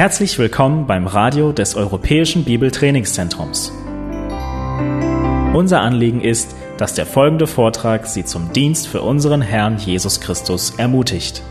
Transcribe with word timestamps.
Herzlich 0.00 0.38
willkommen 0.38 0.86
beim 0.86 1.06
Radio 1.06 1.52
des 1.52 1.74
Europäischen 1.74 2.46
Bibeltrainingszentrums. 2.46 3.70
Unser 5.52 5.82
Anliegen 5.82 6.22
ist, 6.22 6.56
dass 6.78 6.94
der 6.94 7.04
folgende 7.04 7.46
Vortrag 7.46 8.06
Sie 8.06 8.24
zum 8.24 8.50
Dienst 8.54 8.88
für 8.88 9.02
unseren 9.02 9.42
Herrn 9.42 9.76
Jesus 9.76 10.22
Christus 10.22 10.70
ermutigt. 10.78 11.42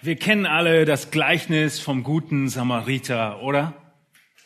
Wir 0.00 0.16
kennen 0.16 0.46
alle 0.46 0.86
das 0.86 1.10
Gleichnis 1.10 1.78
vom 1.78 2.02
guten 2.02 2.48
Samariter, 2.48 3.42
oder? 3.42 3.74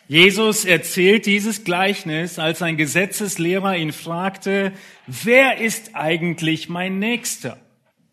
Jesus 0.09 0.65
erzählt 0.65 1.27
dieses 1.27 1.65
Gleichnis, 1.65 2.39
als 2.39 2.63
ein 2.63 2.77
Gesetzeslehrer 2.77 3.77
ihn 3.77 3.93
fragte, 3.93 4.73
wer 5.09 5.59
ist 5.59 5.97
eigentlich 5.97 6.69
mein 6.69 7.01
Nächster? 7.01 7.59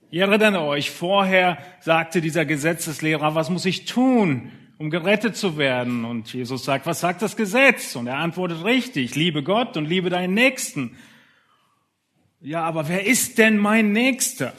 Ihr 0.09 0.23
erinnert 0.23 0.55
euch, 0.55 0.89
vorher 0.89 1.59
sagte 1.81 2.19
dieser 2.19 2.45
Gesetzeslehrer, 2.45 3.35
was 3.35 3.51
muss 3.51 3.65
ich 3.65 3.85
tun, 3.85 4.51
um 4.79 4.89
gerettet 4.89 5.35
zu 5.35 5.57
werden? 5.57 6.03
Und 6.03 6.33
Jesus 6.33 6.65
sagt, 6.65 6.87
was 6.87 6.99
sagt 6.99 7.21
das 7.21 7.37
Gesetz? 7.37 7.95
Und 7.95 8.07
er 8.07 8.17
antwortet 8.17 8.63
richtig, 8.63 9.13
liebe 9.13 9.43
Gott 9.43 9.77
und 9.77 9.85
liebe 9.85 10.09
deinen 10.09 10.33
Nächsten. 10.33 10.97
Ja, 12.41 12.63
aber 12.63 12.89
wer 12.89 13.05
ist 13.05 13.37
denn 13.37 13.57
mein 13.57 13.91
Nächster? 13.91 14.53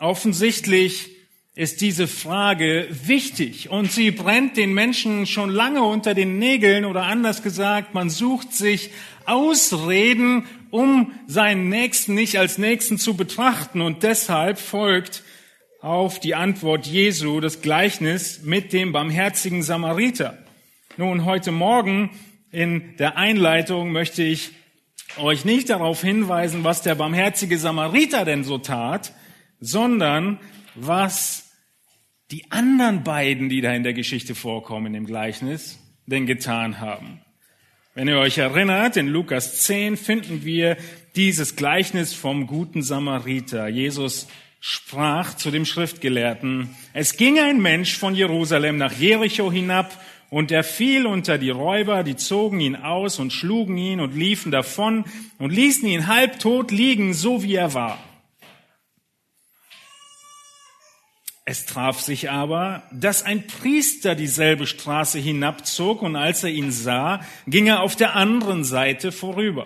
Offensichtlich 0.00 1.11
ist 1.54 1.82
diese 1.82 2.06
Frage 2.06 2.88
wichtig 2.90 3.68
und 3.68 3.92
sie 3.92 4.10
brennt 4.10 4.56
den 4.56 4.72
Menschen 4.72 5.26
schon 5.26 5.50
lange 5.50 5.82
unter 5.82 6.14
den 6.14 6.38
Nägeln 6.38 6.86
oder 6.86 7.02
anders 7.02 7.42
gesagt, 7.42 7.92
man 7.92 8.08
sucht 8.08 8.54
sich 8.54 8.90
Ausreden, 9.26 10.46
um 10.70 11.12
seinen 11.26 11.68
Nächsten 11.68 12.14
nicht 12.14 12.38
als 12.38 12.56
Nächsten 12.56 12.96
zu 12.96 13.14
betrachten 13.14 13.82
und 13.82 14.02
deshalb 14.02 14.58
folgt 14.58 15.22
auf 15.82 16.20
die 16.20 16.34
Antwort 16.34 16.86
Jesu 16.86 17.40
das 17.40 17.60
Gleichnis 17.60 18.40
mit 18.44 18.72
dem 18.72 18.92
barmherzigen 18.92 19.62
Samariter. 19.62 20.38
Nun, 20.96 21.26
heute 21.26 21.52
Morgen 21.52 22.10
in 22.50 22.96
der 22.96 23.18
Einleitung 23.18 23.92
möchte 23.92 24.22
ich 24.22 24.52
euch 25.18 25.44
nicht 25.44 25.68
darauf 25.68 26.00
hinweisen, 26.00 26.64
was 26.64 26.80
der 26.80 26.94
barmherzige 26.94 27.58
Samariter 27.58 28.24
denn 28.24 28.44
so 28.44 28.56
tat, 28.56 29.12
sondern 29.60 30.38
was 30.74 31.41
die 32.32 32.50
anderen 32.50 33.04
beiden, 33.04 33.50
die 33.50 33.60
da 33.60 33.72
in 33.74 33.82
der 33.82 33.92
Geschichte 33.92 34.34
vorkommen 34.34 34.94
im 34.94 35.04
Gleichnis, 35.04 35.78
denn 36.06 36.26
getan 36.26 36.80
haben. 36.80 37.20
Wenn 37.94 38.08
ihr 38.08 38.16
euch 38.16 38.38
erinnert, 38.38 38.96
in 38.96 39.06
Lukas 39.06 39.60
10 39.64 39.98
finden 39.98 40.42
wir 40.42 40.78
dieses 41.14 41.56
Gleichnis 41.56 42.14
vom 42.14 42.46
guten 42.46 42.82
Samariter. 42.82 43.68
Jesus 43.68 44.28
sprach 44.60 45.34
zu 45.34 45.50
dem 45.50 45.66
Schriftgelehrten, 45.66 46.70
es 46.94 47.18
ging 47.18 47.38
ein 47.38 47.60
Mensch 47.60 47.98
von 47.98 48.14
Jerusalem 48.14 48.78
nach 48.78 48.92
Jericho 48.92 49.52
hinab 49.52 50.02
und 50.30 50.50
er 50.50 50.64
fiel 50.64 51.04
unter 51.04 51.36
die 51.36 51.50
Räuber, 51.50 52.02
die 52.02 52.16
zogen 52.16 52.60
ihn 52.60 52.76
aus 52.76 53.18
und 53.18 53.34
schlugen 53.34 53.76
ihn 53.76 54.00
und 54.00 54.16
liefen 54.16 54.50
davon 54.50 55.04
und 55.38 55.50
ließen 55.52 55.86
ihn 55.86 56.06
halbtot 56.06 56.70
liegen, 56.70 57.12
so 57.12 57.42
wie 57.42 57.56
er 57.56 57.74
war. 57.74 57.98
Es 61.44 61.66
traf 61.66 62.00
sich 62.00 62.30
aber, 62.30 62.84
dass 62.92 63.24
ein 63.24 63.46
Priester 63.48 64.14
dieselbe 64.14 64.66
Straße 64.66 65.18
hinabzog 65.18 66.02
und 66.02 66.14
als 66.14 66.44
er 66.44 66.50
ihn 66.50 66.70
sah, 66.70 67.20
ging 67.46 67.66
er 67.66 67.80
auf 67.80 67.96
der 67.96 68.14
anderen 68.14 68.62
Seite 68.62 69.10
vorüber. 69.10 69.64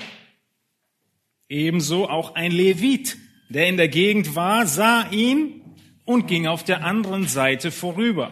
Ebenso 1.48 2.09
auch 2.09 2.34
ein 2.34 2.50
Levit, 2.50 3.19
der 3.50 3.69
in 3.69 3.76
der 3.76 3.88
Gegend 3.88 4.34
war, 4.34 4.66
sah 4.66 5.09
ihn 5.10 5.62
und 6.06 6.26
ging 6.26 6.47
auf 6.47 6.65
der 6.65 6.82
anderen 6.82 7.26
Seite 7.26 7.70
vorüber. 7.70 8.31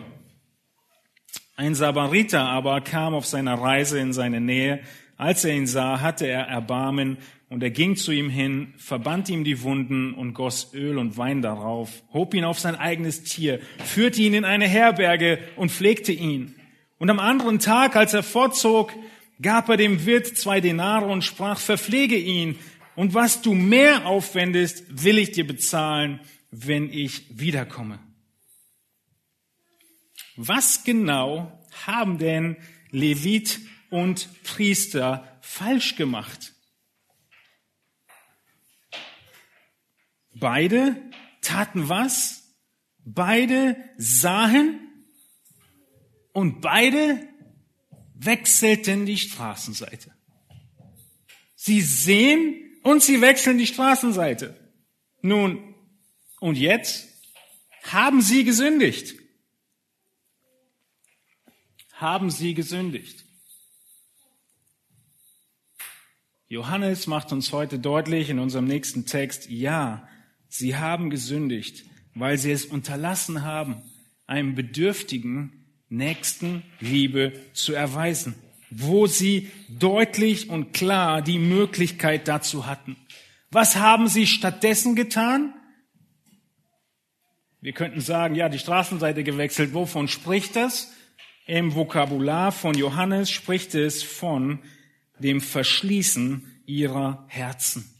Ein 1.56 1.75
Samariter 1.75 2.41
aber 2.41 2.81
kam 2.81 3.15
auf 3.15 3.27
seiner 3.27 3.54
Reise 3.54 4.00
in 4.00 4.12
seine 4.12 4.41
Nähe. 4.41 4.81
Als 5.16 5.44
er 5.44 5.54
ihn 5.54 5.66
sah, 5.66 6.00
hatte 6.00 6.27
er 6.27 6.49
Erbarmen 6.49 7.19
und 7.54 7.62
er 7.62 7.70
ging 7.70 7.94
zu 7.94 8.10
ihm 8.10 8.31
hin, 8.31 8.75
verband 8.78 9.28
ihm 9.28 9.44
die 9.44 9.62
Wunden 9.62 10.12
und 10.12 10.34
goss 10.34 10.75
Öl 10.75 10.98
und 10.98 11.16
Wein 11.16 11.41
darauf, 11.41 12.03
hob 12.12 12.34
ihn 12.34 12.42
auf 12.42 12.59
sein 12.59 12.75
eigenes 12.75 13.22
Tier, 13.22 13.60
führte 13.84 14.22
ihn 14.22 14.34
in 14.34 14.44
eine 14.44 14.66
Herberge 14.66 15.38
und 15.54 15.70
pflegte 15.70 16.10
ihn. 16.10 16.56
Und 16.98 17.10
am 17.10 17.20
anderen 17.20 17.60
Tag, 17.60 17.94
als 17.94 18.12
er 18.12 18.25
fortzog, 18.25 18.92
gab 19.41 19.69
er 19.69 19.76
dem 19.76 20.04
Wirt 20.04 20.26
zwei 20.37 20.60
Denare 20.60 21.06
und 21.06 21.22
sprach, 21.22 21.60
verpflege 21.60 22.16
ihn. 22.16 22.59
Und 22.97 23.15
was 23.15 23.41
du 23.41 23.54
mehr 23.54 24.04
aufwendest, 24.04 25.04
will 25.04 25.19
ich 25.19 25.31
dir 25.31 25.47
bezahlen, 25.47 26.19
wenn 26.50 26.92
ich 26.92 27.38
wiederkomme. 27.38 28.00
Was 30.34 30.82
genau 30.82 31.56
haben 31.86 32.19
denn 32.19 32.56
Levit 32.91 33.60
und 33.91 34.28
Priester 34.42 35.38
falsch 35.41 35.94
gemacht? 35.94 36.53
Beide 40.34 40.97
taten 41.41 41.89
was? 41.89 42.43
Beide 43.05 43.77
sahen 43.99 44.81
und 46.33 46.61
beide 46.61 47.28
wechselten 48.15 49.06
die 49.06 49.19
Straßenseite. 49.19 50.12
Sie 51.55 51.81
sehen 51.81 52.78
und 52.83 53.03
sie 53.03 53.21
wechseln 53.21 53.59
die 53.59 53.67
Straßenseite. 53.67 54.72
Nun, 55.22 55.75
und 56.41 56.59
jetzt 56.59 57.09
haben 57.84 58.21
sie 58.21 58.45
gesündigt. 58.45 59.15
Haben 61.93 62.31
sie 62.31 62.55
gesündigt. 62.55 63.25
Johannes 66.49 67.06
macht 67.06 67.33
uns 67.33 67.53
heute 67.53 67.78
deutlich 67.78 68.31
in 68.31 68.39
unserem 68.39 68.66
nächsten 68.66 69.06
Text, 69.06 69.49
ja, 69.49 70.06
Sie 70.56 70.76
haben 70.76 71.10
gesündigt, 71.10 71.84
weil 72.15 72.38
sie 72.38 72.53
es 72.53 72.65
unterlassen 72.65 73.42
haben, 73.42 73.82
einem 74.28 74.54
Bedürftigen 74.54 75.66
nächsten 75.88 76.62
Liebe 76.78 77.32
zu 77.54 77.72
erweisen, 77.72 78.37
wo 78.70 79.09
sie 79.09 79.50
deutlich 79.69 80.50
und 80.50 80.72
klar 80.72 81.22
die 81.22 81.41
Möglichkeit 81.41 82.28
dazu 82.28 82.66
hatten. 82.66 82.97
Was 83.50 83.75
haben 83.75 84.06
sie 84.06 84.28
stattdessen 84.28 84.94
getan? 84.94 85.54
Wir 87.60 87.72
könnten 87.72 88.00
sagen, 88.00 88.36
ja, 88.36 88.48
die 88.48 88.60
Straßenseite 88.60 89.25
gewechselt. 89.25 89.75
Wovon 89.75 90.06
spricht 90.06 90.54
das? 90.54 90.92
Im 91.47 91.75
Vokabular 91.75 92.53
von 92.53 92.78
Johannes 92.78 93.28
spricht 93.28 93.75
es 93.75 94.04
von 94.04 94.60
dem 95.19 95.41
Verschließen 95.41 96.62
ihrer 96.65 97.25
Herzen. 97.26 97.94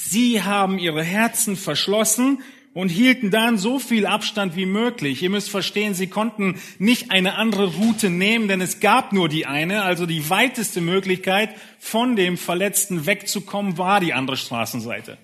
Sie 0.00 0.44
haben 0.44 0.78
ihre 0.78 1.02
Herzen 1.02 1.56
verschlossen 1.56 2.40
und 2.72 2.88
hielten 2.88 3.32
dann 3.32 3.58
so 3.58 3.80
viel 3.80 4.06
Abstand 4.06 4.54
wie 4.54 4.64
möglich. 4.64 5.24
Ihr 5.24 5.28
müsst 5.28 5.50
verstehen, 5.50 5.92
sie 5.92 6.06
konnten 6.06 6.60
nicht 6.78 7.10
eine 7.10 7.34
andere 7.34 7.74
Route 7.74 8.08
nehmen, 8.08 8.46
denn 8.46 8.60
es 8.60 8.78
gab 8.78 9.12
nur 9.12 9.28
die 9.28 9.46
eine, 9.46 9.82
also 9.82 10.06
die 10.06 10.30
weiteste 10.30 10.80
Möglichkeit, 10.80 11.50
von 11.80 12.14
dem 12.14 12.36
Verletzten 12.36 13.06
wegzukommen, 13.06 13.76
war 13.76 13.98
die 13.98 14.14
andere 14.14 14.36
Straßenseite. 14.36 15.18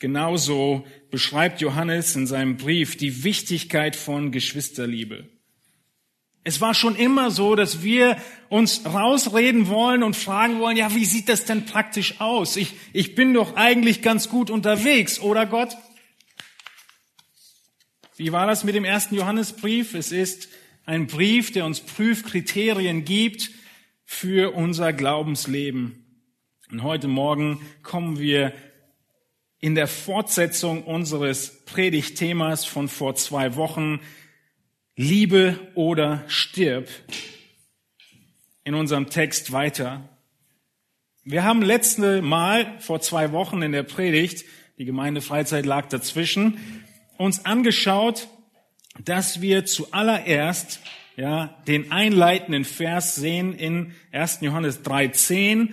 Genauso 0.00 0.86
beschreibt 1.10 1.60
Johannes 1.60 2.16
in 2.16 2.26
seinem 2.26 2.56
Brief 2.56 2.96
die 2.96 3.24
Wichtigkeit 3.24 3.94
von 3.94 4.32
Geschwisterliebe. 4.32 5.28
Es 6.44 6.60
war 6.60 6.74
schon 6.74 6.96
immer 6.96 7.30
so, 7.30 7.54
dass 7.54 7.82
wir 7.82 8.16
uns 8.48 8.84
rausreden 8.84 9.68
wollen 9.68 10.02
und 10.02 10.16
fragen 10.16 10.58
wollen, 10.58 10.76
ja, 10.76 10.94
wie 10.94 11.04
sieht 11.04 11.28
das 11.28 11.44
denn 11.44 11.66
praktisch 11.66 12.20
aus? 12.20 12.56
Ich, 12.56 12.74
ich 12.92 13.14
bin 13.14 13.32
doch 13.32 13.54
eigentlich 13.56 14.02
ganz 14.02 14.28
gut 14.28 14.50
unterwegs, 14.50 15.20
oder 15.20 15.46
Gott? 15.46 15.76
Wie 18.16 18.32
war 18.32 18.46
das 18.46 18.64
mit 18.64 18.74
dem 18.74 18.84
ersten 18.84 19.14
Johannesbrief? 19.14 19.94
Es 19.94 20.10
ist 20.10 20.48
ein 20.84 21.06
Brief, 21.06 21.52
der 21.52 21.64
uns 21.64 21.80
Prüfkriterien 21.80 23.04
gibt 23.04 23.50
für 24.04 24.54
unser 24.54 24.92
Glaubensleben. 24.92 26.26
Und 26.70 26.82
heute 26.82 27.06
Morgen 27.06 27.60
kommen 27.82 28.18
wir 28.18 28.52
in 29.60 29.76
der 29.76 29.86
Fortsetzung 29.86 30.82
unseres 30.82 31.64
Predigtthemas 31.66 32.64
von 32.64 32.88
vor 32.88 33.14
zwei 33.14 33.54
Wochen 33.54 34.00
Liebe 34.96 35.58
oder 35.74 36.22
stirb 36.28 36.86
in 38.62 38.74
unserem 38.74 39.08
Text 39.08 39.50
weiter. 39.50 40.06
Wir 41.24 41.44
haben 41.44 41.62
letzte 41.62 42.20
Mal 42.20 42.78
vor 42.78 43.00
zwei 43.00 43.32
Wochen 43.32 43.62
in 43.62 43.72
der 43.72 43.84
Predigt, 43.84 44.44
die 44.76 44.84
Gemeindefreizeit 44.84 45.64
lag 45.64 45.88
dazwischen, 45.88 46.58
uns 47.16 47.46
angeschaut, 47.46 48.28
dass 49.02 49.40
wir 49.40 49.64
zuallererst 49.64 50.80
ja, 51.16 51.58
den 51.66 51.90
einleitenden 51.90 52.64
Vers 52.64 53.14
sehen 53.14 53.54
in 53.54 53.94
1. 54.12 54.40
Johannes 54.42 54.84
3,10, 54.84 55.70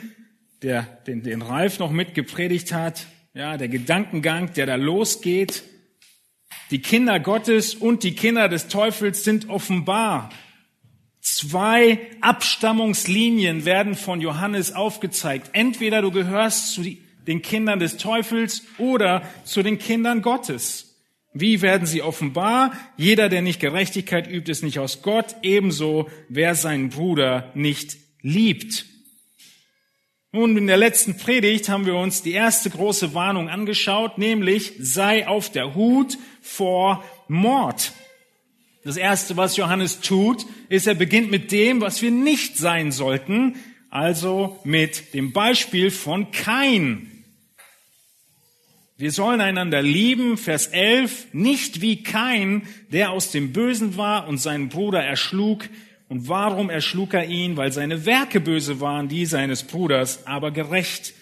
der, 0.62 0.84
den, 1.08 1.24
den 1.24 1.42
Ralf 1.42 1.80
noch 1.80 1.92
mitgepredigt 1.92 2.72
hat, 2.72 3.08
ja, 3.34 3.58
der 3.58 3.68
Gedankengang, 3.68 4.54
der 4.54 4.66
da 4.66 4.76
losgeht. 4.76 5.64
Die 6.72 6.82
Kinder 6.82 7.20
Gottes 7.20 7.76
und 7.76 8.04
die 8.04 8.16
Kinder 8.16 8.48
des 8.48 8.68
Teufels 8.68 9.24
sind 9.24 9.50
offenbar. 9.50 10.30
Zwei 11.22 12.00
Abstammungslinien 12.22 13.66
werden 13.66 13.96
von 13.96 14.22
Johannes 14.22 14.74
aufgezeigt. 14.74 15.50
Entweder 15.54 16.02
du 16.02 16.12
gehörst 16.12 16.74
zu 16.74 16.84
den 17.28 17.42
Kindern 17.42 17.80
des 17.80 17.98
Teufels 17.98 18.64
oder 18.78 19.24
zu 19.44 19.64
den 19.64 19.80
Kindern 19.80 20.22
Gottes. 20.22 20.90
Wie 21.34 21.62
werden 21.62 21.86
sie 21.86 22.02
offenbar? 22.02 22.74
Jeder, 22.98 23.30
der 23.30 23.42
nicht 23.42 23.60
Gerechtigkeit 23.60 24.28
übt, 24.28 24.52
ist 24.52 24.64
nicht 24.64 24.80
aus 24.80 25.02
Gott. 25.02 25.36
Ebenso, 25.44 26.10
wer 26.28 26.56
seinen 26.56 26.90
Bruder 26.90 27.52
nicht 27.54 27.98
liebt. 28.22 28.86
Nun, 30.32 30.56
in 30.56 30.68
der 30.68 30.78
letzten 30.78 31.18
Predigt 31.18 31.70
haben 31.70 31.88
wir 31.88 31.96
uns 31.96 32.22
die 32.22 32.34
erste 32.34 32.70
große 32.70 33.16
Warnung 33.16 33.50
angeschaut, 33.50 34.20
nämlich 34.20 34.74
sei 34.78 35.28
auf 35.28 35.52
der 35.52 35.74
Hut 35.74 36.20
vor 36.40 37.04
Mord. 37.28 37.94
Das 38.84 38.96
erste, 38.96 39.38
was 39.38 39.58
Johannes 39.58 40.02
tut, 40.02 40.46
ist, 40.70 40.86
er 40.86 40.94
beginnt 40.94 41.32
mit 41.32 41.52
dem, 41.52 41.82
was 41.82 42.04
wir 42.04 42.12
nicht 42.12 42.58
sein 42.58 42.92
sollten, 42.92 43.56
also 43.90 44.60
mit 44.64 45.16
dem 45.16 45.34
Beispiel 45.34 45.90
von 45.90 46.30
Kain. 46.30 47.26
Wir 48.98 49.12
sollen 49.12 49.42
einander 49.42 49.82
lieben, 49.82 50.38
Vers 50.38 50.68
11, 50.68 51.34
nicht 51.34 51.82
wie 51.82 52.04
Kain, 52.04 52.68
der 52.92 53.10
aus 53.10 53.32
dem 53.32 53.52
Bösen 53.52 53.98
war 53.98 54.28
und 54.28 54.38
seinen 54.38 54.70
Bruder 54.70 55.04
erschlug. 55.04 55.68
Und 56.10 56.28
warum 56.28 56.72
erschlug 56.72 57.14
er 57.14 57.26
ihn? 57.26 57.56
Weil 57.56 57.72
seine 57.72 58.06
Werke 58.06 58.40
böse 58.40 58.82
waren, 58.82 59.08
die 59.08 59.26
seines 59.28 59.64
Bruders 59.64 60.26
aber 60.26 60.52
gerecht. 60.52 61.14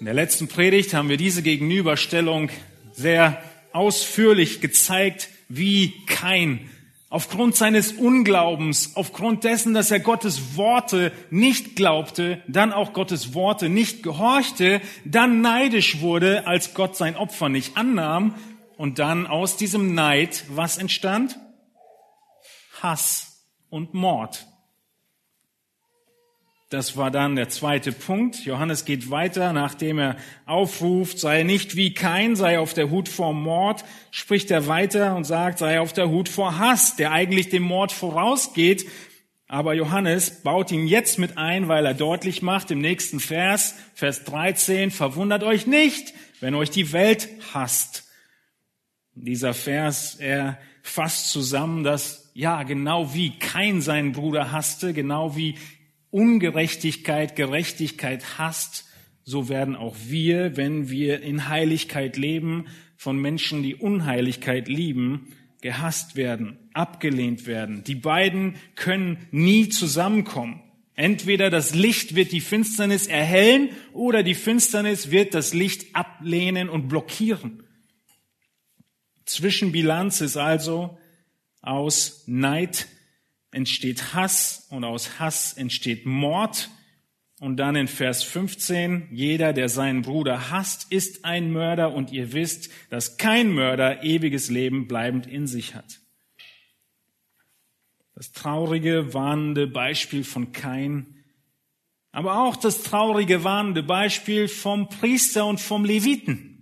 In 0.00 0.06
der 0.06 0.14
letzten 0.14 0.48
Predigt 0.48 0.92
haben 0.92 1.08
wir 1.08 1.16
diese 1.16 1.42
Gegenüberstellung 1.42 2.50
sehr 2.92 3.40
ausführlich 3.72 4.60
gezeigt, 4.60 5.28
wie 5.48 5.94
Kain 6.06 6.68
aufgrund 7.10 7.54
seines 7.54 7.92
Unglaubens, 7.92 8.96
aufgrund 8.96 9.44
dessen, 9.44 9.74
dass 9.74 9.90
er 9.90 10.00
Gottes 10.00 10.56
Worte 10.56 11.12
nicht 11.30 11.76
glaubte, 11.76 12.42
dann 12.48 12.72
auch 12.72 12.94
Gottes 12.94 13.34
Worte 13.34 13.68
nicht 13.68 14.02
gehorchte, 14.02 14.80
dann 15.04 15.42
neidisch 15.42 16.00
wurde, 16.00 16.46
als 16.46 16.72
Gott 16.72 16.96
sein 16.96 17.14
Opfer 17.14 17.50
nicht 17.50 17.76
annahm 17.76 18.34
und 18.78 18.98
dann 18.98 19.26
aus 19.26 19.58
diesem 19.58 19.94
Neid 19.94 20.44
was 20.48 20.78
entstand? 20.78 21.38
Hass 22.82 23.46
und 23.70 23.94
Mord. 23.94 24.46
Das 26.72 26.96
war 26.96 27.10
dann 27.10 27.36
der 27.36 27.50
zweite 27.50 27.92
Punkt. 27.92 28.46
Johannes 28.46 28.86
geht 28.86 29.10
weiter, 29.10 29.52
nachdem 29.52 29.98
er 29.98 30.16
aufruft, 30.46 31.18
sei 31.18 31.42
nicht 31.42 31.76
wie 31.76 31.92
kein, 31.92 32.34
sei 32.34 32.58
auf 32.58 32.72
der 32.72 32.88
Hut 32.88 33.10
vor 33.10 33.34
Mord, 33.34 33.84
spricht 34.10 34.50
er 34.50 34.66
weiter 34.68 35.14
und 35.14 35.24
sagt, 35.24 35.58
sei 35.58 35.80
auf 35.80 35.92
der 35.92 36.08
Hut 36.08 36.30
vor 36.30 36.58
Hass, 36.58 36.96
der 36.96 37.12
eigentlich 37.12 37.50
dem 37.50 37.62
Mord 37.62 37.92
vorausgeht. 37.92 38.88
Aber 39.48 39.74
Johannes 39.74 40.42
baut 40.42 40.72
ihn 40.72 40.86
jetzt 40.86 41.18
mit 41.18 41.36
ein, 41.36 41.68
weil 41.68 41.84
er 41.84 41.92
deutlich 41.92 42.40
macht 42.40 42.70
im 42.70 42.78
nächsten 42.78 43.20
Vers, 43.20 43.74
Vers 43.92 44.24
13, 44.24 44.90
verwundert 44.90 45.42
euch 45.42 45.66
nicht, 45.66 46.14
wenn 46.40 46.54
euch 46.54 46.70
die 46.70 46.92
Welt 46.94 47.28
hasst. 47.52 48.04
Dieser 49.14 49.52
Vers, 49.52 50.14
er 50.14 50.58
fasst 50.82 51.30
zusammen, 51.30 51.84
dass 51.84 52.21
ja, 52.34 52.62
genau 52.62 53.14
wie 53.14 53.38
kein 53.38 53.80
seinen 53.80 54.12
Bruder 54.12 54.52
hasste, 54.52 54.92
genau 54.92 55.36
wie 55.36 55.56
Ungerechtigkeit, 56.10 57.36
Gerechtigkeit 57.36 58.38
hasst, 58.38 58.86
so 59.24 59.48
werden 59.48 59.76
auch 59.76 59.96
wir, 60.06 60.56
wenn 60.56 60.90
wir 60.90 61.22
in 61.22 61.48
Heiligkeit 61.48 62.16
leben, 62.16 62.66
von 62.96 63.20
Menschen, 63.20 63.62
die 63.62 63.74
Unheiligkeit 63.74 64.68
lieben, 64.68 65.32
gehasst 65.60 66.16
werden, 66.16 66.58
abgelehnt 66.72 67.46
werden. 67.46 67.84
Die 67.84 67.94
beiden 67.94 68.56
können 68.74 69.26
nie 69.30 69.68
zusammenkommen. 69.68 70.60
Entweder 70.94 71.50
das 71.50 71.74
Licht 71.74 72.14
wird 72.14 72.32
die 72.32 72.40
Finsternis 72.40 73.06
erhellen 73.06 73.70
oder 73.92 74.22
die 74.22 74.34
Finsternis 74.34 75.10
wird 75.10 75.34
das 75.34 75.54
Licht 75.54 75.94
ablehnen 75.94 76.68
und 76.68 76.88
blockieren. 76.88 77.62
Zwischenbilanz 79.24 80.20
ist 80.20 80.36
also 80.36 80.98
aus 81.62 82.24
Neid 82.26 82.88
entsteht 83.52 84.14
Hass 84.14 84.66
und 84.70 84.84
aus 84.84 85.18
Hass 85.18 85.54
entsteht 85.54 86.04
Mord. 86.04 86.70
Und 87.40 87.56
dann 87.56 87.74
in 87.74 87.88
Vers 87.88 88.22
15, 88.22 89.08
jeder, 89.10 89.52
der 89.52 89.68
seinen 89.68 90.02
Bruder 90.02 90.50
hasst, 90.50 90.92
ist 90.92 91.24
ein 91.24 91.50
Mörder 91.50 91.92
und 91.92 92.12
ihr 92.12 92.32
wisst, 92.32 92.70
dass 92.90 93.16
kein 93.16 93.50
Mörder 93.50 94.04
ewiges 94.04 94.48
Leben 94.48 94.86
bleibend 94.86 95.26
in 95.26 95.46
sich 95.48 95.74
hat. 95.74 96.00
Das 98.14 98.30
traurige, 98.30 99.12
warnende 99.12 99.66
Beispiel 99.66 100.22
von 100.22 100.52
Kain, 100.52 101.24
aber 102.12 102.42
auch 102.42 102.56
das 102.56 102.82
traurige, 102.82 103.42
warnende 103.42 103.82
Beispiel 103.82 104.46
vom 104.46 104.88
Priester 104.88 105.46
und 105.46 105.60
vom 105.60 105.84
Leviten 105.84 106.52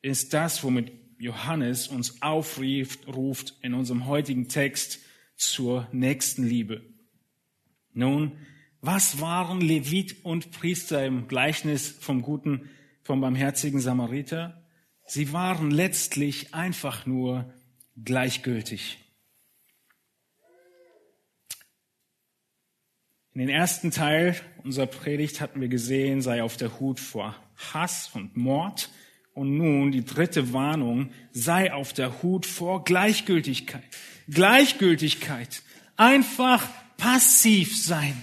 ist 0.00 0.32
das, 0.32 0.62
womit 0.62 0.92
Johannes 1.18 1.88
uns 1.88 2.22
aufruft 2.22 3.54
in 3.62 3.74
unserem 3.74 4.06
heutigen 4.06 4.48
Text 4.48 5.00
zur 5.36 5.88
nächsten 5.92 6.44
Liebe. 6.44 6.82
Nun, 7.92 8.38
was 8.80 9.20
waren 9.20 9.60
Levit 9.60 10.24
und 10.24 10.52
Priester 10.52 11.04
im 11.04 11.26
Gleichnis 11.26 11.88
vom 11.88 12.22
guten, 12.22 12.70
vom 13.02 13.20
barmherzigen 13.20 13.80
Samariter? 13.80 14.64
Sie 15.06 15.32
waren 15.32 15.70
letztlich 15.70 16.54
einfach 16.54 17.06
nur 17.06 17.52
gleichgültig. 18.04 18.98
In 23.32 23.46
den 23.46 23.48
ersten 23.48 23.90
Teil 23.90 24.36
unserer 24.64 24.86
Predigt 24.86 25.40
hatten 25.40 25.60
wir 25.60 25.68
gesehen, 25.68 26.22
sei 26.22 26.42
auf 26.42 26.56
der 26.56 26.80
Hut 26.80 27.00
vor 27.00 27.36
Hass 27.72 28.10
und 28.14 28.36
Mord. 28.36 28.90
Und 29.38 29.56
nun 29.56 29.92
die 29.92 30.04
dritte 30.04 30.52
Warnung, 30.52 31.10
sei 31.30 31.72
auf 31.72 31.92
der 31.92 32.24
Hut 32.24 32.44
vor 32.44 32.82
Gleichgültigkeit. 32.82 33.84
Gleichgültigkeit. 34.28 35.62
Einfach 35.96 36.66
passiv 36.96 37.80
sein. 37.80 38.20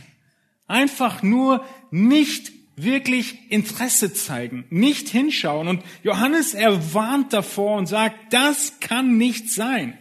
Einfach 0.68 1.24
nur 1.24 1.64
nicht 1.90 2.52
wirklich 2.76 3.50
Interesse 3.50 4.14
zeigen, 4.14 4.66
nicht 4.70 5.08
hinschauen. 5.08 5.70
Und 5.70 5.84
Johannes, 6.04 6.54
er 6.54 6.94
warnt 6.94 7.32
davor 7.32 7.78
und 7.78 7.86
sagt, 7.86 8.34
das 8.34 8.82
kann 8.82 9.18
nicht 9.18 9.50
sein. 9.50 9.98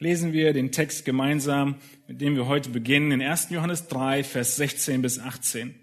Lesen 0.00 0.32
wir 0.32 0.52
den 0.52 0.72
Text 0.72 1.04
gemeinsam, 1.04 1.76
mit 2.08 2.20
dem 2.20 2.34
wir 2.34 2.48
heute 2.48 2.70
beginnen, 2.70 3.12
in 3.12 3.22
1. 3.22 3.50
Johannes 3.50 3.86
3, 3.86 4.24
Vers 4.24 4.56
16 4.56 5.02
bis 5.02 5.20
18. 5.20 5.76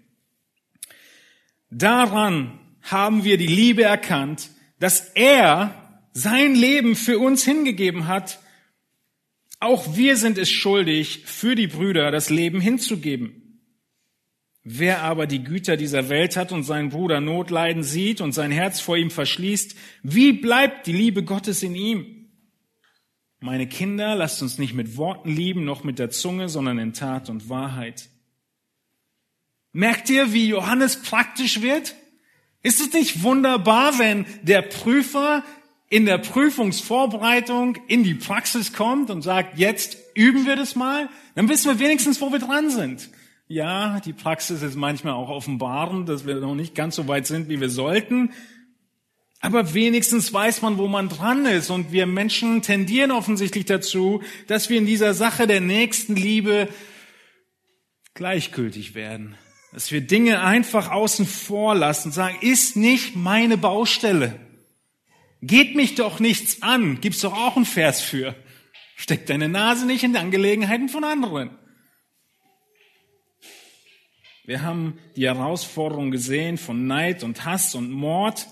Daran 1.70 2.59
haben 2.82 3.24
wir 3.24 3.36
die 3.36 3.46
Liebe 3.46 3.82
erkannt, 3.82 4.50
dass 4.78 5.00
er 5.14 6.02
sein 6.12 6.54
Leben 6.54 6.96
für 6.96 7.18
uns 7.18 7.44
hingegeben 7.44 8.06
hat. 8.06 8.40
Auch 9.60 9.96
wir 9.96 10.16
sind 10.16 10.38
es 10.38 10.50
schuldig, 10.50 11.22
für 11.26 11.54
die 11.54 11.66
Brüder 11.66 12.10
das 12.10 12.30
Leben 12.30 12.60
hinzugeben. 12.60 13.40
Wer 14.62 15.02
aber 15.02 15.26
die 15.26 15.42
Güter 15.42 15.76
dieser 15.76 16.08
Welt 16.08 16.36
hat 16.36 16.52
und 16.52 16.64
seinen 16.64 16.90
Bruder 16.90 17.20
Notleiden 17.20 17.82
sieht 17.82 18.20
und 18.20 18.32
sein 18.32 18.50
Herz 18.50 18.80
vor 18.80 18.96
ihm 18.96 19.10
verschließt, 19.10 19.74
wie 20.02 20.32
bleibt 20.32 20.86
die 20.86 20.92
Liebe 20.92 21.24
Gottes 21.24 21.62
in 21.62 21.74
ihm? 21.74 22.20
Meine 23.38 23.66
Kinder, 23.66 24.14
lasst 24.14 24.42
uns 24.42 24.58
nicht 24.58 24.74
mit 24.74 24.98
Worten 24.98 25.30
lieben, 25.30 25.64
noch 25.64 25.82
mit 25.82 25.98
der 25.98 26.10
Zunge, 26.10 26.50
sondern 26.50 26.78
in 26.78 26.92
Tat 26.92 27.30
und 27.30 27.48
Wahrheit. 27.48 28.10
Merkt 29.72 30.10
ihr, 30.10 30.34
wie 30.34 30.48
Johannes 30.48 31.00
praktisch 31.00 31.62
wird? 31.62 31.94
Ist 32.62 32.80
es 32.80 32.92
nicht 32.92 33.22
wunderbar, 33.22 33.98
wenn 33.98 34.26
der 34.42 34.62
Prüfer 34.62 35.42
in 35.88 36.06
der 36.06 36.18
Prüfungsvorbereitung 36.18 37.76
in 37.88 38.04
die 38.04 38.14
Praxis 38.14 38.72
kommt 38.72 39.10
und 39.10 39.22
sagt, 39.22 39.58
jetzt 39.58 39.96
üben 40.14 40.46
wir 40.46 40.56
das 40.56 40.76
mal? 40.76 41.08
Dann 41.34 41.48
wissen 41.48 41.70
wir 41.70 41.84
wenigstens, 41.84 42.20
wo 42.20 42.30
wir 42.30 42.38
dran 42.38 42.70
sind. 42.70 43.10
Ja, 43.48 43.98
die 44.00 44.12
Praxis 44.12 44.62
ist 44.62 44.76
manchmal 44.76 45.14
auch 45.14 45.28
offenbarend, 45.28 46.08
dass 46.08 46.24
wir 46.24 46.36
noch 46.36 46.54
nicht 46.54 46.76
ganz 46.76 46.94
so 46.94 47.08
weit 47.08 47.26
sind, 47.26 47.48
wie 47.48 47.60
wir 47.60 47.70
sollten. 47.70 48.30
Aber 49.40 49.74
wenigstens 49.74 50.32
weiß 50.32 50.62
man, 50.62 50.78
wo 50.78 50.86
man 50.86 51.08
dran 51.08 51.46
ist. 51.46 51.70
Und 51.70 51.90
wir 51.90 52.06
Menschen 52.06 52.62
tendieren 52.62 53.10
offensichtlich 53.10 53.64
dazu, 53.64 54.22
dass 54.46 54.68
wir 54.68 54.78
in 54.78 54.86
dieser 54.86 55.14
Sache 55.14 55.46
der 55.46 55.60
nächsten 55.60 56.14
Liebe 56.14 56.68
gleichgültig 58.14 58.94
werden. 58.94 59.34
Dass 59.72 59.92
wir 59.92 60.00
Dinge 60.00 60.42
einfach 60.42 60.90
außen 60.90 61.26
vor 61.26 61.74
lassen, 61.74 62.10
sagen, 62.10 62.38
ist 62.40 62.76
nicht 62.76 63.14
meine 63.14 63.56
Baustelle. 63.56 64.40
Geht 65.42 65.76
mich 65.76 65.94
doch 65.94 66.18
nichts 66.20 66.62
an. 66.62 67.00
Gibt's 67.00 67.20
doch 67.20 67.32
auch 67.32 67.56
einen 67.56 67.64
Vers 67.64 68.02
für. 68.02 68.34
Steck 68.96 69.26
deine 69.26 69.48
Nase 69.48 69.86
nicht 69.86 70.02
in 70.02 70.12
die 70.12 70.18
Angelegenheiten 70.18 70.88
von 70.88 71.04
anderen. 71.04 71.50
Wir 74.44 74.62
haben 74.62 74.98
die 75.14 75.26
Herausforderung 75.26 76.10
gesehen 76.10 76.58
von 76.58 76.86
Neid 76.86 77.22
und 77.22 77.44
Hass 77.44 77.74
und 77.76 77.90
Mord. 77.90 78.48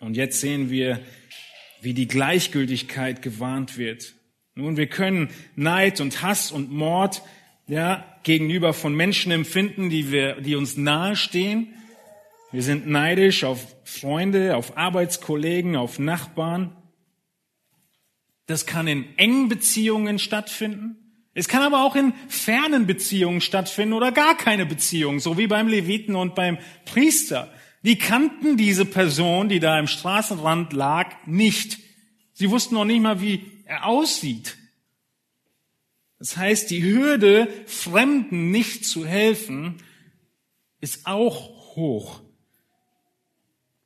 Und 0.00 0.16
jetzt 0.16 0.40
sehen 0.40 0.70
wir, 0.70 1.00
wie 1.80 1.94
die 1.94 2.08
Gleichgültigkeit 2.08 3.22
gewarnt 3.22 3.78
wird. 3.78 4.14
Nun, 4.54 4.76
wir 4.76 4.88
können 4.88 5.30
Neid 5.54 6.00
und 6.00 6.22
Hass 6.22 6.50
und 6.50 6.72
Mord 6.72 7.22
ja, 7.68 8.09
gegenüber 8.22 8.72
von 8.72 8.94
Menschen 8.94 9.32
empfinden, 9.32 9.90
die, 9.90 10.10
wir, 10.10 10.40
die 10.40 10.56
uns 10.56 10.76
nahestehen. 10.76 11.74
Wir 12.52 12.62
sind 12.62 12.86
neidisch 12.86 13.44
auf 13.44 13.76
Freunde, 13.84 14.56
auf 14.56 14.76
Arbeitskollegen, 14.76 15.76
auf 15.76 15.98
Nachbarn. 15.98 16.76
Das 18.46 18.66
kann 18.66 18.88
in 18.88 19.16
engen 19.16 19.48
Beziehungen 19.48 20.18
stattfinden. 20.18 20.96
Es 21.32 21.46
kann 21.46 21.62
aber 21.62 21.84
auch 21.84 21.94
in 21.94 22.12
fernen 22.28 22.86
Beziehungen 22.86 23.40
stattfinden 23.40 23.94
oder 23.94 24.10
gar 24.10 24.36
keine 24.36 24.66
Beziehung, 24.66 25.20
so 25.20 25.38
wie 25.38 25.46
beim 25.46 25.68
Leviten 25.68 26.16
und 26.16 26.34
beim 26.34 26.58
Priester. 26.84 27.52
Die 27.82 27.96
kannten 27.96 28.56
diese 28.56 28.84
Person, 28.84 29.48
die 29.48 29.60
da 29.60 29.78
im 29.78 29.86
Straßenrand 29.86 30.72
lag, 30.72 31.14
nicht. 31.26 31.78
Sie 32.32 32.50
wussten 32.50 32.74
noch 32.74 32.84
nicht 32.84 33.00
mal, 33.00 33.20
wie 33.20 33.42
er 33.64 33.86
aussieht. 33.86 34.58
Das 36.20 36.36
heißt, 36.36 36.70
die 36.70 36.84
Hürde, 36.84 37.48
Fremden 37.66 38.50
nicht 38.50 38.84
zu 38.84 39.06
helfen, 39.06 39.76
ist 40.80 41.06
auch 41.06 41.74
hoch. 41.76 42.20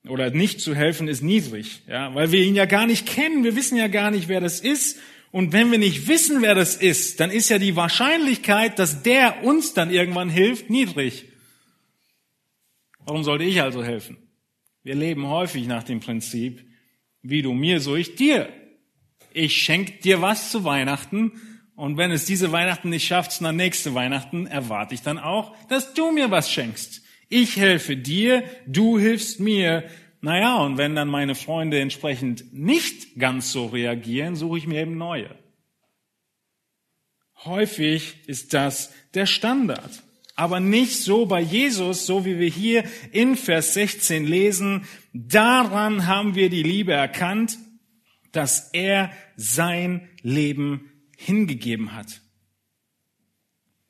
Oder 0.08 0.30
nicht 0.30 0.60
zu 0.60 0.74
helfen 0.74 1.08
ist 1.08 1.22
niedrig, 1.22 1.82
ja, 1.86 2.14
weil 2.14 2.32
wir 2.32 2.42
ihn 2.42 2.56
ja 2.56 2.66
gar 2.66 2.86
nicht 2.86 3.06
kennen. 3.06 3.44
Wir 3.44 3.56
wissen 3.56 3.78
ja 3.78 3.86
gar 3.86 4.10
nicht, 4.10 4.28
wer 4.28 4.40
das 4.40 4.60
ist. 4.60 4.98
Und 5.30 5.52
wenn 5.52 5.70
wir 5.70 5.78
nicht 5.78 6.08
wissen, 6.08 6.42
wer 6.42 6.56
das 6.56 6.76
ist, 6.76 7.20
dann 7.20 7.30
ist 7.30 7.48
ja 7.48 7.58
die 7.58 7.76
Wahrscheinlichkeit, 7.76 8.78
dass 8.80 9.02
der 9.02 9.44
uns 9.44 9.72
dann 9.72 9.90
irgendwann 9.90 10.28
hilft, 10.28 10.70
niedrig. 10.70 11.26
Warum 13.06 13.22
sollte 13.22 13.44
ich 13.44 13.62
also 13.62 13.84
helfen? 13.84 14.16
Wir 14.82 14.96
leben 14.96 15.28
häufig 15.28 15.66
nach 15.66 15.84
dem 15.84 16.00
Prinzip, 16.00 16.64
wie 17.22 17.42
du 17.42 17.52
mir, 17.52 17.80
so 17.80 17.94
ich 17.94 18.16
dir. 18.16 18.48
Ich 19.32 19.56
schenke 19.56 20.00
dir 20.02 20.20
was 20.20 20.50
zu 20.50 20.64
Weihnachten 20.64 21.32
und 21.76 21.96
wenn 21.96 22.12
es 22.12 22.24
diese 22.24 22.52
Weihnachten 22.52 22.90
nicht 22.90 23.06
schafft, 23.06 23.32
sondern 23.32 23.56
nächste 23.56 23.94
Weihnachten, 23.94 24.46
erwarte 24.46 24.94
ich 24.94 25.02
dann 25.02 25.18
auch, 25.18 25.56
dass 25.68 25.94
du 25.94 26.12
mir 26.12 26.30
was 26.30 26.50
schenkst. 26.50 27.02
Ich 27.28 27.56
helfe 27.56 27.96
dir, 27.96 28.44
du 28.66 28.98
hilfst 28.98 29.40
mir. 29.40 29.84
Naja, 30.20 30.56
und 30.58 30.78
wenn 30.78 30.94
dann 30.94 31.08
meine 31.08 31.34
Freunde 31.34 31.80
entsprechend 31.80 32.52
nicht 32.52 33.18
ganz 33.18 33.50
so 33.50 33.66
reagieren, 33.66 34.36
suche 34.36 34.58
ich 34.58 34.66
mir 34.66 34.80
eben 34.80 34.96
neue. 34.96 35.34
Häufig 37.44 38.26
ist 38.26 38.54
das 38.54 38.92
der 39.14 39.26
Standard. 39.26 40.02
Aber 40.36 40.60
nicht 40.60 41.02
so 41.02 41.26
bei 41.26 41.40
Jesus, 41.40 42.06
so 42.06 42.24
wie 42.24 42.38
wir 42.38 42.48
hier 42.48 42.84
in 43.12 43.36
Vers 43.36 43.74
16 43.74 44.24
lesen. 44.24 44.86
Daran 45.12 46.06
haben 46.06 46.34
wir 46.34 46.50
die 46.50 46.62
Liebe 46.62 46.92
erkannt, 46.92 47.58
dass 48.32 48.70
er 48.72 49.12
sein 49.36 50.08
Leben 50.22 50.90
hingegeben 51.16 51.94
hat. 51.94 52.20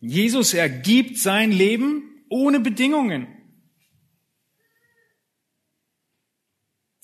Jesus 0.00 0.52
ergibt 0.54 1.18
sein 1.18 1.50
Leben 1.50 2.24
ohne 2.28 2.60
Bedingungen. 2.60 3.26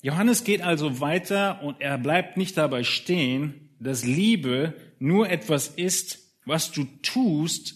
Johannes 0.01 0.43
geht 0.43 0.61
also 0.61 0.99
weiter 0.99 1.61
und 1.63 1.79
er 1.79 1.97
bleibt 1.97 2.37
nicht 2.37 2.57
dabei 2.57 2.83
stehen, 2.83 3.75
dass 3.79 4.03
Liebe 4.03 4.75
nur 4.99 5.29
etwas 5.29 5.67
ist, 5.67 6.19
was 6.45 6.71
du 6.71 6.85
tust 7.01 7.75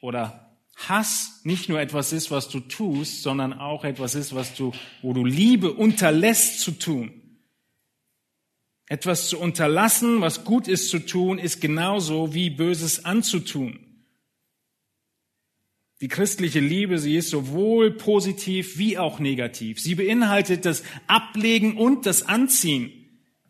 oder 0.00 0.56
Hass 0.76 1.40
nicht 1.44 1.68
nur 1.68 1.80
etwas 1.80 2.12
ist, 2.12 2.30
was 2.30 2.48
du 2.48 2.60
tust, 2.60 3.22
sondern 3.22 3.52
auch 3.52 3.84
etwas 3.84 4.14
ist, 4.14 4.34
was 4.34 4.54
du, 4.54 4.72
wo 5.02 5.12
du 5.12 5.24
Liebe 5.24 5.72
unterlässt 5.72 6.60
zu 6.60 6.72
tun. 6.72 7.23
Etwas 8.94 9.28
zu 9.28 9.40
unterlassen, 9.40 10.20
was 10.20 10.44
gut 10.44 10.68
ist 10.68 10.88
zu 10.88 11.00
tun, 11.00 11.40
ist 11.40 11.60
genauso 11.60 12.32
wie 12.32 12.48
Böses 12.48 13.04
anzutun. 13.04 13.80
Die 16.00 16.06
christliche 16.06 16.60
Liebe, 16.60 17.00
sie 17.00 17.16
ist 17.16 17.30
sowohl 17.30 17.90
positiv 17.90 18.78
wie 18.78 18.96
auch 18.96 19.18
negativ. 19.18 19.80
Sie 19.80 19.96
beinhaltet 19.96 20.64
das 20.64 20.84
Ablegen 21.08 21.76
und 21.76 22.06
das 22.06 22.22
Anziehen. 22.28 22.92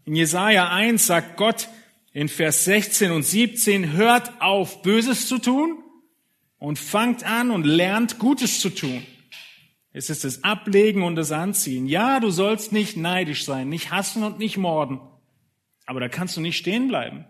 In 0.07 0.17
Jesaja 0.17 0.71
1 0.71 1.05
sagt 1.05 1.37
Gott 1.37 1.69
in 2.15 2.31
Vers 2.31 2.65
16 2.65 3.11
und 3.11 3.25
17, 3.25 3.93
hört 3.93 4.41
auf, 4.41 4.81
Böses 4.81 5.29
zu 5.29 5.37
tun 5.37 5.77
und 6.57 6.79
fangt 6.79 7.23
an 7.23 7.51
und 7.51 7.67
lernt 7.67 8.19
Gutes 8.19 8.61
zu 8.61 8.71
tun. 8.71 9.03
Es 9.93 10.09
ist 10.09 10.25
das 10.25 10.43
Ablegen 10.43 11.03
und 11.03 11.17
das 11.17 11.33
Anziehen. 11.33 11.87
Ja, 11.87 12.19
du 12.19 12.31
sollst 12.31 12.73
nicht 12.73 12.97
neidisch 12.97 13.45
sein, 13.45 13.69
nicht 13.69 13.91
hassen 13.91 14.23
und 14.23 14.39
nicht 14.39 14.57
morden. 14.57 15.01
Aber 15.87 16.01
da 16.01 16.09
kannst 16.09 16.37
du 16.37 16.41
nicht 16.41 16.57
stehen 16.57 16.89
bleiben, 16.89 17.25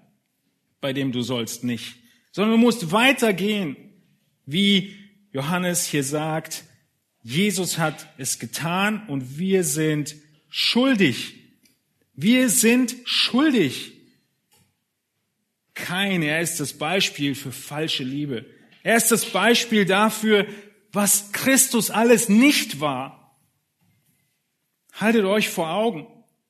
bei 0.80 0.92
dem 0.92 1.12
du 1.12 1.22
sollst 1.22 1.64
nicht, 1.64 1.96
sondern 2.32 2.52
du 2.52 2.58
musst 2.58 2.92
weitergehen, 2.92 3.76
wie 4.46 4.96
Johannes 5.32 5.86
hier 5.86 6.04
sagt, 6.04 6.64
Jesus 7.22 7.78
hat 7.78 8.06
es 8.18 8.38
getan 8.38 9.06
und 9.08 9.38
wir 9.38 9.64
sind 9.64 10.14
schuldig. 10.50 11.34
Wir 12.12 12.50
sind 12.50 12.94
schuldig. 13.04 13.92
Kein, 15.72 16.22
er 16.22 16.40
ist 16.40 16.60
das 16.60 16.74
Beispiel 16.74 17.34
für 17.34 17.50
falsche 17.50 18.04
Liebe. 18.04 18.46
Er 18.82 18.96
ist 18.96 19.10
das 19.10 19.24
Beispiel 19.24 19.86
dafür, 19.86 20.46
was 20.92 21.32
Christus 21.32 21.90
alles 21.90 22.28
nicht 22.28 22.78
war. 22.80 23.36
Haltet 24.92 25.24
euch 25.24 25.48
vor 25.48 25.70
Augen. 25.70 26.06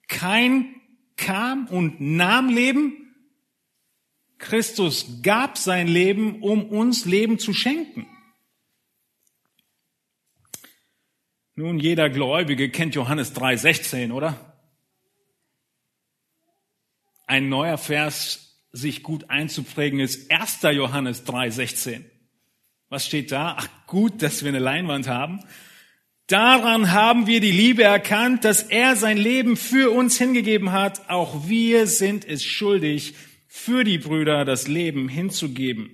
Kein 0.08 0.74
kam 1.16 1.66
und 1.66 2.00
nahm 2.00 2.48
Leben. 2.48 3.14
Christus 4.38 5.22
gab 5.22 5.56
sein 5.58 5.88
Leben, 5.88 6.42
um 6.42 6.66
uns 6.66 7.04
Leben 7.04 7.38
zu 7.38 7.52
schenken. 7.54 8.06
Nun, 11.56 11.78
jeder 11.78 12.10
Gläubige 12.10 12.68
kennt 12.68 12.96
Johannes 12.96 13.34
3,16, 13.36 14.12
oder? 14.12 14.54
Ein 17.26 17.48
neuer 17.48 17.78
Vers, 17.78 18.60
sich 18.72 19.04
gut 19.04 19.30
einzuprägen, 19.30 20.00
ist 20.00 20.30
1. 20.32 20.62
Johannes 20.62 21.24
3,16. 21.26 22.04
Was 22.88 23.06
steht 23.06 23.30
da? 23.30 23.56
Ach, 23.58 23.68
gut, 23.86 24.20
dass 24.20 24.42
wir 24.42 24.48
eine 24.48 24.58
Leinwand 24.58 25.08
haben. 25.08 25.40
Daran 26.26 26.90
haben 26.90 27.26
wir 27.26 27.40
die 27.40 27.50
Liebe 27.50 27.82
erkannt, 27.82 28.44
dass 28.44 28.62
er 28.62 28.96
sein 28.96 29.18
Leben 29.18 29.58
für 29.58 29.90
uns 29.90 30.16
hingegeben 30.16 30.72
hat. 30.72 31.10
Auch 31.10 31.46
wir 31.48 31.86
sind 31.86 32.26
es 32.26 32.42
schuldig, 32.42 33.14
für 33.46 33.84
die 33.84 33.98
Brüder 33.98 34.46
das 34.46 34.66
Leben 34.66 35.08
hinzugeben. 35.08 35.90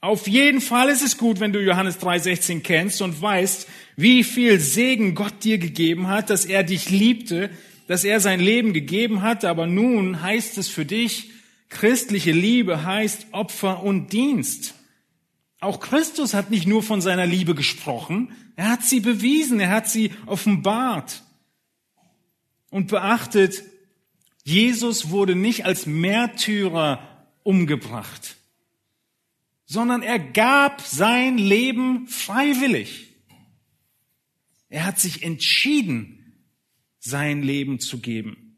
Auf 0.00 0.26
jeden 0.26 0.60
Fall 0.60 0.88
ist 0.88 1.02
es 1.02 1.16
gut, 1.16 1.38
wenn 1.38 1.52
du 1.52 1.60
Johannes 1.60 2.00
3,16 2.00 2.62
kennst 2.62 3.02
und 3.02 3.22
weißt, 3.22 3.68
wie 3.94 4.24
viel 4.24 4.58
Segen 4.58 5.14
Gott 5.14 5.44
dir 5.44 5.58
gegeben 5.58 6.08
hat, 6.08 6.28
dass 6.28 6.44
er 6.44 6.64
dich 6.64 6.90
liebte, 6.90 7.48
dass 7.86 8.02
er 8.02 8.18
sein 8.18 8.40
Leben 8.40 8.72
gegeben 8.72 9.22
hat. 9.22 9.44
Aber 9.44 9.68
nun 9.68 10.22
heißt 10.22 10.58
es 10.58 10.66
für 10.66 10.84
dich, 10.84 11.30
christliche 11.68 12.32
Liebe 12.32 12.84
heißt 12.84 13.28
Opfer 13.30 13.84
und 13.84 14.12
Dienst. 14.12 14.74
Auch 15.62 15.78
Christus 15.78 16.34
hat 16.34 16.50
nicht 16.50 16.66
nur 16.66 16.82
von 16.82 17.00
seiner 17.00 17.24
Liebe 17.24 17.54
gesprochen, 17.54 18.34
er 18.56 18.68
hat 18.68 18.82
sie 18.82 18.98
bewiesen, 18.98 19.60
er 19.60 19.70
hat 19.70 19.88
sie 19.88 20.10
offenbart. 20.26 21.22
Und 22.68 22.88
beachtet, 22.88 23.62
Jesus 24.42 25.10
wurde 25.10 25.36
nicht 25.36 25.64
als 25.64 25.86
Märtyrer 25.86 27.28
umgebracht, 27.44 28.34
sondern 29.64 30.02
er 30.02 30.18
gab 30.18 30.80
sein 30.80 31.38
Leben 31.38 32.08
freiwillig. 32.08 33.14
Er 34.68 34.84
hat 34.84 34.98
sich 34.98 35.22
entschieden, 35.22 36.42
sein 36.98 37.40
Leben 37.40 37.78
zu 37.78 38.00
geben, 38.00 38.56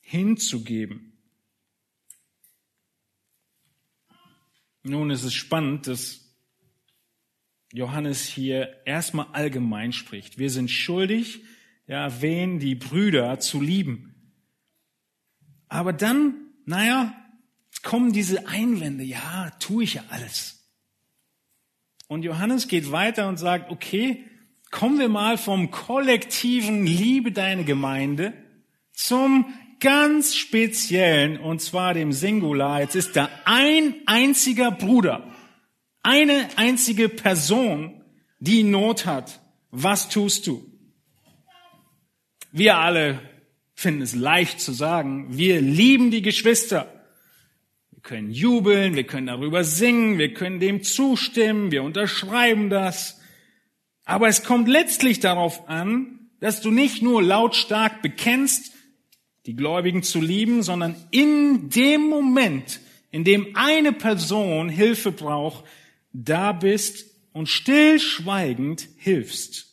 hinzugeben. 0.00 1.11
Nun 4.82 5.10
ist 5.10 5.24
es 5.24 5.34
spannend, 5.34 5.86
dass 5.86 6.22
Johannes 7.72 8.24
hier 8.24 8.82
erstmal 8.84 9.26
allgemein 9.32 9.92
spricht. 9.92 10.38
Wir 10.38 10.50
sind 10.50 10.70
schuldig, 10.70 11.42
ja, 11.86 12.20
wen 12.20 12.58
die 12.58 12.74
Brüder 12.74 13.38
zu 13.40 13.60
lieben. 13.60 14.14
Aber 15.68 15.92
dann, 15.92 16.34
naja, 16.66 17.14
kommen 17.82 18.12
diese 18.12 18.46
Einwände, 18.46 19.04
ja, 19.04 19.50
tue 19.58 19.84
ich 19.84 19.94
ja 19.94 20.04
alles. 20.10 20.68
Und 22.08 22.24
Johannes 22.24 22.68
geht 22.68 22.92
weiter 22.92 23.28
und 23.28 23.38
sagt, 23.38 23.70
okay, 23.70 24.24
kommen 24.70 24.98
wir 24.98 25.08
mal 25.08 25.38
vom 25.38 25.70
kollektiven 25.70 26.86
Liebe 26.86 27.32
deine 27.32 27.64
Gemeinde 27.64 28.34
zum 28.92 29.46
ganz 29.82 30.36
speziellen, 30.36 31.38
und 31.38 31.60
zwar 31.60 31.92
dem 31.92 32.12
Singular. 32.12 32.80
Jetzt 32.80 32.94
ist 32.94 33.16
da 33.16 33.28
ein 33.44 33.96
einziger 34.06 34.70
Bruder, 34.70 35.26
eine 36.02 36.48
einzige 36.56 37.08
Person, 37.08 38.00
die 38.38 38.62
Not 38.62 39.04
hat. 39.04 39.40
Was 39.70 40.08
tust 40.08 40.46
du? 40.46 40.64
Wir 42.52 42.78
alle 42.78 43.20
finden 43.74 44.02
es 44.02 44.14
leicht 44.14 44.60
zu 44.60 44.72
sagen, 44.72 45.26
wir 45.36 45.60
lieben 45.60 46.10
die 46.10 46.22
Geschwister. 46.22 47.04
Wir 47.90 48.02
können 48.02 48.30
jubeln, 48.30 48.94
wir 48.94 49.04
können 49.04 49.26
darüber 49.26 49.64
singen, 49.64 50.18
wir 50.18 50.32
können 50.32 50.60
dem 50.60 50.84
zustimmen, 50.84 51.72
wir 51.72 51.82
unterschreiben 51.82 52.70
das. 52.70 53.20
Aber 54.04 54.28
es 54.28 54.44
kommt 54.44 54.68
letztlich 54.68 55.18
darauf 55.18 55.68
an, 55.68 56.30
dass 56.40 56.60
du 56.60 56.70
nicht 56.70 57.02
nur 57.02 57.22
lautstark 57.22 58.02
bekennst, 58.02 58.71
die 59.46 59.56
Gläubigen 59.56 60.02
zu 60.02 60.20
lieben, 60.20 60.62
sondern 60.62 60.94
in 61.10 61.68
dem 61.70 62.08
Moment, 62.08 62.80
in 63.10 63.24
dem 63.24 63.54
eine 63.54 63.92
Person 63.92 64.68
Hilfe 64.68 65.12
braucht, 65.12 65.64
da 66.12 66.52
bist 66.52 67.06
und 67.32 67.48
stillschweigend 67.48 68.88
hilfst. 68.98 69.72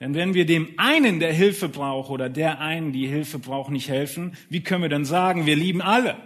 Denn 0.00 0.14
wenn 0.14 0.32
wir 0.32 0.46
dem 0.46 0.74
einen, 0.78 1.20
der 1.20 1.32
Hilfe 1.32 1.68
braucht, 1.68 2.10
oder 2.10 2.30
der 2.30 2.60
einen, 2.60 2.92
die 2.92 3.06
Hilfe 3.06 3.38
braucht, 3.38 3.70
nicht 3.70 3.88
helfen, 3.88 4.34
wie 4.48 4.62
können 4.62 4.82
wir 4.82 4.88
dann 4.88 5.04
sagen, 5.04 5.44
wir 5.44 5.56
lieben 5.56 5.82
alle? 5.82 6.16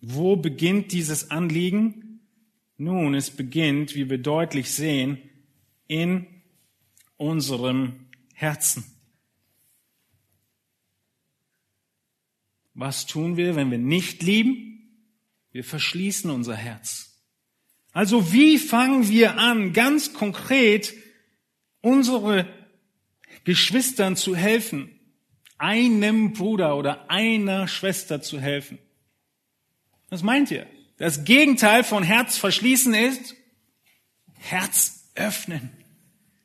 Wo 0.00 0.36
beginnt 0.36 0.92
dieses 0.92 1.30
Anliegen? 1.30 2.20
Nun, 2.76 3.14
es 3.14 3.30
beginnt, 3.30 3.94
wie 3.94 4.10
wir 4.10 4.18
deutlich 4.18 4.70
sehen, 4.72 5.18
in 5.86 6.26
unserem 7.16 8.03
Herzen. 8.34 8.84
Was 12.74 13.06
tun 13.06 13.36
wir, 13.36 13.56
wenn 13.56 13.70
wir 13.70 13.78
nicht 13.78 14.22
lieben? 14.22 14.74
Wir 15.52 15.64
verschließen 15.64 16.30
unser 16.30 16.56
Herz. 16.56 17.22
Also 17.92 18.32
wie 18.32 18.58
fangen 18.58 19.08
wir 19.08 19.38
an, 19.38 19.72
ganz 19.72 20.12
konkret 20.12 20.92
unsere 21.80 22.48
Geschwistern 23.44 24.16
zu 24.16 24.34
helfen, 24.34 24.98
einem 25.58 26.32
Bruder 26.32 26.76
oder 26.76 27.08
einer 27.08 27.68
Schwester 27.68 28.20
zu 28.20 28.40
helfen? 28.40 28.78
Was 30.08 30.24
meint 30.24 30.50
ihr? 30.50 30.66
Das 30.96 31.24
Gegenteil 31.24 31.84
von 31.84 32.02
Herz 32.02 32.36
verschließen 32.36 32.94
ist 32.94 33.36
Herz 34.34 35.10
öffnen. 35.14 35.83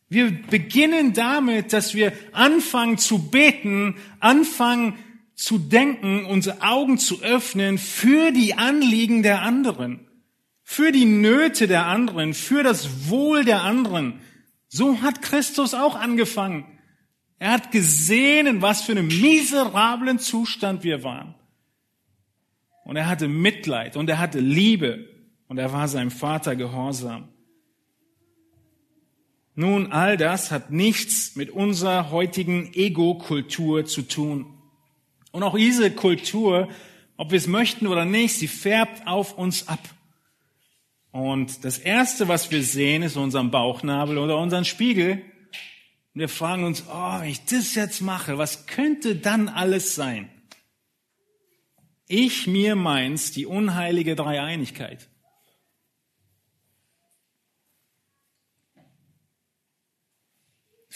Wir 0.09 0.31
beginnen 0.31 1.13
damit, 1.13 1.71
dass 1.71 1.93
wir 1.93 2.13
anfangen 2.31 2.97
zu 2.97 3.29
beten, 3.29 3.95
anfangen 4.19 4.97
zu 5.35 5.57
denken, 5.57 6.25
unsere 6.25 6.61
Augen 6.61 6.97
zu 6.97 7.21
öffnen 7.21 7.77
für 7.77 8.31
die 8.31 8.55
Anliegen 8.55 9.23
der 9.23 9.43
anderen 9.43 10.09
für 10.71 10.91
die 10.91 11.05
Nöte 11.05 11.67
der 11.67 11.87
anderen, 11.87 12.35
für 12.35 12.61
das 12.61 13.09
Wohl 13.09 13.43
der 13.43 13.63
anderen. 13.63 14.21
So 14.67 15.01
hat 15.01 15.23
Christus 15.23 15.73
auch 15.73 15.95
angefangen. 15.95 16.63
Er 17.39 17.53
hat 17.53 17.71
gesehen, 17.71 18.45
in 18.45 18.61
was 18.61 18.83
für 18.83 18.91
einem 18.91 19.07
miserablen 19.07 20.19
Zustand 20.19 20.83
wir 20.83 21.03
waren. 21.03 21.33
Und 22.85 22.97
er 22.97 23.07
hatte 23.07 23.27
Mitleid 23.27 23.97
und 23.97 24.11
er 24.11 24.19
hatte 24.19 24.39
Liebe 24.39 25.07
und 25.47 25.57
er 25.57 25.73
war 25.73 25.87
seinem 25.87 26.11
Vater 26.11 26.55
gehorsam. 26.55 27.29
Nun, 29.59 29.91
all 29.91 30.15
das 30.15 30.51
hat 30.51 30.71
nichts 30.71 31.35
mit 31.35 31.49
unserer 31.49 32.11
heutigen 32.11 32.73
Ego-Kultur 32.73 33.85
zu 33.85 34.03
tun. 34.03 34.45
Und 35.33 35.43
auch 35.43 35.57
diese 35.57 35.91
Kultur, 35.91 36.69
ob 37.17 37.31
wir 37.31 37.37
es 37.37 37.45
möchten 37.45 37.85
oder 37.85 38.05
nicht, 38.05 38.35
sie 38.35 38.47
färbt 38.47 39.05
auf 39.05 39.37
uns 39.37 39.67
ab. 39.67 39.81
Und 41.11 41.65
das 41.65 41.77
Erste, 41.77 42.29
was 42.29 42.51
wir 42.51 42.63
sehen, 42.63 43.03
ist 43.03 43.17
unseren 43.17 43.51
Bauchnabel 43.51 44.17
oder 44.17 44.37
unseren 44.37 44.63
Spiegel. 44.63 45.23
Und 46.13 46.21
wir 46.21 46.29
fragen 46.29 46.63
uns, 46.63 46.85
oh, 46.89 47.19
wenn 47.19 47.27
ich 47.27 47.43
das 47.43 47.75
jetzt 47.75 47.99
mache, 47.99 48.37
was 48.37 48.65
könnte 48.65 49.17
dann 49.17 49.49
alles 49.49 49.93
sein? 49.93 50.29
Ich, 52.07 52.47
mir, 52.47 52.77
meins, 52.77 53.33
die 53.33 53.45
unheilige 53.45 54.15
Dreieinigkeit. 54.15 55.09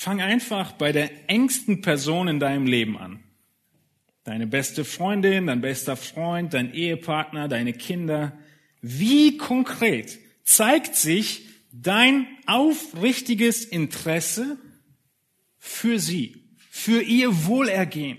Fang 0.03 0.19
einfach 0.19 0.73
bei 0.73 0.91
der 0.91 1.29
engsten 1.29 1.79
Person 1.79 2.27
in 2.27 2.37
deinem 2.37 2.65
Leben 2.65 2.97
an. 2.97 3.23
Deine 4.25 4.47
beste 4.47 4.83
Freundin, 4.83 5.47
dein 5.47 5.61
bester 5.61 5.95
Freund, 5.95 6.53
dein 6.53 6.73
Ehepartner, 6.73 7.47
deine 7.47 7.71
Kinder, 7.71 8.37
wie 8.81 9.37
konkret 9.37 10.19
zeigt 10.43 10.97
sich 10.97 11.45
dein 11.71 12.27
aufrichtiges 12.47 13.63
Interesse 13.63 14.57
für 15.57 15.99
sie, 15.99 16.49
für 16.69 17.01
ihr 17.01 17.45
Wohlergehen? 17.45 18.17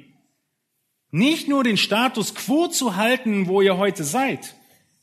Nicht 1.11 1.49
nur 1.49 1.65
den 1.65 1.77
Status 1.77 2.35
quo 2.35 2.67
zu 2.69 2.97
halten, 2.97 3.47
wo 3.47 3.61
ihr 3.61 3.77
heute 3.77 4.05
seid 4.05 4.55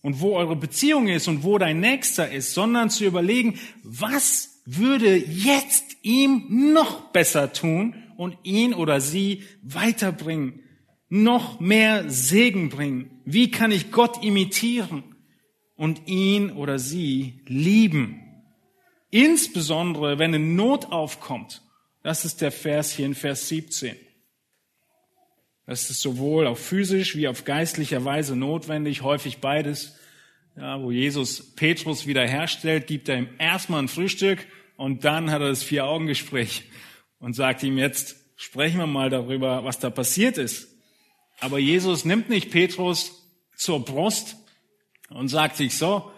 und 0.02 0.20
wo 0.20 0.36
eure 0.36 0.56
Beziehung 0.56 1.10
ist 1.10 1.28
und 1.28 1.44
wo 1.44 1.60
dein 1.60 1.80
Nächster 1.80 2.32
ist, 2.32 2.56
sondern 2.56 2.89
zu 2.89 3.06
überlegen, 3.06 3.60
was 3.84 4.51
würde 4.65 5.15
jetzt 5.15 5.97
ihm 6.04 6.74
noch 6.74 7.12
besser 7.12 7.54
tun 7.54 7.95
und 8.17 8.38
ihn 8.43 8.74
oder 8.74 9.02
sie 9.02 9.43
weiterbringen, 9.62 10.63
noch 11.10 11.60
mehr 11.60 12.10
Segen 12.10 12.69
bringen. 12.69 13.21
Wie 13.26 13.52
kann 13.52 13.71
ich 13.71 13.91
Gott 13.91 14.24
imitieren? 14.24 15.04
und 15.82 16.08
ihn 16.08 16.52
oder 16.52 16.78
sie 16.78 17.41
lieben. 17.47 18.21
Insbesondere, 19.10 20.19
wenn 20.19 20.36
eine 20.36 20.45
Not 20.45 20.91
aufkommt. 20.91 21.63
Das 22.04 22.24
ist 22.24 22.39
der 22.41 22.52
Vers 22.52 22.91
hier 22.91 23.08
in 23.08 23.15
Vers 23.15 23.47
17. 23.47 23.95
Das 25.65 25.89
ist 25.89 26.02
sowohl 26.02 26.45
auf 26.45 26.60
physisch 26.60 27.15
wie 27.15 27.28
auf 27.28 27.45
geistlicher 27.45 28.06
Weise 28.06 28.36
notwendig, 28.36 29.02
häufig 29.02 29.39
beides. 29.39 29.97
Ja, 30.58 30.82
wo 30.82 30.92
Jesus 30.92 31.56
Petrus 31.56 32.08
wiederherstellt, 32.08 32.88
gibt 32.88 33.10
er 33.10 33.18
ihm 33.18 33.30
erstmal 33.40 33.82
ein 33.82 33.88
Frühstück 33.88 34.46
und 34.76 35.06
dann 35.06 35.32
hat 35.32 35.42
er 35.42 35.50
das 35.50 35.64
Vier-Augen-Gespräch 35.64 36.64
und 37.20 37.34
sagt 37.34 37.64
ihm 37.64 37.78
jetzt, 37.78 38.18
sprechen 38.36 38.80
wir 38.80 38.88
mal 38.88 39.10
darüber, 39.10 39.64
was 39.64 39.80
da 39.80 39.90
passiert 39.90 40.38
ist. 40.38 40.68
Aber 41.40 41.58
Jesus 41.58 42.06
nimmt 42.06 42.30
nicht 42.30 42.52
Petrus 42.52 43.28
zur 43.56 43.86
Brust 43.86 44.36
und 45.10 45.30
sagt 45.30 45.56
sich 45.56 45.78
so, 45.78 46.12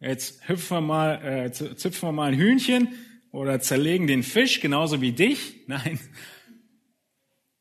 jetzt 0.00 0.48
hüpfen 0.48 0.76
wir 0.76 0.80
mal, 0.80 1.24
äh, 1.24 1.52
züpfen 1.52 2.08
wir 2.08 2.12
mal 2.12 2.32
ein 2.32 2.38
Hühnchen 2.38 2.88
oder 3.32 3.60
zerlegen 3.60 4.06
den 4.06 4.22
Fisch, 4.22 4.60
genauso 4.60 5.00
wie 5.00 5.12
dich. 5.12 5.62
Nein, 5.66 5.98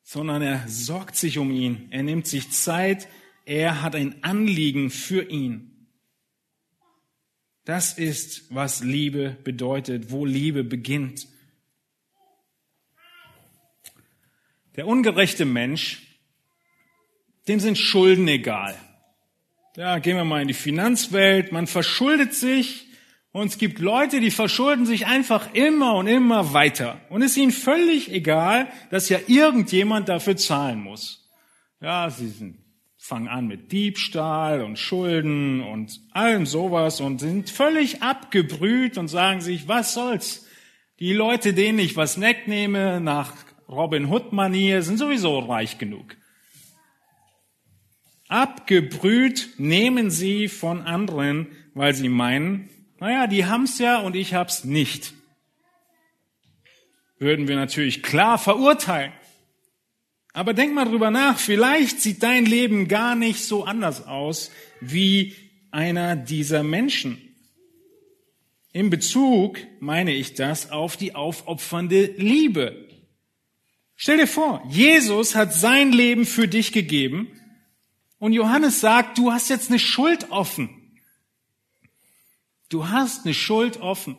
sondern 0.04 0.43
er 0.43 0.67
sorgt 0.67 1.15
sich 1.15 1.39
um 1.39 1.49
ihn. 1.52 1.88
Er 1.89 2.04
nimmt 2.04 2.28
sich 2.28 2.52
Zeit. 2.52 3.08
Er 3.45 3.82
hat 3.82 3.95
ein 3.95 4.23
Anliegen 4.23 4.91
für 4.91 5.23
ihn. 5.23 5.72
Das 7.65 7.93
ist, 7.93 8.54
was 8.54 8.84
Liebe 8.84 9.38
bedeutet, 9.43 10.12
wo 10.12 10.26
Liebe 10.26 10.63
beginnt. 10.63 11.28
Der 14.76 14.88
ungerechte 14.88 15.45
Mensch, 15.45 16.02
dem 17.47 17.60
sind 17.60 17.78
Schulden 17.78 18.28
egal. 18.28 18.76
Ja, 19.78 19.99
gehen 19.99 20.17
wir 20.17 20.26
mal 20.26 20.41
in 20.41 20.47
die 20.47 20.54
Finanzwelt. 20.54 21.52
Man 21.52 21.67
verschuldet 21.67 22.34
sich 22.34 22.88
und 23.32 23.47
es 23.47 23.58
gibt 23.58 23.80
Leute, 23.80 24.19
die 24.19 24.30
verschulden 24.30 24.86
sich 24.86 25.08
einfach 25.08 25.54
immer 25.54 25.95
und 25.95 26.08
immer 26.08 26.54
weiter. 26.54 27.02
Und 27.10 27.21
es 27.21 27.32
ist 27.32 27.38
ihnen 27.38 27.52
völlig 27.52 28.12
egal, 28.12 28.71
dass 28.91 29.10
ja 29.10 29.19
irgendjemand 29.28 30.10
dafür 30.10 30.38
zahlen 30.38 30.80
muss. 30.80 31.30
Ja, 31.82 32.10
sie 32.10 32.30
sind, 32.30 32.62
fangen 33.04 33.28
an 33.28 33.48
mit 33.48 33.74
Diebstahl 33.74 34.62
und 34.62 34.80
Schulden 34.80 35.62
und 35.62 36.00
allem 36.13 36.46
sowas 36.46 37.02
und 37.02 37.20
sind 37.20 37.50
völlig 37.50 38.02
abgebrüht 38.02 38.98
und 38.98 39.10
sagen 39.10 39.42
sich, 39.42 39.68
was 39.68 39.94
soll's? 39.94 40.48
Die 41.00 41.12
Leute, 41.12 41.54
denen 41.54 41.80
ich 41.80 41.98
was 41.98 42.22
wegnehme 42.22 43.02
nach 43.02 43.34
Robin 43.68 44.06
Hood 44.06 44.32
Manier, 44.32 44.84
sind 44.84 45.00
sowieso 45.00 45.39
reich 45.39 45.78
genug. 45.78 46.16
Abgebrüht 48.30 49.50
nehmen 49.58 50.10
sie 50.10 50.48
von 50.48 50.84
anderen, 50.84 51.48
weil 51.74 51.94
sie 51.94 52.08
meinen, 52.08 52.70
naja, 53.02 53.28
die 53.28 53.46
haben's 53.46 53.80
ja 53.80 54.00
und 54.00 54.16
ich 54.16 54.34
hab's 54.34 54.63
nicht. 54.63 55.13
Würden 57.20 57.50
wir 57.50 57.58
natürlich 57.58 58.02
klar 58.02 58.38
verurteilen. 58.38 59.12
Aber 60.34 60.54
denk 60.56 60.74
mal 60.74 60.86
drüber 60.86 61.12
nach, 61.12 61.38
vielleicht 61.38 62.02
sieht 62.02 62.24
dein 62.24 62.46
Leben 62.46 62.88
gar 62.88 63.15
nicht 63.15 63.39
so 63.43 63.65
anders 63.65 64.08
aus 64.08 64.52
wie 64.82 65.36
einer 65.72 66.15
dieser 66.15 66.63
Menschen. 66.63 67.30
in 68.76 68.89
Bezug, 68.89 69.60
meine 69.80 70.12
ich 70.13 70.34
das, 70.34 70.72
auf 70.72 70.98
die 70.98 71.13
aufopfernde 71.13 72.15
Liebe. 72.17 72.89
Stell 73.96 74.17
dir 74.17 74.28
vor, 74.28 74.63
Jesus 74.67 75.36
hat 75.36 75.54
sein 75.54 75.91
Leben 75.91 76.26
für 76.26 76.48
dich 76.48 76.72
gegeben 76.72 77.28
und 78.17 78.34
Johannes 78.34 78.82
sagt, 78.82 79.19
du 79.19 79.32
hast 79.32 79.50
jetzt 79.50 79.69
eine 79.69 79.78
Schuld 79.78 80.32
offen. 80.32 80.69
Du 82.69 82.89
hast 82.89 83.26
eine 83.26 83.36
Schuld 83.36 83.80
offen. 83.80 84.17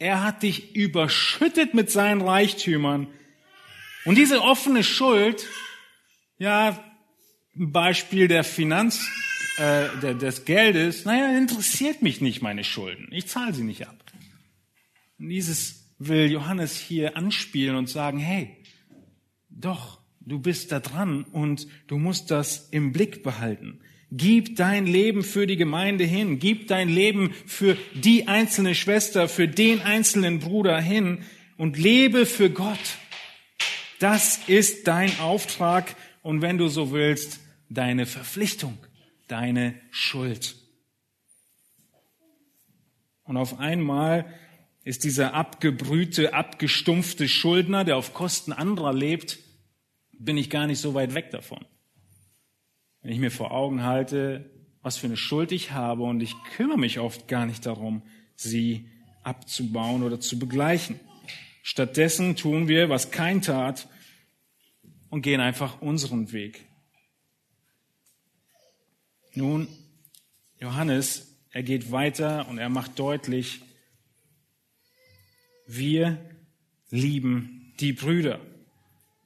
Er 0.00 0.24
hat 0.24 0.42
dich 0.42 0.74
überschüttet 0.74 1.72
mit 1.72 1.88
seinen 1.88 2.22
Reichtümern. 2.22 3.06
Und 4.04 4.16
diese 4.16 4.42
offene 4.42 4.82
Schuld, 4.82 5.46
ja, 6.38 6.82
ein 7.56 7.72
Beispiel 7.72 8.28
der 8.28 8.44
Finanz, 8.44 9.06
äh, 9.58 10.14
des 10.14 10.44
Geldes, 10.44 11.04
naja, 11.04 11.36
interessiert 11.36 12.02
mich 12.02 12.20
nicht 12.20 12.42
meine 12.42 12.64
Schulden. 12.64 13.08
Ich 13.10 13.26
zahle 13.26 13.52
sie 13.52 13.64
nicht 13.64 13.86
ab. 13.86 14.02
Und 15.18 15.28
dieses 15.28 15.94
will 15.98 16.30
Johannes 16.30 16.76
hier 16.76 17.16
anspielen 17.16 17.76
und 17.76 17.88
sagen, 17.88 18.18
hey, 18.18 18.56
doch, 19.50 20.00
du 20.20 20.38
bist 20.38 20.72
da 20.72 20.80
dran 20.80 21.24
und 21.24 21.68
du 21.86 21.98
musst 21.98 22.30
das 22.30 22.68
im 22.70 22.92
Blick 22.92 23.22
behalten. 23.22 23.80
Gib 24.10 24.56
dein 24.56 24.86
Leben 24.86 25.22
für 25.22 25.46
die 25.46 25.56
Gemeinde 25.56 26.04
hin. 26.04 26.38
Gib 26.38 26.68
dein 26.68 26.88
Leben 26.88 27.32
für 27.46 27.78
die 27.94 28.28
einzelne 28.28 28.74
Schwester, 28.74 29.28
für 29.28 29.48
den 29.48 29.80
einzelnen 29.80 30.38
Bruder 30.38 30.78
hin 30.80 31.24
und 31.56 31.78
lebe 31.78 32.26
für 32.26 32.50
Gott. 32.50 32.98
Das 34.02 34.48
ist 34.48 34.88
dein 34.88 35.16
Auftrag 35.20 35.94
und 36.22 36.42
wenn 36.42 36.58
du 36.58 36.66
so 36.66 36.90
willst, 36.90 37.38
deine 37.68 38.04
Verpflichtung 38.04 38.76
deine 39.32 39.74
Schuld. 39.90 40.56
Und 43.22 43.38
auf 43.38 43.58
einmal 43.58 44.26
ist 44.84 45.04
dieser 45.04 45.32
abgebrühte, 45.32 46.34
abgestumpfte 46.34 47.28
Schuldner, 47.28 47.84
der 47.84 47.96
auf 47.96 48.12
Kosten 48.12 48.52
anderer 48.52 48.92
lebt, 48.92 49.38
bin 50.12 50.36
ich 50.36 50.50
gar 50.50 50.66
nicht 50.66 50.80
so 50.80 50.92
weit 50.92 51.14
weg 51.14 51.30
davon. 51.30 51.64
Wenn 53.00 53.12
ich 53.12 53.20
mir 53.20 53.30
vor 53.30 53.52
Augen 53.52 53.84
halte, 53.84 54.50
was 54.82 54.98
für 54.98 55.06
eine 55.06 55.16
Schuld 55.16 55.50
ich 55.50 55.70
habe 55.70 56.02
und 56.02 56.20
ich 56.20 56.34
kümmere 56.56 56.78
mich 56.78 56.98
oft 56.98 57.28
gar 57.28 57.46
nicht 57.46 57.64
darum, 57.64 58.02
sie 58.34 58.90
abzubauen 59.22 60.02
oder 60.02 60.20
zu 60.20 60.38
begleichen. 60.38 61.00
Stattdessen 61.62 62.36
tun 62.36 62.68
wir, 62.68 62.88
was 62.88 63.10
kein 63.10 63.40
tat, 63.40 63.88
und 65.10 65.22
gehen 65.22 65.40
einfach 65.40 65.80
unseren 65.80 66.32
Weg. 66.32 66.64
Nun, 69.34 69.68
Johannes, 70.58 71.36
er 71.50 71.62
geht 71.62 71.92
weiter 71.92 72.48
und 72.48 72.58
er 72.58 72.68
macht 72.68 72.98
deutlich, 72.98 73.60
wir 75.66 76.18
lieben 76.90 77.74
die 77.80 77.92
Brüder. 77.92 78.40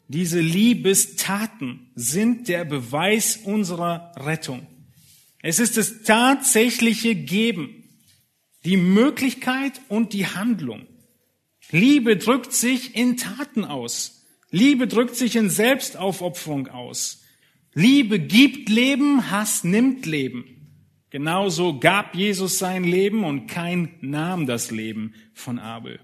Diese 0.08 0.40
Liebestaten 0.40 1.90
sind 1.94 2.48
der 2.48 2.64
Beweis 2.64 3.36
unserer 3.36 4.12
Rettung. 4.16 4.66
Es 5.42 5.58
ist 5.58 5.76
das 5.76 6.02
tatsächliche 6.02 7.14
Geben, 7.14 7.84
die 8.64 8.76
Möglichkeit 8.76 9.80
und 9.88 10.12
die 10.12 10.26
Handlung. 10.26 10.86
Liebe 11.70 12.16
drückt 12.16 12.52
sich 12.52 12.94
in 12.96 13.16
Taten 13.16 13.64
aus. 13.64 14.24
Liebe 14.50 14.86
drückt 14.86 15.16
sich 15.16 15.36
in 15.36 15.50
Selbstaufopferung 15.50 16.68
aus. 16.68 17.24
Liebe 17.74 18.18
gibt 18.18 18.68
Leben, 18.68 19.30
Hass 19.30 19.64
nimmt 19.64 20.06
Leben. 20.06 20.56
Genauso 21.10 21.78
gab 21.78 22.14
Jesus 22.14 22.58
sein 22.58 22.84
Leben 22.84 23.24
und 23.24 23.46
kein 23.46 23.94
nahm 24.00 24.46
das 24.46 24.70
Leben 24.70 25.14
von 25.34 25.58
Abel. 25.58 26.00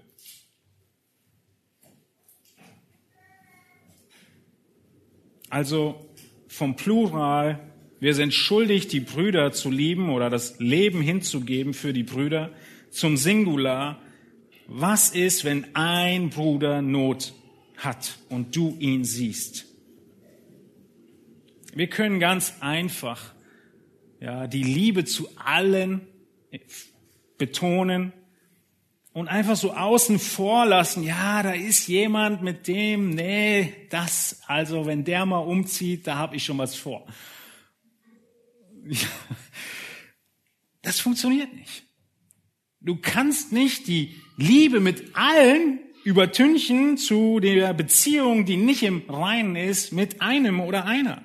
Also 5.49 6.09
vom 6.47 6.75
Plural, 6.75 7.71
wir 7.99 8.15
sind 8.15 8.33
schuldig, 8.33 8.87
die 8.87 8.99
Brüder 9.01 9.51
zu 9.51 9.69
lieben 9.69 10.09
oder 10.09 10.29
das 10.29 10.59
Leben 10.59 11.01
hinzugeben 11.01 11.73
für 11.73 11.93
die 11.93 12.03
Brüder, 12.03 12.51
zum 12.89 13.17
Singular. 13.17 14.01
Was 14.67 15.09
ist, 15.09 15.43
wenn 15.43 15.75
ein 15.75 16.29
Bruder 16.29 16.81
Not 16.81 17.33
hat 17.77 18.17
und 18.29 18.55
du 18.55 18.75
ihn 18.79 19.03
siehst? 19.03 19.65
Wir 21.73 21.87
können 21.87 22.19
ganz 22.19 22.55
einfach 22.61 23.33
ja, 24.19 24.47
die 24.47 24.63
Liebe 24.63 25.05
zu 25.05 25.27
allen 25.37 26.07
betonen 27.37 28.13
und 29.11 29.27
einfach 29.27 29.55
so 29.55 29.73
außen 29.73 30.17
vor 30.17 30.65
lassen, 30.65 31.03
ja, 31.03 31.43
da 31.43 31.51
ist 31.51 31.87
jemand 31.87 32.41
mit 32.41 32.67
dem, 32.67 33.11
nee, 33.11 33.73
das, 33.89 34.41
also 34.47 34.85
wenn 34.85 35.03
der 35.03 35.25
mal 35.25 35.39
umzieht, 35.39 36.07
da 36.07 36.15
habe 36.15 36.35
ich 36.35 36.45
schon 36.45 36.57
was 36.57 36.75
vor. 36.75 37.05
Das 40.85 40.99
funktioniert 40.99 41.53
nicht. 41.53 41.85
Du 42.83 42.97
kannst 42.97 43.51
nicht 43.51 43.87
die 43.87 44.15
Liebe 44.37 44.79
mit 44.79 45.15
allen 45.15 45.79
übertünchen 46.03 46.97
zu 46.97 47.39
der 47.39 47.73
Beziehung, 47.73 48.45
die 48.45 48.57
nicht 48.57 48.83
im 48.83 49.09
Reinen 49.09 49.55
ist, 49.55 49.93
mit 49.93 50.21
einem 50.21 50.59
oder 50.59 50.85
einer. 50.85 51.23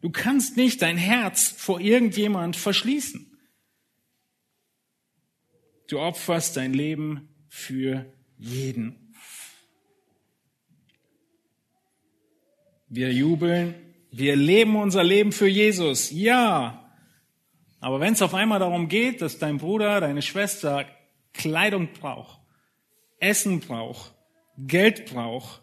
Du 0.00 0.10
kannst 0.10 0.56
nicht 0.56 0.80
dein 0.82 0.96
Herz 0.96 1.48
vor 1.48 1.80
irgendjemand 1.80 2.56
verschließen. 2.56 3.28
Du 5.88 5.98
opferst 5.98 6.56
dein 6.56 6.72
Leben 6.72 7.28
für 7.48 8.06
jeden. 8.38 9.14
Wir 12.88 13.12
jubeln, 13.12 13.74
wir 14.10 14.36
leben 14.36 14.76
unser 14.76 15.02
Leben 15.02 15.32
für 15.32 15.48
Jesus, 15.48 16.10
ja. 16.10 16.81
Aber 17.82 17.98
wenn 17.98 18.12
es 18.12 18.22
auf 18.22 18.32
einmal 18.32 18.60
darum 18.60 18.88
geht, 18.88 19.20
dass 19.22 19.40
dein 19.40 19.58
Bruder, 19.58 20.00
deine 20.00 20.22
Schwester 20.22 20.86
Kleidung 21.34 21.88
braucht, 21.92 22.38
Essen 23.18 23.58
braucht, 23.58 24.14
Geld 24.56 25.12
braucht, 25.12 25.62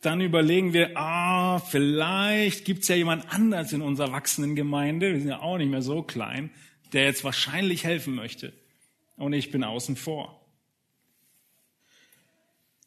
dann 0.00 0.20
überlegen 0.20 0.72
wir, 0.72 0.96
ah, 0.96 1.60
vielleicht 1.60 2.64
gibt's 2.64 2.88
ja 2.88 2.96
jemand 2.96 3.32
anders 3.32 3.72
in 3.72 3.80
unserer 3.80 4.10
wachsenden 4.10 4.56
Gemeinde, 4.56 5.12
wir 5.12 5.20
sind 5.20 5.28
ja 5.28 5.40
auch 5.40 5.56
nicht 5.56 5.70
mehr 5.70 5.82
so 5.82 6.02
klein, 6.02 6.50
der 6.92 7.04
jetzt 7.04 7.22
wahrscheinlich 7.22 7.84
helfen 7.84 8.16
möchte. 8.16 8.52
Und 9.16 9.34
ich 9.34 9.52
bin 9.52 9.62
außen 9.62 9.94
vor. 9.94 10.44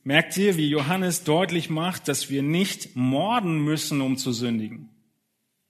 Merkt 0.04 0.36
ihr, 0.36 0.58
wie 0.58 0.68
Johannes 0.68 1.24
deutlich 1.24 1.70
macht, 1.70 2.10
dass 2.10 2.30
wir 2.30 2.44
nicht 2.44 2.98
morden 2.98 3.64
müssen, 3.64 4.02
um 4.02 4.18
zu 4.18 4.34
sündigen? 4.34 4.95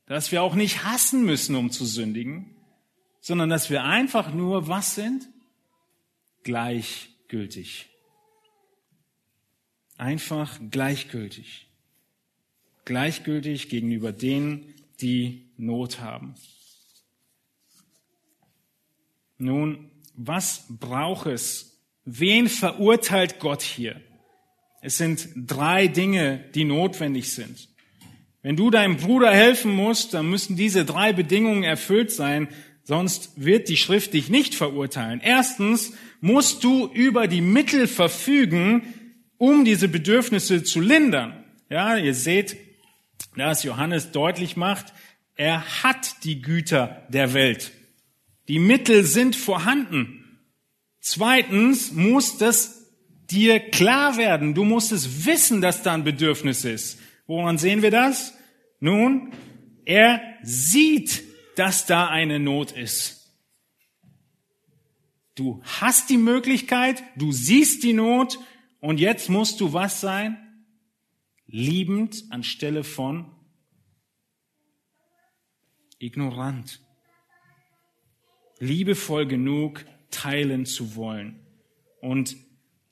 Dass 0.05 0.31
wir 0.31 0.43
auch 0.43 0.55
nicht 0.55 0.83
hassen 0.83 1.25
müssen, 1.25 1.55
um 1.55 1.71
zu 1.71 1.85
sündigen, 1.85 2.55
sondern 3.21 3.49
dass 3.49 3.69
wir 3.69 3.83
einfach 3.83 4.33
nur 4.33 4.67
was 4.67 4.95
sind? 4.95 5.27
Gleichgültig. 6.43 7.89
Einfach 9.97 10.59
gleichgültig. 10.69 11.67
Gleichgültig 12.85 13.69
gegenüber 13.69 14.11
denen, 14.11 14.75
die 15.01 15.49
Not 15.57 16.01
haben. 16.01 16.35
Nun, 19.37 19.89
was 20.13 20.65
braucht 20.69 21.25
es? 21.27 21.81
Wen 22.05 22.47
verurteilt 22.47 23.39
Gott 23.39 23.63
hier? 23.63 24.01
Es 24.81 24.97
sind 24.97 25.29
drei 25.35 25.87
Dinge, 25.87 26.37
die 26.53 26.63
notwendig 26.63 27.31
sind. 27.31 27.69
Wenn 28.45 28.57
du 28.57 28.69
deinem 28.69 28.97
Bruder 28.97 29.31
helfen 29.31 29.71
musst, 29.71 30.13
dann 30.13 30.29
müssen 30.29 30.55
diese 30.55 30.85
drei 30.85 31.13
Bedingungen 31.13 31.63
erfüllt 31.63 32.11
sein, 32.11 32.47
sonst 32.83 33.31
wird 33.37 33.69
die 33.69 33.75
Schrift 33.75 34.13
dich 34.13 34.29
nicht 34.29 34.53
verurteilen. 34.53 35.19
Erstens 35.19 35.93
musst 36.21 36.63
du 36.63 36.85
über 36.93 37.25
die 37.27 37.41
Mittel 37.41 37.87
verfügen, 37.87 38.83
um 39.39 39.65
diese 39.65 39.87
Bedürfnisse 39.87 40.63
zu 40.63 40.79
lindern. 40.79 41.43
Ja, 41.71 41.97
ihr 41.97 42.13
seht, 42.13 42.55
dass 43.35 43.63
Johannes 43.63 44.11
deutlich 44.11 44.55
macht, 44.55 44.93
er 45.35 45.81
hat 45.81 46.23
die 46.23 46.43
Güter 46.43 47.07
der 47.09 47.33
Welt. 47.33 47.71
Die 48.47 48.59
Mittel 48.59 49.05
sind 49.05 49.35
vorhanden. 49.35 50.39
Zweitens 51.01 51.93
muss 51.93 52.37
das 52.37 52.91
dir 53.27 53.59
klar 53.59 54.17
werden. 54.17 54.53
Du 54.53 54.65
musst 54.65 54.91
es 54.91 55.25
wissen, 55.25 55.61
dass 55.61 55.81
da 55.81 55.95
ein 55.95 56.03
Bedürfnis 56.03 56.63
ist. 56.63 56.99
Woran 57.25 57.57
sehen 57.57 57.81
wir 57.81 57.89
das? 57.89 58.34
Nun, 58.85 59.33
er 59.83 60.21
sieht, 60.43 61.23
dass 61.55 61.87
da 61.87 62.07
eine 62.07 62.37
Not 62.37 62.71
ist. 62.71 63.35
Du 65.33 65.63
hast 65.63 66.11
die 66.11 66.19
Möglichkeit, 66.19 67.01
du 67.15 67.31
siehst 67.31 67.81
die 67.81 67.93
Not 67.93 68.37
und 68.81 68.99
jetzt 68.99 69.27
musst 69.27 69.59
du 69.59 69.73
was 69.73 70.01
sein? 70.01 70.37
Liebend 71.47 72.25
anstelle 72.29 72.83
von 72.83 73.35
ignorant. 75.97 76.79
Liebevoll 78.59 79.25
genug, 79.25 79.83
teilen 80.11 80.67
zu 80.67 80.95
wollen. 80.95 81.39
Und 82.01 82.37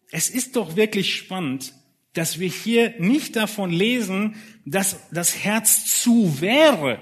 es 0.10 0.32
ist 0.32 0.56
doch 0.56 0.76
wirklich 0.76 1.16
spannend, 1.16 1.72
dass 2.14 2.40
wir 2.40 2.50
hier 2.50 2.94
nicht 3.00 3.36
davon 3.36 3.72
lesen, 3.72 4.36
dass 4.66 4.98
das 5.12 5.44
Herz 5.44 6.02
zu 6.02 6.40
wäre 6.42 7.02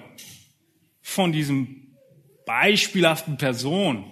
von 1.02 1.32
diesem 1.32 1.98
beispielhaften 2.46 3.38
Person, 3.38 4.06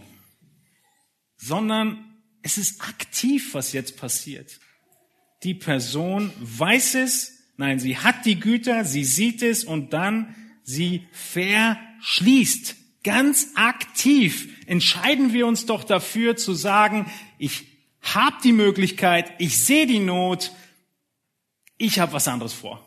sondern 1.38 2.06
es 2.42 2.58
ist 2.58 2.82
aktiv, 2.82 3.54
was 3.54 3.74
jetzt 3.74 3.98
passiert. 3.98 4.60
Die 5.44 5.54
Person 5.54 6.32
weiß 6.40 6.96
es, 6.96 7.44
nein, 7.58 7.80
sie 7.80 7.98
hat 7.98 8.26
die 8.26 8.40
Güter, 8.40 8.84
sie 8.84 9.06
sieht 9.06 9.42
es 9.42 9.64
und 9.64 9.94
dann 9.94 10.36
sie 10.64 11.08
verschließt. 11.12 12.76
Ganz 13.04 13.52
aktiv 13.56 14.50
entscheiden 14.68 15.32
wir 15.32 15.48
uns 15.48 15.66
doch 15.66 15.86
dafür 15.86 16.36
zu 16.36 16.54
sagen, 16.54 17.10
ich 17.38 17.68
habe 18.02 18.36
die 18.44 18.52
Möglichkeit, 18.52 19.32
ich 19.40 19.58
sehe 19.58 19.88
die 19.88 20.00
Not, 20.00 20.52
ich 21.80 21.98
habe 21.98 22.14
was 22.14 22.28
anderes 22.28 22.54
vor. 22.54 22.86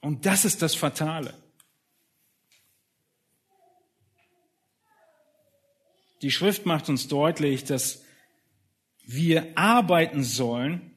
Und 0.00 0.26
das 0.26 0.44
ist 0.44 0.60
das 0.62 0.74
Fatale. 0.74 1.34
Die 6.22 6.30
Schrift 6.30 6.66
macht 6.66 6.88
uns 6.88 7.06
deutlich, 7.06 7.64
dass 7.64 8.02
wir 9.04 9.56
arbeiten 9.56 10.24
sollen, 10.24 10.96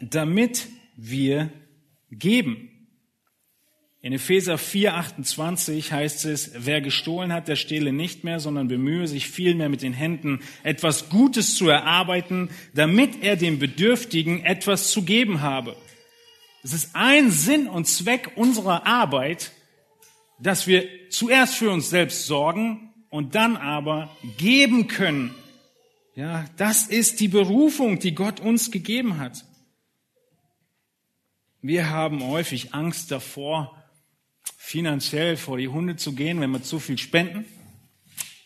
damit 0.00 0.68
wir 0.96 1.52
geben. 2.10 2.71
In 4.04 4.12
Epheser 4.12 4.58
4, 4.58 4.96
28 4.96 5.92
heißt 5.92 6.24
es, 6.24 6.50
wer 6.56 6.80
gestohlen 6.80 7.32
hat, 7.32 7.46
der 7.46 7.54
stehle 7.54 7.92
nicht 7.92 8.24
mehr, 8.24 8.40
sondern 8.40 8.66
bemühe 8.66 9.06
sich 9.06 9.28
vielmehr 9.28 9.68
mit 9.68 9.82
den 9.82 9.92
Händen 9.92 10.40
etwas 10.64 11.08
Gutes 11.08 11.54
zu 11.54 11.68
erarbeiten, 11.68 12.50
damit 12.74 13.22
er 13.22 13.36
dem 13.36 13.60
Bedürftigen 13.60 14.44
etwas 14.44 14.90
zu 14.90 15.02
geben 15.02 15.40
habe. 15.40 15.76
Es 16.64 16.72
ist 16.72 16.96
ein 16.96 17.30
Sinn 17.30 17.68
und 17.68 17.86
Zweck 17.86 18.32
unserer 18.34 18.88
Arbeit, 18.88 19.52
dass 20.40 20.66
wir 20.66 20.84
zuerst 21.10 21.54
für 21.54 21.70
uns 21.70 21.88
selbst 21.88 22.26
sorgen 22.26 22.92
und 23.08 23.36
dann 23.36 23.56
aber 23.56 24.16
geben 24.36 24.88
können. 24.88 25.32
Ja, 26.16 26.44
das 26.56 26.88
ist 26.88 27.20
die 27.20 27.28
Berufung, 27.28 28.00
die 28.00 28.16
Gott 28.16 28.40
uns 28.40 28.72
gegeben 28.72 29.18
hat. 29.18 29.44
Wir 31.60 31.90
haben 31.90 32.26
häufig 32.26 32.74
Angst 32.74 33.12
davor, 33.12 33.81
finanziell 34.56 35.36
vor 35.36 35.58
die 35.58 35.68
Hunde 35.68 35.96
zu 35.96 36.14
gehen, 36.14 36.40
wenn 36.40 36.50
wir 36.50 36.62
zu 36.62 36.78
viel 36.78 36.98
spenden. 36.98 37.44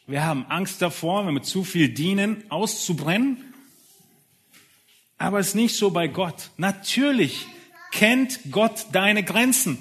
Wir 0.06 0.24
haben 0.24 0.46
Angst 0.46 0.82
davor, 0.82 1.26
wenn 1.26 1.34
wir 1.34 1.42
zu 1.42 1.64
viel 1.64 1.88
dienen, 1.88 2.44
auszubrennen. 2.48 3.38
Aber 5.18 5.38
es 5.40 5.48
ist 5.48 5.54
nicht 5.54 5.76
so 5.76 5.90
bei 5.90 6.08
Gott. 6.08 6.50
Natürlich 6.56 7.46
kennt 7.92 8.40
Gott 8.50 8.86
deine 8.92 9.22
Grenzen. 9.22 9.78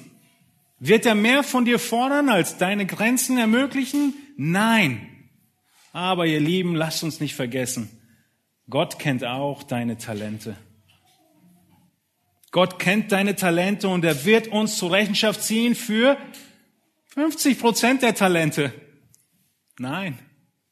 Wird 0.80 1.06
er 1.06 1.16
mehr 1.16 1.44
von 1.44 1.66
dir 1.66 1.80
fordern, 1.80 2.30
als 2.30 2.58
deine 2.58 2.86
Grenzen 2.86 3.38
ermöglichen? 3.38 4.14
Nein. 4.38 5.10
Aber 5.94 6.26
ihr 6.26 6.40
Lieben, 6.40 6.76
lasst 6.76 7.04
uns 7.04 7.20
nicht 7.20 7.36
vergessen, 7.36 7.90
Gott 8.70 9.00
kennt 9.00 9.24
auch 9.24 9.64
deine 9.64 9.98
Talente. 9.98 10.58
Gott 12.56 12.80
kennt 12.80 13.12
deine 13.12 13.36
Talente 13.36 13.90
und 13.90 14.06
er 14.06 14.24
wird 14.24 14.48
uns 14.48 14.78
zur 14.78 14.94
Rechenschaft 14.94 15.44
ziehen 15.44 15.76
für 15.76 16.18
50 17.08 17.60
Prozent 17.60 18.02
der 18.02 18.16
Talente. 18.16 18.72
Nein, 19.78 20.18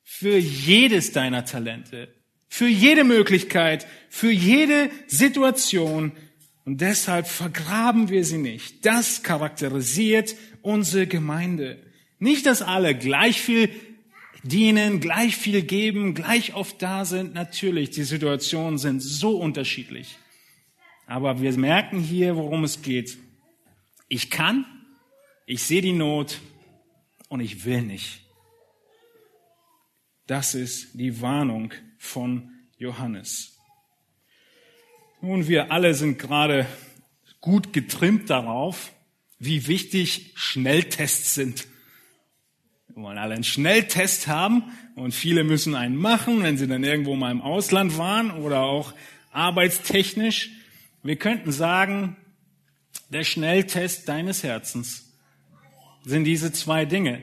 für 0.02 0.38
jedes 0.38 1.12
deiner 1.12 1.44
Talente, 1.44 2.08
für 2.48 2.70
jede 2.70 3.04
Möglichkeit, 3.04 3.86
für 4.08 4.32
jede 4.32 4.92
Situation. 5.08 6.14
Und 6.64 6.80
deshalb 6.80 7.28
vergraben 7.28 8.08
wir 8.08 8.24
sie 8.24 8.38
nicht. 8.38 8.86
Das 8.86 9.22
charakterisiert 9.22 10.36
unsere 10.62 11.06
Gemeinde. 11.06 11.84
Nicht, 12.18 12.46
dass 12.46 12.62
alle 12.62 12.96
gleich 12.96 13.42
viel 13.42 13.70
dienen, 14.44 15.02
gleich 15.02 15.36
viel 15.36 15.62
geben, 15.64 16.14
gleich 16.14 16.54
oft 16.54 16.82
da 16.82 17.04
sind. 17.04 17.34
Natürlich, 17.34 17.90
die 17.90 18.04
Situationen 18.04 18.78
sind 18.78 19.02
so 19.02 19.36
unterschiedlich. 19.36 20.18
Aber 21.14 21.40
wir 21.40 21.56
merken 21.60 22.00
hier, 22.00 22.38
worum 22.38 22.64
es 22.64 22.82
geht. 22.82 23.20
Ich 24.08 24.32
kann, 24.32 24.66
ich 25.46 25.62
sehe 25.62 25.84
die 25.84 25.94
Not 25.94 26.42
und 27.30 27.40
ich 27.40 27.66
will 27.66 27.84
nicht. 27.84 28.22
Das 30.26 30.56
ist 30.56 31.00
die 31.00 31.22
Warnung 31.22 31.72
von 32.00 32.50
Johannes. 32.80 33.60
Nun, 35.22 35.48
wir 35.48 35.72
alle 35.72 35.94
sind 35.94 36.18
gerade 36.18 36.66
gut 37.42 37.74
getrimmt 37.74 38.32
darauf, 38.32 38.92
wie 39.38 39.68
wichtig 39.68 40.32
Schnelltests 40.34 41.36
sind. 41.36 41.68
Wir 42.88 43.04
wollen 43.04 43.20
alle 43.20 43.36
einen 43.36 43.44
Schnelltest 43.44 44.26
haben 44.26 44.64
und 44.96 45.14
viele 45.14 45.44
müssen 45.44 45.76
einen 45.76 45.96
machen, 45.96 46.42
wenn 46.42 46.58
sie 46.58 46.68
dann 46.68 46.84
irgendwo 46.84 47.16
mal 47.16 47.30
im 47.30 47.44
Ausland 47.44 48.00
waren 48.00 48.32
oder 48.32 48.62
auch 48.62 48.96
arbeitstechnisch. 49.32 50.50
Wir 51.04 51.18
könnten 51.18 51.52
sagen, 51.52 52.16
der 53.10 53.26
Schnelltest 53.26 54.08
deines 54.08 54.42
Herzens 54.44 55.12
sind 56.06 56.24
diese 56.24 56.54
zwei 56.54 56.86
Dinge. 56.86 57.22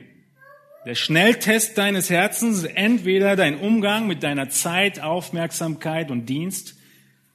Der 0.85 0.95
Schnelltest 0.95 1.77
deines 1.77 2.09
Herzens 2.09 2.59
ist 2.59 2.75
entweder 2.75 3.35
dein 3.35 3.59
Umgang 3.59 4.07
mit 4.07 4.23
deiner 4.23 4.49
Zeit, 4.49 4.99
Aufmerksamkeit 4.99 6.11
und 6.11 6.27
Dienst, 6.27 6.75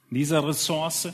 dieser 0.09 0.47
Ressource. 0.47 1.09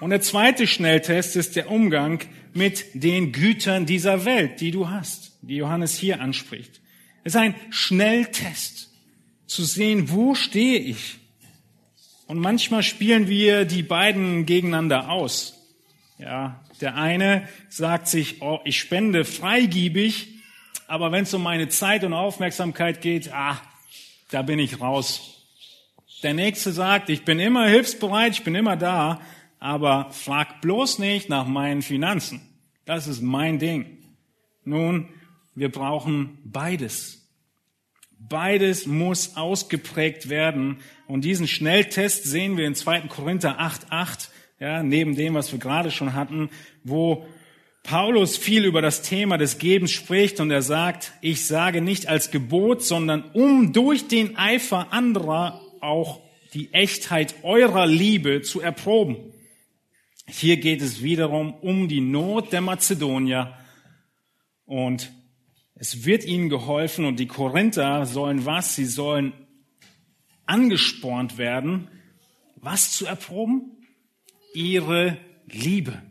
Und 0.00 0.10
der 0.10 0.20
zweite 0.20 0.66
Schnelltest 0.66 1.36
ist 1.36 1.56
der 1.56 1.70
Umgang 1.70 2.20
mit 2.54 2.86
den 2.94 3.32
Gütern 3.32 3.86
dieser 3.86 4.24
Welt, 4.24 4.60
die 4.60 4.70
du 4.70 4.88
hast, 4.88 5.38
die 5.42 5.56
Johannes 5.56 5.94
hier 5.94 6.20
anspricht. 6.20 6.80
Es 7.22 7.34
ist 7.34 7.40
ein 7.40 7.54
Schnelltest, 7.70 8.88
zu 9.46 9.64
sehen, 9.64 10.10
wo 10.10 10.34
stehe 10.34 10.78
ich? 10.78 11.18
Und 12.28 12.38
manchmal 12.40 12.82
spielen 12.82 13.26
wir 13.26 13.64
die 13.64 13.82
beiden 13.82 14.44
gegeneinander 14.44 15.10
aus. 15.10 15.54
Ja, 16.18 16.62
der 16.82 16.94
eine 16.94 17.48
sagt 17.70 18.06
sich, 18.06 18.42
oh, 18.42 18.60
ich 18.64 18.78
spende 18.78 19.24
freigiebig, 19.24 20.28
aber 20.86 21.10
wenn 21.10 21.22
es 21.22 21.32
um 21.32 21.42
meine 21.42 21.68
Zeit 21.68 22.04
und 22.04 22.12
Aufmerksamkeit 22.12 23.00
geht, 23.00 23.32
ah, 23.32 23.60
da 24.30 24.42
bin 24.42 24.58
ich 24.58 24.78
raus. 24.78 25.42
Der 26.22 26.34
nächste 26.34 26.70
sagt, 26.70 27.08
ich 27.08 27.24
bin 27.24 27.38
immer 27.38 27.66
hilfsbereit, 27.66 28.32
ich 28.32 28.44
bin 28.44 28.54
immer 28.54 28.76
da, 28.76 29.22
aber 29.58 30.10
frag 30.10 30.60
bloß 30.60 30.98
nicht 30.98 31.30
nach 31.30 31.46
meinen 31.46 31.80
Finanzen. 31.80 32.42
Das 32.84 33.06
ist 33.06 33.22
mein 33.22 33.58
Ding. 33.58 33.98
Nun, 34.64 35.08
wir 35.54 35.70
brauchen 35.70 36.38
beides. 36.44 37.17
Beides 38.28 38.86
muss 38.86 39.36
ausgeprägt 39.36 40.28
werden. 40.28 40.78
Und 41.06 41.24
diesen 41.24 41.46
Schnelltest 41.46 42.24
sehen 42.24 42.56
wir 42.56 42.66
in 42.66 42.74
2. 42.74 43.02
Korinther 43.02 43.60
8,8, 43.60 44.28
ja, 44.60 44.82
neben 44.82 45.14
dem, 45.16 45.34
was 45.34 45.52
wir 45.52 45.58
gerade 45.58 45.90
schon 45.90 46.14
hatten, 46.14 46.50
wo 46.84 47.26
Paulus 47.82 48.36
viel 48.36 48.64
über 48.64 48.82
das 48.82 49.02
Thema 49.02 49.38
des 49.38 49.58
Gebens 49.58 49.92
spricht 49.92 50.40
und 50.40 50.50
er 50.50 50.62
sagt, 50.62 51.12
ich 51.22 51.46
sage 51.46 51.80
nicht 51.80 52.06
als 52.06 52.30
Gebot, 52.30 52.82
sondern 52.82 53.22
um 53.32 53.72
durch 53.72 54.08
den 54.08 54.36
Eifer 54.36 54.92
anderer 54.92 55.62
auch 55.80 56.20
die 56.54 56.72
Echtheit 56.74 57.36
eurer 57.42 57.86
Liebe 57.86 58.42
zu 58.42 58.60
erproben. 58.60 59.16
Hier 60.26 60.58
geht 60.58 60.82
es 60.82 61.02
wiederum 61.02 61.54
um 61.54 61.88
die 61.88 62.02
Not 62.02 62.52
der 62.52 62.60
Mazedonier 62.60 63.54
und 64.66 65.10
es 65.78 66.04
wird 66.04 66.24
ihnen 66.24 66.48
geholfen 66.48 67.04
und 67.04 67.20
die 67.20 67.28
Korinther 67.28 68.04
sollen 68.04 68.44
was? 68.44 68.74
Sie 68.74 68.84
sollen 68.84 69.32
angespornt 70.44 71.38
werden, 71.38 71.88
was 72.56 72.92
zu 72.92 73.06
erproben? 73.06 73.76
Ihre 74.54 75.18
Liebe. 75.46 76.02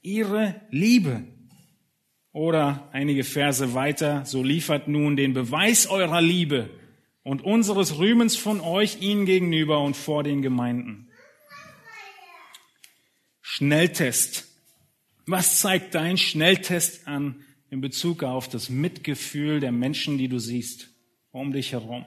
Ihre 0.00 0.62
Liebe. 0.70 1.24
Oder 2.32 2.88
einige 2.92 3.24
Verse 3.24 3.74
weiter, 3.74 4.24
so 4.24 4.42
liefert 4.42 4.88
nun 4.88 5.16
den 5.16 5.34
Beweis 5.34 5.86
eurer 5.86 6.22
Liebe 6.22 6.70
und 7.22 7.44
unseres 7.44 7.98
Rühmens 7.98 8.36
von 8.36 8.60
euch 8.60 9.02
ihnen 9.02 9.26
gegenüber 9.26 9.80
und 9.80 9.96
vor 9.96 10.22
den 10.22 10.40
Gemeinden. 10.40 11.10
Schnelltest. 13.42 14.48
Was 15.26 15.60
zeigt 15.60 15.94
dein 15.94 16.16
Schnelltest 16.16 17.06
an? 17.06 17.44
In 17.72 17.80
Bezug 17.80 18.22
auf 18.22 18.50
das 18.50 18.68
Mitgefühl 18.68 19.58
der 19.58 19.72
Menschen, 19.72 20.18
die 20.18 20.28
du 20.28 20.38
siehst, 20.38 20.90
um 21.30 21.52
dich 21.52 21.72
herum. 21.72 22.04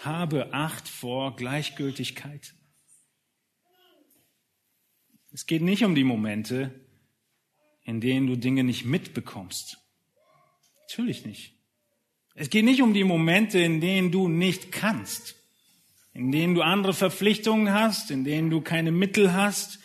Habe 0.00 0.52
Acht 0.52 0.86
vor 0.86 1.34
Gleichgültigkeit. 1.34 2.54
Es 5.32 5.46
geht 5.46 5.62
nicht 5.62 5.82
um 5.82 5.94
die 5.94 6.04
Momente, 6.04 6.78
in 7.84 8.02
denen 8.02 8.26
du 8.26 8.36
Dinge 8.36 8.64
nicht 8.64 8.84
mitbekommst. 8.84 9.78
Natürlich 10.82 11.24
nicht. 11.24 11.54
Es 12.34 12.50
geht 12.50 12.66
nicht 12.66 12.82
um 12.82 12.92
die 12.92 13.04
Momente, 13.04 13.60
in 13.60 13.80
denen 13.80 14.12
du 14.12 14.28
nicht 14.28 14.72
kannst, 14.72 15.36
in 16.12 16.30
denen 16.30 16.54
du 16.54 16.60
andere 16.60 16.92
Verpflichtungen 16.92 17.72
hast, 17.72 18.10
in 18.10 18.24
denen 18.24 18.50
du 18.50 18.60
keine 18.60 18.92
Mittel 18.92 19.32
hast, 19.32 19.78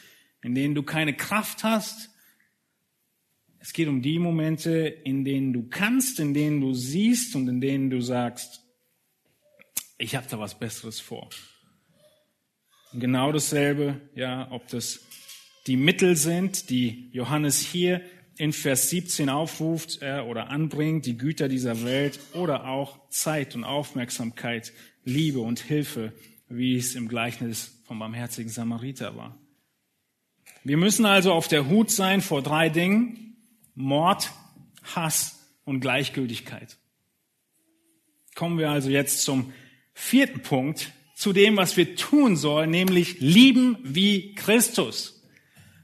in 0.44 0.54
denen 0.54 0.76
du 0.76 0.84
keine 0.84 1.16
Kraft 1.16 1.64
hast. 1.64 2.11
Es 3.62 3.74
geht 3.74 3.88
um 3.88 4.02
die 4.02 4.18
Momente, 4.18 4.88
in 4.88 5.24
denen 5.24 5.54
du 5.54 5.68
kannst, 5.70 6.20
in 6.20 6.34
denen 6.34 6.62
du 6.62 6.74
siehst 6.74 7.36
und 7.36 7.48
in 7.48 7.62
denen 7.62 7.90
du 7.92 8.02
sagst, 8.02 8.66
ich 10.00 10.16
habe 10.16 10.26
da 10.30 10.40
was 10.40 10.58
Besseres 10.58 11.00
vor. 11.00 11.30
Und 12.92 13.00
genau 13.00 13.32
dasselbe, 13.32 14.02
ja, 14.16 14.52
ob 14.52 14.68
das 14.68 15.02
die 15.68 15.78
Mittel 15.78 16.16
sind, 16.16 16.72
die 16.72 17.10
Johannes 17.14 17.60
hier 17.60 18.02
in 18.38 18.52
Vers 18.52 18.90
17 18.90 19.30
aufruft 19.30 20.00
äh, 20.02 20.22
oder 20.22 20.50
anbringt, 20.50 21.06
die 21.06 21.18
Güter 21.18 21.48
dieser 21.48 21.84
Welt 21.84 22.20
oder 22.34 22.68
auch 22.68 22.98
Zeit 23.10 23.54
und 23.56 23.64
Aufmerksamkeit, 23.64 24.74
Liebe 25.04 25.40
und 25.40 25.60
Hilfe, 25.60 26.14
wie 26.50 26.76
es 26.76 26.96
im 26.96 27.08
Gleichnis 27.08 27.80
vom 27.86 28.00
barmherzigen 28.00 28.52
Samariter 28.52 29.16
war. 29.16 29.38
Wir 30.64 30.78
müssen 30.78 31.06
also 31.06 31.34
auf 31.34 31.48
der 31.48 31.70
Hut 31.70 31.92
sein 31.92 32.22
vor 32.22 32.42
drei 32.42 32.70
Dingen. 32.70 33.31
Mord, 33.76 34.32
Hass 34.96 35.40
und 35.66 35.80
Gleichgültigkeit. 35.80 36.78
Kommen 38.36 38.58
wir 38.58 38.70
also 38.70 38.90
jetzt 38.90 39.24
zum 39.24 39.54
vierten 39.94 40.42
Punkt, 40.42 40.92
zu 41.16 41.34
dem, 41.34 41.56
was 41.56 41.78
wir 41.78 41.96
tun 41.96 42.36
sollen, 42.36 42.72
nämlich 42.72 43.20
lieben 43.20 43.78
wie 43.84 44.34
Christus. 44.34 45.22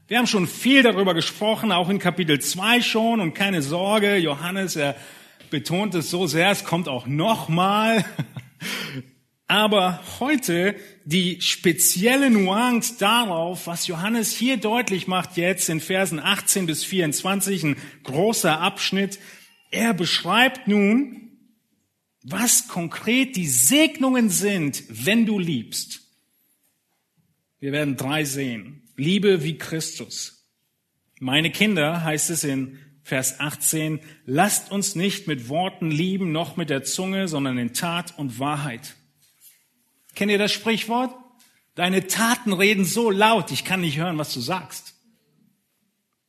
Wir 0.08 0.18
haben 0.18 0.26
schon 0.26 0.48
viel 0.48 0.82
darüber 0.82 1.14
gesprochen, 1.14 1.70
auch 1.70 1.88
in 1.90 1.98
Kapitel 1.98 2.40
2 2.40 2.80
schon, 2.80 3.20
und 3.20 3.34
keine 3.34 3.62
Sorge, 3.62 4.16
Johannes, 4.16 4.74
er 4.74 4.96
betont 5.50 5.94
es 5.94 6.10
so 6.10 6.26
sehr, 6.26 6.50
es 6.50 6.64
kommt 6.64 6.88
auch 6.88 7.06
nochmal. 7.06 8.04
Aber 9.48 10.02
heute 10.20 10.76
die 11.06 11.40
spezielle 11.40 12.28
Nuance 12.28 12.96
darauf, 12.98 13.66
was 13.66 13.86
Johannes 13.86 14.30
hier 14.30 14.58
deutlich 14.58 15.06
macht 15.06 15.38
jetzt 15.38 15.70
in 15.70 15.80
Versen 15.80 16.20
18 16.20 16.66
bis 16.66 16.84
24, 16.84 17.64
ein 17.64 17.76
großer 18.02 18.60
Abschnitt. 18.60 19.18
Er 19.70 19.94
beschreibt 19.94 20.68
nun, 20.68 21.30
was 22.22 22.68
konkret 22.68 23.36
die 23.36 23.46
Segnungen 23.46 24.28
sind, 24.28 24.84
wenn 24.90 25.24
du 25.24 25.38
liebst. 25.38 26.02
Wir 27.58 27.72
werden 27.72 27.96
drei 27.96 28.24
sehen. 28.24 28.82
Liebe 28.96 29.44
wie 29.44 29.56
Christus. 29.56 30.46
Meine 31.20 31.50
Kinder, 31.50 32.04
heißt 32.04 32.28
es 32.28 32.44
in 32.44 32.78
Vers 33.02 33.40
18, 33.40 34.00
lasst 34.26 34.70
uns 34.70 34.94
nicht 34.94 35.26
mit 35.26 35.48
Worten 35.48 35.90
lieben, 35.90 36.32
noch 36.32 36.58
mit 36.58 36.68
der 36.68 36.84
Zunge, 36.84 37.28
sondern 37.28 37.56
in 37.56 37.72
Tat 37.72 38.18
und 38.18 38.38
Wahrheit. 38.38 38.97
Kennt 40.14 40.30
ihr 40.30 40.38
das 40.38 40.52
Sprichwort? 40.52 41.14
Deine 41.74 42.06
Taten 42.06 42.52
reden 42.52 42.84
so 42.84 43.10
laut, 43.10 43.52
ich 43.52 43.64
kann 43.64 43.82
nicht 43.82 43.98
hören, 43.98 44.18
was 44.18 44.34
du 44.34 44.40
sagst. 44.40 44.94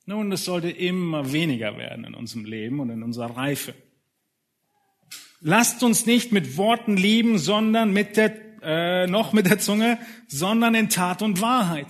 Nun, 0.06 0.30
das 0.30 0.46
sollte 0.46 0.70
immer 0.70 1.32
weniger 1.32 1.78
werden 1.78 2.04
in 2.06 2.14
unserem 2.14 2.46
Leben 2.46 2.80
und 2.80 2.90
in 2.90 3.04
unserer 3.04 3.36
Reife. 3.36 3.74
Lasst 5.42 5.84
uns 5.84 6.06
nicht 6.06 6.32
mit 6.32 6.58
Worten 6.58 6.98
lieben, 6.98 7.38
sondern 7.38 7.94
mit 7.94 8.18
der, 8.18 8.36
äh, 8.62 9.08
noch 9.08 9.34
mit 9.34 9.46
der 9.46 9.60
Zunge, 9.60 10.00
sondern 10.28 10.76
in 10.76 10.90
Tat 10.90 11.22
und 11.22 11.42
Wahrheit. 11.42 11.88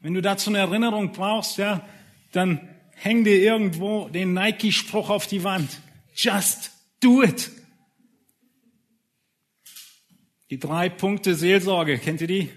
Wenn 0.00 0.14
du 0.14 0.22
dazu 0.22 0.50
eine 0.50 0.58
Erinnerung 0.58 1.12
brauchst, 1.12 1.58
ja, 1.58 1.86
dann 2.32 2.68
häng 2.94 3.24
dir 3.24 3.40
irgendwo 3.40 4.08
den 4.08 4.32
Nike-Spruch 4.34 5.10
auf 5.10 5.26
die 5.26 5.44
Wand. 5.44 5.80
Just 6.14 6.72
do 7.00 7.22
it. 7.22 7.50
Die 10.50 10.58
drei 10.58 10.88
Punkte 10.88 11.36
Seelsorge, 11.36 11.96
kennt 11.98 12.20
ihr 12.22 12.26
die? 12.26 12.50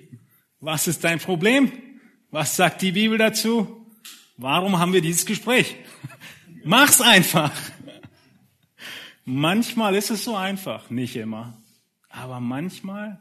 Was 0.60 0.88
ist 0.88 1.03
dein 1.03 1.19
Problem? 1.19 1.71
Was 2.32 2.56
sagt 2.56 2.82
die 2.82 2.93
Bibel 2.93 3.19
dazu? 3.19 3.86
Warum 4.36 4.79
haben 4.79 4.93
wir 4.93 5.01
dieses 5.01 5.27
Gespräch? 5.27 5.75
Mach's 6.63 7.01
einfach. 7.01 7.51
Manchmal 9.25 9.93
ist 9.93 10.10
es 10.10 10.23
so 10.23 10.36
einfach, 10.36 10.89
nicht 10.89 11.15
immer. 11.15 11.62
Aber 12.10 12.39
manchmal 12.39 13.19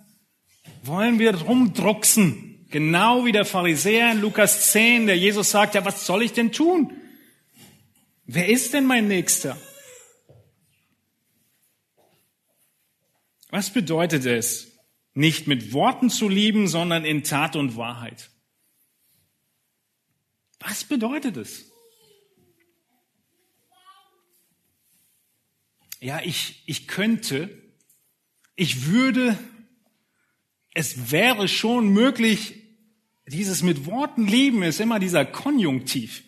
wollen 0.82 1.18
wir 1.18 1.34
rumdrucksen. 1.34 2.66
Genau 2.70 3.26
wie 3.26 3.32
der 3.32 3.44
Pharisäer 3.44 4.12
in 4.12 4.22
Lukas 4.22 4.72
10, 4.72 5.06
der 5.06 5.18
Jesus 5.18 5.50
sagt, 5.50 5.74
ja, 5.74 5.84
was 5.84 6.06
soll 6.06 6.22
ich 6.22 6.32
denn 6.32 6.50
tun? 6.50 6.94
Wer 8.24 8.48
ist 8.48 8.72
denn 8.72 8.86
mein 8.86 9.06
Nächster? 9.06 9.58
Was 13.52 13.72
bedeutet 13.72 14.26
es, 14.26 14.72
nicht 15.14 15.46
mit 15.46 15.72
Worten 15.72 16.10
zu 16.10 16.28
lieben, 16.28 16.66
sondern 16.66 17.04
in 17.04 17.22
Tat 17.22 17.54
und 17.54 17.76
Wahrheit? 17.76 18.30
Was 20.58 20.82
bedeutet 20.82 21.36
es? 21.36 21.72
ja, 26.02 26.20
ich, 26.24 26.64
ich 26.66 26.88
könnte, 26.88 27.48
ich 28.56 28.86
würde, 28.86 29.38
es 30.74 31.12
wäre 31.12 31.46
schon 31.46 31.90
möglich, 31.90 32.54
dieses 33.26 33.62
mit 33.62 33.86
Worten 33.86 34.26
lieben 34.26 34.64
ist 34.64 34.80
immer 34.80 34.98
dieser 34.98 35.24
Konjunktiv. 35.24 36.24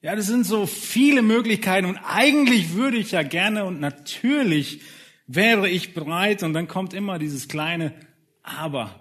Ja, 0.00 0.16
das 0.16 0.26
sind 0.26 0.44
so 0.44 0.66
viele 0.66 1.20
Möglichkeiten 1.20 1.86
und 1.86 1.98
eigentlich 1.98 2.72
würde 2.72 2.96
ich 2.96 3.10
ja 3.10 3.22
gerne 3.22 3.66
und 3.66 3.78
natürlich 3.78 4.80
wäre 5.26 5.68
ich 5.68 5.94
bereit 5.94 6.42
und 6.42 6.52
dann 6.52 6.68
kommt 6.68 6.94
immer 6.94 7.18
dieses 7.18 7.48
kleine 7.48 7.94
Aber. 8.42 9.00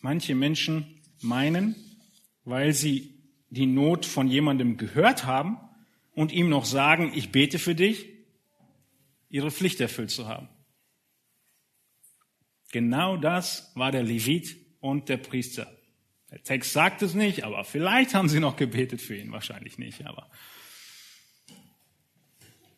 Manche 0.00 0.34
Menschen 0.34 1.02
meinen, 1.20 1.74
weil 2.44 2.72
sie 2.72 3.14
die 3.50 3.66
Not 3.66 4.06
von 4.06 4.28
jemandem 4.28 4.76
gehört 4.76 5.24
haben 5.24 5.58
und 6.12 6.32
ihm 6.32 6.48
noch 6.48 6.64
sagen, 6.64 7.12
ich 7.14 7.32
bete 7.32 7.58
für 7.58 7.74
dich, 7.74 8.08
ihre 9.28 9.50
Pflicht 9.50 9.80
erfüllt 9.80 10.10
zu 10.10 10.28
haben. 10.28 10.48
Genau 12.70 13.16
das 13.16 13.72
war 13.74 13.90
der 13.90 14.02
Levit 14.02 14.56
und 14.80 15.08
der 15.08 15.16
Priester. 15.16 15.75
Der 16.30 16.42
Text 16.42 16.72
sagt 16.72 17.02
es 17.02 17.14
nicht, 17.14 17.44
aber 17.44 17.64
vielleicht 17.64 18.14
haben 18.14 18.28
sie 18.28 18.40
noch 18.40 18.56
gebetet 18.56 19.00
für 19.00 19.16
ihn, 19.16 19.32
wahrscheinlich 19.32 19.78
nicht, 19.78 20.04
aber 20.06 20.30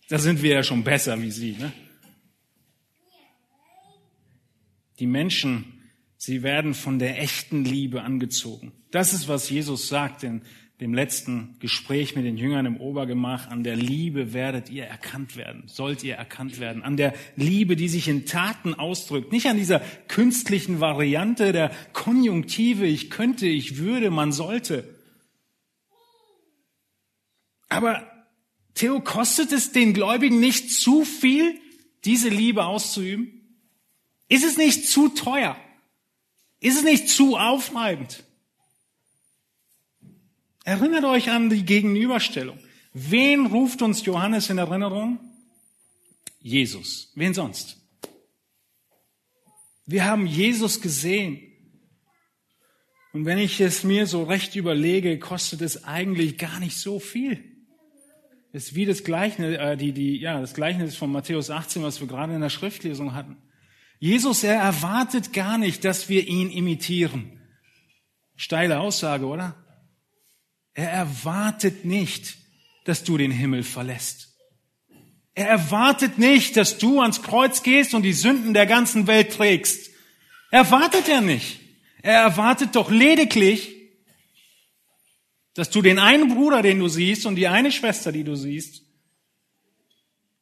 da 0.09 0.19
sind 0.19 0.43
wir 0.43 0.55
ja 0.55 0.63
schon 0.63 0.85
besser 0.85 1.21
wie 1.21 1.31
sie. 1.31 1.53
Ne? 1.53 1.73
Die 4.99 5.07
Menschen 5.07 5.79
Sie 6.21 6.43
werden 6.43 6.75
von 6.75 6.99
der 6.99 7.23
echten 7.23 7.65
Liebe 7.65 8.03
angezogen. 8.03 8.73
Das 8.91 9.13
ist, 9.13 9.29
was 9.29 9.49
Jesus 9.49 9.89
sagt 9.89 10.25
in 10.25 10.43
dem 10.81 10.95
letzten 10.95 11.57
Gespräch 11.59 12.15
mit 12.15 12.25
den 12.25 12.37
Jüngern 12.37 12.65
im 12.65 12.77
Obergemach. 12.77 13.49
An 13.49 13.65
der 13.65 13.75
Liebe 13.75 14.33
werdet 14.33 14.71
ihr 14.71 14.85
erkannt 14.85 15.37
werden, 15.37 15.65
sollt 15.67 16.05
ihr 16.05 16.15
erkannt 16.15 16.61
werden. 16.61 16.83
An 16.83 16.97
der 16.97 17.15
Liebe, 17.35 17.75
die 17.75 17.89
sich 17.89 18.07
in 18.07 18.27
Taten 18.27 18.75
ausdrückt. 18.75 19.33
Nicht 19.33 19.47
an 19.47 19.57
dieser 19.57 19.81
künstlichen 20.07 20.79
Variante 20.79 21.53
der 21.53 21.73
Konjunktive, 21.93 22.87
ich 22.87 23.11
könnte, 23.11 23.47
ich 23.47 23.79
würde, 23.79 24.11
man 24.11 24.31
sollte. 24.31 24.95
Aber 27.69 28.07
Theo, 28.75 29.01
kostet 29.01 29.51
es 29.51 29.73
den 29.73 29.93
Gläubigen 29.93 30.39
nicht 30.39 30.71
zu 30.71 31.05
viel, 31.05 31.61
diese 32.05 32.29
Liebe 32.29 32.65
auszuüben? 32.65 33.33
Ist 34.29 34.45
es 34.45 34.57
nicht 34.57 34.89
zu 34.89 35.09
teuer? 35.09 35.57
Ist 36.61 36.77
es 36.77 36.85
nicht 36.85 37.09
zu 37.09 37.37
aufreibend? 37.37 38.25
Erinnert 40.69 41.05
euch 41.05 41.31
an 41.31 41.49
die 41.49 41.65
Gegenüberstellung. 41.65 42.59
Wen 42.93 43.47
ruft 43.47 43.81
uns 43.81 44.05
Johannes 44.05 44.51
in 44.51 44.59
Erinnerung? 44.59 45.19
Jesus. 46.41 47.11
Wen 47.15 47.33
sonst? 47.33 47.79
Wir 49.87 50.05
haben 50.05 50.27
Jesus 50.27 50.83
gesehen. 50.83 51.41
Und 53.15 53.25
wenn 53.25 53.39
ich 53.39 53.63
es 53.63 53.83
mir 53.83 54.07
so 54.07 54.25
recht 54.25 54.57
überlege, 54.57 55.19
kostet 55.19 55.63
es 55.63 55.85
eigentlich 55.85 56.37
gar 56.37 56.61
nicht 56.61 56.77
so 56.77 57.01
viel. 57.01 57.43
Es 58.53 58.65
ist 58.65 58.75
wie 58.75 58.85
das 58.85 59.05
Gleichnis, 59.05 59.57
äh, 59.57 59.79
die, 59.79 59.93
die, 59.93 60.19
ja, 60.19 60.39
das 60.39 60.53
Gleichnis 60.53 60.97
von 60.97 61.11
Matthäus 61.11 61.49
18, 61.49 61.83
was 61.83 61.99
wir 62.03 62.09
gerade 62.09 62.35
in 62.35 62.43
der 62.43 62.51
Schriftlesung 62.51 63.15
hatten. 63.15 63.39
Jesus, 64.01 64.45
er 64.45 64.57
erwartet 64.57 65.33
gar 65.33 65.57
nicht, 65.57 65.87
dass 65.87 66.11
wir 66.11 66.29
ihn 66.29 66.51
imitieren. 66.51 67.41
Steile 68.37 68.81
Aussage, 68.81 69.25
oder? 69.25 69.65
Er 70.79 70.93
erwartet 70.93 71.85
nicht, 71.85 72.37
dass 72.85 73.03
du 73.03 73.19
den 73.19 73.33
Himmel 73.33 73.65
verlässt. 73.65 74.29
Er 75.35 75.49
erwartet 75.49 76.19
nicht, 76.19 76.57
dass 76.57 76.79
du 76.79 77.01
ans 77.01 77.21
Kreuz 77.21 77.65
gehst 77.65 77.95
und 77.95 78.03
die 78.03 78.13
Sünden 78.13 78.55
der 78.55 78.67
ganzen 78.67 79.09
Welt 79.09 79.33
trägst. 79.33 79.91
Erwartet 80.53 81.09
er 81.09 81.21
nicht. 81.21 81.59
Er 82.01 82.21
erwartet 82.21 82.77
doch 82.77 82.93
lediglich, 82.93 83.75
dass 85.55 85.69
du 85.69 85.83
den 85.83 85.99
einen 85.99 86.33
Bruder, 86.33 86.63
den 86.63 86.79
du 86.79 86.87
siehst, 86.87 87.27
und 87.27 87.35
die 87.35 87.49
eine 87.49 87.73
Schwester, 87.73 88.13
die 88.13 88.23
du 88.23 88.37
siehst, 88.37 88.85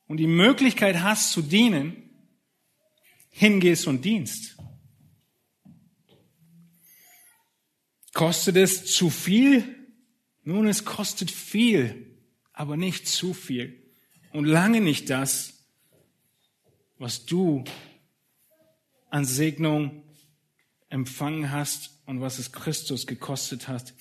und 0.07 0.19
die 0.19 0.27
Möglichkeit 0.27 1.01
hast 1.01 1.33
zu 1.33 1.41
dienen, 1.41 2.11
hingehst 3.31 3.87
und 3.87 4.05
dienst. 4.05 4.59
Kostet 8.13 8.57
es 8.57 8.85
zu 8.85 9.09
viel? 9.09 9.76
Nun, 10.49 10.69
es 10.69 10.85
kostet 10.85 11.33
viel, 11.33 12.17
aber 12.53 12.77
nicht 12.77 13.09
zu 13.09 13.35
viel. 13.35 13.83
Und 14.31 14.45
lange 14.45 14.81
nicht 14.81 15.11
das, 15.11 15.67
was 16.99 17.27
du 17.27 17.65
an 19.11 19.25
Segnung 19.25 20.05
empfangen 20.89 21.51
hast 21.51 22.01
und 22.07 22.21
was 22.21 22.39
es 22.39 22.53
Christus 22.53 23.09
gekostet 23.09 23.67
hat, 23.67 23.93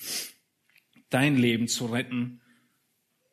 dein 1.10 1.36
Leben 1.36 1.66
zu 1.66 1.86
retten 1.86 2.40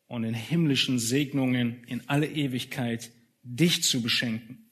und 0.08 0.24
in 0.24 0.34
himmlischen 0.34 0.98
Segnungen 0.98 1.84
in 1.84 2.10
alle 2.10 2.28
Ewigkeit 2.28 3.12
dich 3.44 3.84
zu 3.84 4.02
beschenken. 4.02 4.72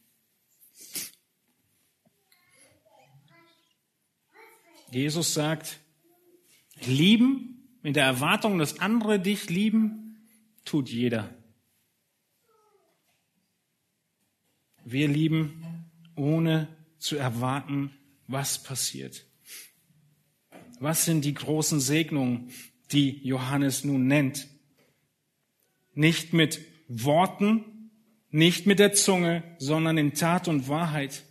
Jesus 4.89 5.35
sagt, 5.35 5.79
lieben 6.87 7.60
mit 7.83 7.95
der 7.95 8.05
Erwartung, 8.05 8.57
dass 8.57 8.79
andere 8.79 9.19
dich 9.19 9.49
lieben, 9.49 10.27
tut 10.65 10.89
jeder. 10.89 11.33
Wir 14.83 15.07
lieben, 15.07 15.91
ohne 16.15 16.67
zu 16.97 17.15
erwarten, 17.15 17.91
was 18.27 18.61
passiert. 18.61 19.25
Was 20.79 21.05
sind 21.05 21.25
die 21.25 21.33
großen 21.33 21.79
Segnungen, 21.79 22.49
die 22.91 23.19
Johannes 23.23 23.83
nun 23.83 24.07
nennt? 24.07 24.47
Nicht 25.93 26.33
mit 26.33 26.59
Worten, 26.87 27.91
nicht 28.29 28.65
mit 28.65 28.79
der 28.79 28.93
Zunge, 28.93 29.43
sondern 29.59 29.97
in 29.97 30.13
Tat 30.13 30.47
und 30.47 30.67
Wahrheit. 30.67 31.23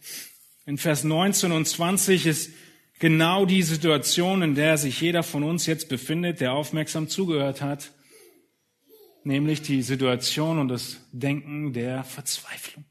In 0.67 0.79
Vers 0.79 1.03
19 1.03 1.51
und 1.53 1.67
20 1.67 2.27
ist 2.27 2.53
genau 3.01 3.47
die 3.47 3.63
Situation, 3.63 4.43
in 4.43 4.55
der 4.55 4.79
sich 4.79 5.01
jeder 5.01 5.25
von 5.25 5.43
uns 5.43 5.67
jetzt 5.67 5.89
befindet, 5.89 6.41
der 6.41 6.53
aufmerksam 6.53 7.09
zugehört 7.09 7.61
hat, 7.61 7.91
nämlich 9.25 9.63
die 9.63 9.83
Situation 9.83 10.59
und 10.59 10.69
das 10.69 11.01
Denken 11.11 11.73
der 11.73 12.05
Verzweiflung. 12.05 12.85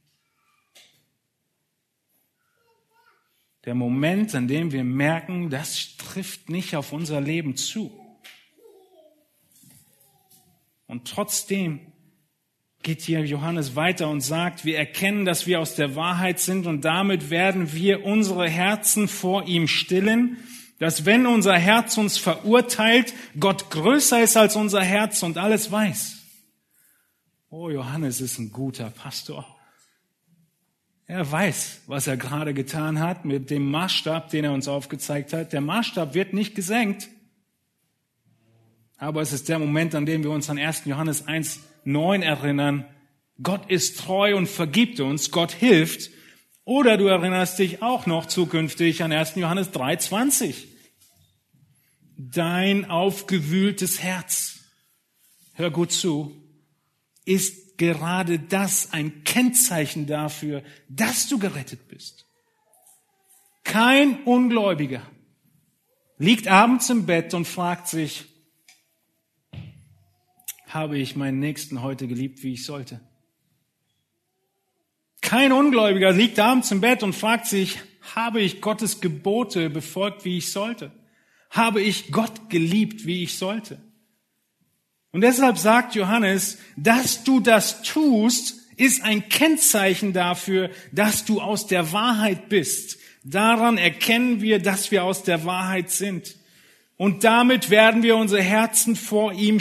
Der 3.66 3.76
Moment, 3.76 4.36
an 4.36 4.48
dem 4.48 4.72
wir 4.72 4.84
merken, 4.84 5.50
das 5.50 5.96
trifft 5.98 6.50
nicht 6.50 6.76
auf 6.76 6.92
unser 6.92 7.22
Leben 7.22 7.56
zu. 7.56 7.92
Und 10.88 11.08
trotzdem 11.08 11.94
geht 12.82 13.02
hier 13.02 13.26
Johannes 13.26 13.76
weiter 13.76 14.10
und 14.10 14.22
sagt, 14.22 14.66
wir 14.66 14.78
erkennen, 14.78 15.26
dass 15.26 15.48
wir 15.48 15.60
aus 15.60 15.76
der 15.76 15.96
Wahrheit 15.96 16.40
sind 16.40 16.66
und 16.66 16.86
damit 16.86 17.30
werden 17.30 17.74
wir 17.74 18.06
unsere 18.06 18.48
Herzen 18.50 19.08
vor 19.08 19.48
ihm 19.48 19.68
stillen, 19.68 20.38
dass 20.80 21.06
wenn 21.06 21.28
unser 21.28 21.58
Herz 21.58 21.98
uns 21.98 22.18
verurteilt, 22.18 23.14
Gott 23.38 23.70
größer 23.70 24.24
ist 24.24 24.38
als 24.38 24.56
unser 24.56 24.82
Herz 24.82 25.24
und 25.24 25.38
alles 25.38 25.72
weiß. 25.72 26.18
Oh, 27.50 27.70
Johannes 27.70 28.22
ist 28.22 28.40
ein 28.40 28.52
guter 28.52 28.90
Pastor. 28.92 29.46
Er 31.06 31.30
weiß, 31.30 31.82
was 31.88 32.06
er 32.06 32.18
gerade 32.18 32.54
getan 32.54 33.00
hat 33.00 33.26
mit 33.26 33.50
dem 33.50 33.70
Maßstab, 33.72 34.30
den 34.30 34.46
er 34.46 34.54
uns 34.54 34.68
aufgezeigt 34.68 35.34
hat. 35.34 35.52
Der 35.54 35.62
Maßstab 35.62 36.14
wird 36.14 36.34
nicht 36.34 36.54
gesenkt. 36.54 37.10
Aber 38.98 39.22
es 39.22 39.34
ist 39.34 39.50
der 39.50 39.58
Moment, 39.58 39.96
an 39.96 40.06
dem 40.06 40.24
wir 40.24 40.30
uns 40.30 40.50
an 40.50 40.60
1. 40.60 40.86
Johannes 40.86 41.26
1, 41.28 41.62
9 41.86 42.22
erinnern. 42.22 42.86
Gott 43.42 43.70
ist 43.70 44.00
treu 44.00 44.36
und 44.36 44.48
vergibt 44.48 45.00
uns. 45.00 45.32
Gott 45.32 45.52
hilft. 45.52 46.12
Oder 46.66 46.98
du 46.98 47.08
erinnerst 47.08 47.58
dich 47.60 47.82
auch 47.82 48.06
noch 48.06 48.28
zukünftig 48.28 49.02
an 49.04 49.12
1. 49.12 49.36
Johannes 49.36 49.72
3, 49.72 49.96
20. 49.96 50.68
Dein 52.18 52.86
aufgewühltes 52.86 54.04
Herz, 54.04 54.60
hör 55.54 55.72
gut 55.72 55.92
zu, 55.92 56.36
ist 57.26 57.78
gerade 57.78 58.38
das 58.38 58.94
ein 58.94 59.24
Kennzeichen 59.24 60.06
dafür, 60.06 60.62
dass 60.90 61.28
du 61.28 61.40
gerettet 61.40 61.88
bist. 61.88 62.26
Kein 63.64 64.24
Ungläubiger 64.24 65.02
liegt 66.18 66.48
abends 66.48 66.90
im 66.90 67.06
Bett 67.06 67.34
und 67.34 67.48
fragt 67.48 67.88
sich, 67.88 68.26
habe 70.70 70.98
ich 70.98 71.16
meinen 71.16 71.40
Nächsten 71.40 71.82
heute 71.82 72.08
geliebt, 72.08 72.44
wie 72.44 72.54
ich 72.54 72.64
sollte? 72.64 73.02
Kein 75.22 75.52
Ungläubiger 75.52 76.12
liegt 76.12 76.40
abends 76.40 76.72
im 76.72 76.80
Bett 76.80 77.04
und 77.04 77.14
fragt 77.14 77.48
sich, 77.48 77.80
habe 78.16 78.40
ich 78.40 78.62
Gottes 78.62 79.02
Gebote 79.02 79.70
befolgt, 79.70 80.26
wie 80.26 80.38
ich 80.38 80.52
sollte? 80.52 80.92
Habe 81.50 81.82
ich 81.82 82.12
Gott 82.12 82.50
geliebt, 82.50 83.06
wie 83.06 83.24
ich 83.24 83.38
sollte? 83.38 83.82
Und 85.12 85.22
deshalb 85.22 85.58
sagt 85.58 85.96
Johannes, 85.96 86.60
dass 86.78 87.24
du 87.24 87.40
das 87.40 87.82
tust, 87.82 88.56
ist 88.78 89.04
ein 89.04 89.28
Kennzeichen 89.28 90.14
dafür, 90.14 90.70
dass 90.92 91.26
du 91.26 91.42
aus 91.42 91.68
der 91.68 91.92
Wahrheit 91.92 92.48
bist. 92.48 92.98
Daran 93.24 93.78
erkennen 93.78 94.42
wir, 94.42 94.60
dass 94.60 94.92
wir 94.92 95.04
aus 95.04 95.24
der 95.24 95.44
Wahrheit 95.46 95.90
sind. 95.90 96.38
Und 96.96 97.24
damit 97.24 97.70
werden 97.70 98.04
wir 98.04 98.16
unsere 98.16 98.42
Herzen 98.42 98.96
vor 98.96 99.34
ihm. 99.34 99.60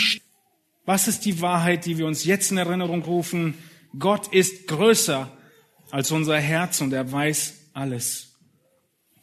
Was 0.88 1.06
ist 1.06 1.26
die 1.26 1.42
Wahrheit, 1.42 1.84
die 1.84 1.98
wir 1.98 2.06
uns 2.06 2.24
jetzt 2.24 2.50
in 2.50 2.56
Erinnerung 2.56 3.02
rufen? 3.02 3.52
Gott 3.98 4.32
ist 4.32 4.66
größer 4.68 5.30
als 5.90 6.10
unser 6.12 6.40
Herz 6.40 6.80
und 6.80 6.94
er 6.94 7.12
weiß 7.12 7.52
alles. 7.74 8.38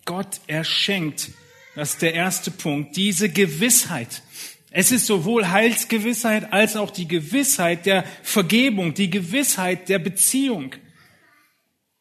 Gott 0.05 0.41
erschenkt, 0.45 1.31
das 1.73 1.93
ist 1.93 2.03
der 2.03 2.13
erste 2.13 2.51
Punkt, 2.51 2.95
diese 2.95 3.29
Gewissheit, 3.29 4.21
es 4.69 4.91
ist 4.91 5.07
sowohl 5.07 5.49
Heilsgewissheit 5.49 6.53
als 6.53 6.75
auch 6.75 6.91
die 6.91 7.07
Gewissheit 7.07 7.87
der 7.87 8.03
Vergebung, 8.21 8.93
die 8.93 9.09
Gewissheit 9.09 9.89
der 9.89 9.97
Beziehung, 9.97 10.75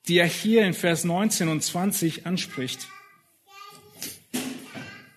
die 0.09 0.19
er 0.19 0.27
hier 0.27 0.67
in 0.67 0.75
Vers 0.75 1.05
19 1.05 1.49
und 1.49 1.63
20 1.63 2.27
anspricht. 2.27 2.87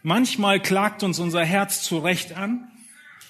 Manchmal 0.03 0.61
klagt 0.61 1.03
uns 1.03 1.19
unser 1.19 1.43
Herz 1.43 1.81
zu 1.81 1.97
Recht 1.97 2.37
an 2.37 2.71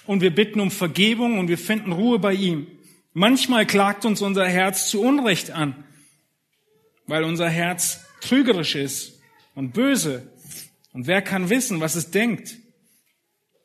und 0.08 0.22
wir 0.22 0.34
bitten 0.34 0.58
um 0.60 0.70
Vergebung 0.70 1.38
und 1.38 1.48
wir 1.48 1.58
finden 1.58 1.92
Ruhe 1.92 2.18
bei 2.18 2.32
ihm. 2.32 2.66
Manchmal 3.12 3.66
klagt 3.66 4.06
uns 4.06 4.22
unser 4.22 4.48
Herz 4.48 4.88
zu 4.88 5.02
Unrecht 5.02 5.50
an, 5.50 5.84
weil 7.06 7.24
unser 7.24 7.50
Herz 7.50 8.06
trügerisch 8.22 8.74
ist 8.74 9.20
und 9.54 9.74
böse. 9.74 10.32
Und 10.94 11.06
wer 11.06 11.20
kann 11.20 11.50
wissen, 11.50 11.80
was 11.80 11.94
es 11.94 12.10
denkt? 12.10 12.56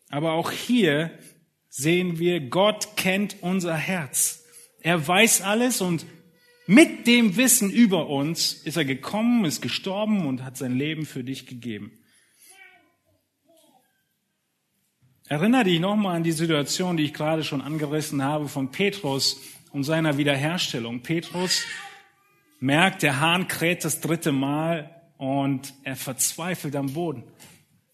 Aber 0.09 0.33
auch 0.33 0.51
hier 0.51 1.17
sehen 1.69 2.19
wir, 2.19 2.41
Gott 2.41 2.97
kennt 2.97 3.37
unser 3.39 3.77
Herz. 3.77 4.43
Er 4.81 5.07
weiß 5.07 5.43
alles 5.43 5.79
und 5.79 6.05
mit 6.67 7.07
dem 7.07 7.37
Wissen 7.37 7.71
über 7.71 8.09
uns 8.09 8.51
ist 8.51 8.75
er 8.75 8.85
gekommen, 8.85 9.45
ist 9.45 9.61
gestorben 9.61 10.27
und 10.27 10.43
hat 10.43 10.57
sein 10.57 10.77
Leben 10.77 11.05
für 11.05 11.23
dich 11.23 11.47
gegeben. 11.47 12.02
Erinnere 15.33 15.63
dich 15.63 15.79
nochmal 15.79 16.17
an 16.17 16.21
die 16.21 16.31
Situation, 16.31 16.95
die 16.95 17.05
ich 17.05 17.13
gerade 17.15 17.43
schon 17.43 17.59
angerissen 17.59 18.21
habe 18.21 18.47
von 18.47 18.69
Petrus 18.69 19.41
und 19.71 19.83
seiner 19.83 20.19
Wiederherstellung. 20.19 20.99
Petrus 20.99 21.63
merkt, 22.59 23.01
der 23.01 23.19
Hahn 23.19 23.47
kräht 23.47 23.83
das 23.83 23.99
dritte 23.99 24.31
Mal 24.31 25.01
und 25.17 25.73
er 25.81 25.95
verzweifelt 25.95 26.75
am 26.75 26.93
Boden. 26.93 27.23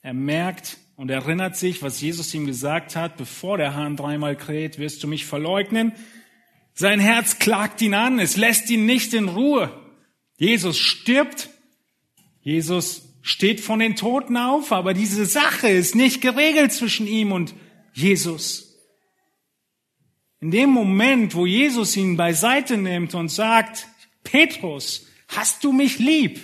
Er 0.02 0.14
merkt, 0.14 0.80
und 0.98 1.10
erinnert 1.10 1.56
sich, 1.56 1.82
was 1.82 2.02
Jesus 2.02 2.34
ihm 2.34 2.46
gesagt 2.46 2.98
hat, 2.98 3.16
bevor 3.16 3.58
der 3.58 3.74
Hahn 3.74 3.96
dreimal 3.96 4.36
kräht, 4.36 4.78
wirst 4.78 5.02
du 5.02 5.08
mich 5.08 5.26
verleugnen. 5.26 5.94
Sein 6.74 7.00
Herz 7.00 7.40
klagt 7.40 7.82
ihn 7.82 7.94
an, 7.94 8.20
es 8.20 8.36
lässt 8.36 8.70
ihn 8.70 8.86
nicht 8.86 9.14
in 9.14 9.30
Ruhe. 9.30 9.72
Jesus 10.36 10.78
stirbt, 10.78 11.48
Jesus 12.42 13.09
steht 13.22 13.60
von 13.60 13.80
den 13.80 13.96
Toten 13.96 14.38
auf, 14.38 14.72
aber 14.72 14.94
diese 14.94 15.26
Sache 15.26 15.70
ist 15.70 15.96
nicht 15.96 16.22
geregelt 16.22 16.72
zwischen 16.72 17.08
ihm 17.08 17.32
und 17.32 17.54
Jesus. 17.94 18.78
In 20.42 20.52
dem 20.52 20.70
Moment, 20.70 21.36
wo 21.36 21.46
Jesus 21.46 21.98
ihn 21.98 22.16
beiseite 22.16 22.78
nimmt 22.78 23.14
und 23.14 23.30
sagt, 23.30 23.88
Petrus, 24.24 25.08
hast 25.28 25.64
du 25.64 25.74
mich 25.74 26.00
lieb? 26.00 26.40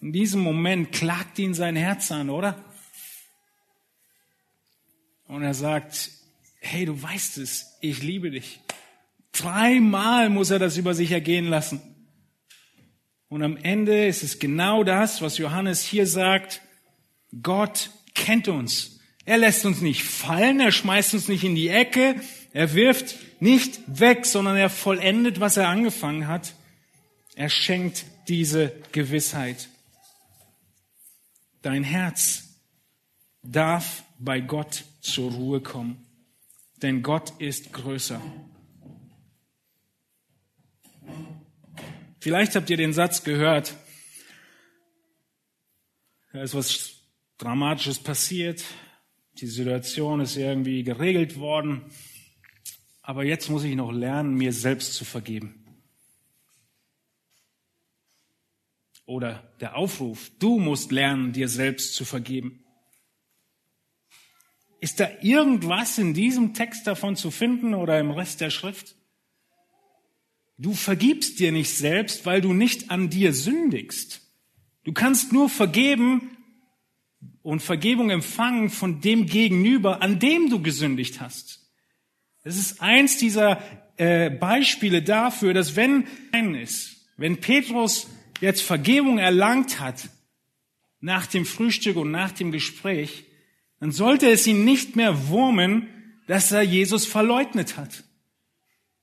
In 0.00 0.12
diesem 0.12 0.42
Moment 0.42 0.92
klagt 0.92 1.38
ihn 1.38 1.54
sein 1.54 1.76
Herz 1.76 2.12
an, 2.12 2.30
oder? 2.30 2.64
Und 5.26 5.42
er 5.42 5.54
sagt, 5.54 6.10
hey, 6.60 6.84
du 6.84 7.00
weißt 7.00 7.38
es, 7.38 7.76
ich 7.80 8.02
liebe 8.02 8.30
dich. 8.30 8.60
Dreimal 9.32 10.30
muss 10.30 10.50
er 10.50 10.58
das 10.58 10.76
über 10.76 10.94
sich 10.94 11.12
ergehen 11.12 11.48
lassen. 11.48 11.87
Und 13.28 13.42
am 13.42 13.56
Ende 13.58 14.06
ist 14.06 14.22
es 14.22 14.38
genau 14.38 14.84
das, 14.84 15.20
was 15.20 15.38
Johannes 15.38 15.82
hier 15.82 16.06
sagt. 16.06 16.62
Gott 17.42 17.90
kennt 18.14 18.48
uns. 18.48 19.00
Er 19.26 19.38
lässt 19.38 19.66
uns 19.66 19.82
nicht 19.82 20.02
fallen, 20.04 20.60
er 20.60 20.72
schmeißt 20.72 21.12
uns 21.12 21.28
nicht 21.28 21.44
in 21.44 21.54
die 21.54 21.68
Ecke, 21.68 22.16
er 22.54 22.72
wirft 22.72 23.16
nicht 23.40 23.80
weg, 23.86 24.24
sondern 24.24 24.56
er 24.56 24.70
vollendet, 24.70 25.38
was 25.38 25.58
er 25.58 25.68
angefangen 25.68 26.26
hat. 26.26 26.54
Er 27.34 27.50
schenkt 27.50 28.06
diese 28.26 28.72
Gewissheit. 28.92 29.68
Dein 31.60 31.84
Herz 31.84 32.44
darf 33.42 34.02
bei 34.18 34.40
Gott 34.40 34.84
zur 35.02 35.32
Ruhe 35.32 35.60
kommen, 35.60 36.06
denn 36.82 37.02
Gott 37.02 37.32
ist 37.38 37.72
größer. 37.72 38.22
Vielleicht 42.28 42.56
habt 42.56 42.68
ihr 42.68 42.76
den 42.76 42.92
Satz 42.92 43.24
gehört, 43.24 43.74
da 46.30 46.42
ist 46.42 46.54
was 46.54 46.96
Dramatisches 47.38 48.00
passiert, 48.00 48.62
die 49.38 49.46
Situation 49.46 50.20
ist 50.20 50.36
irgendwie 50.36 50.82
geregelt 50.82 51.38
worden, 51.38 51.86
aber 53.00 53.24
jetzt 53.24 53.48
muss 53.48 53.64
ich 53.64 53.74
noch 53.74 53.92
lernen, 53.92 54.34
mir 54.34 54.52
selbst 54.52 54.92
zu 54.92 55.06
vergeben. 55.06 55.64
Oder 59.06 59.50
der 59.60 59.76
Aufruf, 59.76 60.30
du 60.38 60.58
musst 60.58 60.92
lernen, 60.92 61.32
dir 61.32 61.48
selbst 61.48 61.94
zu 61.94 62.04
vergeben. 62.04 62.62
Ist 64.80 65.00
da 65.00 65.08
irgendwas 65.22 65.96
in 65.96 66.12
diesem 66.12 66.52
Text 66.52 66.86
davon 66.86 67.16
zu 67.16 67.30
finden 67.30 67.72
oder 67.72 67.98
im 67.98 68.10
Rest 68.10 68.42
der 68.42 68.50
Schrift? 68.50 68.97
Du 70.58 70.74
vergibst 70.74 71.38
dir 71.38 71.52
nicht 71.52 71.70
selbst, 71.70 72.26
weil 72.26 72.40
du 72.40 72.52
nicht 72.52 72.90
an 72.90 73.10
dir 73.10 73.32
sündigst. 73.32 74.22
Du 74.84 74.92
kannst 74.92 75.32
nur 75.32 75.48
vergeben 75.48 76.36
und 77.42 77.62
Vergebung 77.62 78.10
empfangen 78.10 78.68
von 78.68 79.00
dem 79.00 79.26
Gegenüber, 79.26 80.02
an 80.02 80.18
dem 80.18 80.50
du 80.50 80.60
gesündigt 80.60 81.20
hast. 81.20 81.60
Das 82.42 82.56
ist 82.56 82.80
eins 82.80 83.18
dieser 83.18 83.62
äh, 83.96 84.30
Beispiele 84.30 85.02
dafür, 85.02 85.54
dass 85.54 85.76
wenn 85.76 86.06
ist, 86.54 87.08
wenn 87.16 87.38
Petrus 87.38 88.08
jetzt 88.40 88.62
Vergebung 88.62 89.18
erlangt 89.18 89.80
hat 89.80 90.08
nach 91.00 91.26
dem 91.26 91.44
Frühstück 91.44 91.96
und 91.96 92.10
nach 92.10 92.32
dem 92.32 92.50
Gespräch, 92.50 93.24
dann 93.80 93.92
sollte 93.92 94.28
es 94.28 94.46
ihn 94.46 94.64
nicht 94.64 94.96
mehr 94.96 95.28
wurmen, 95.28 95.88
dass 96.26 96.50
er 96.50 96.62
Jesus 96.62 97.06
verleugnet 97.06 97.76
hat. 97.76 98.04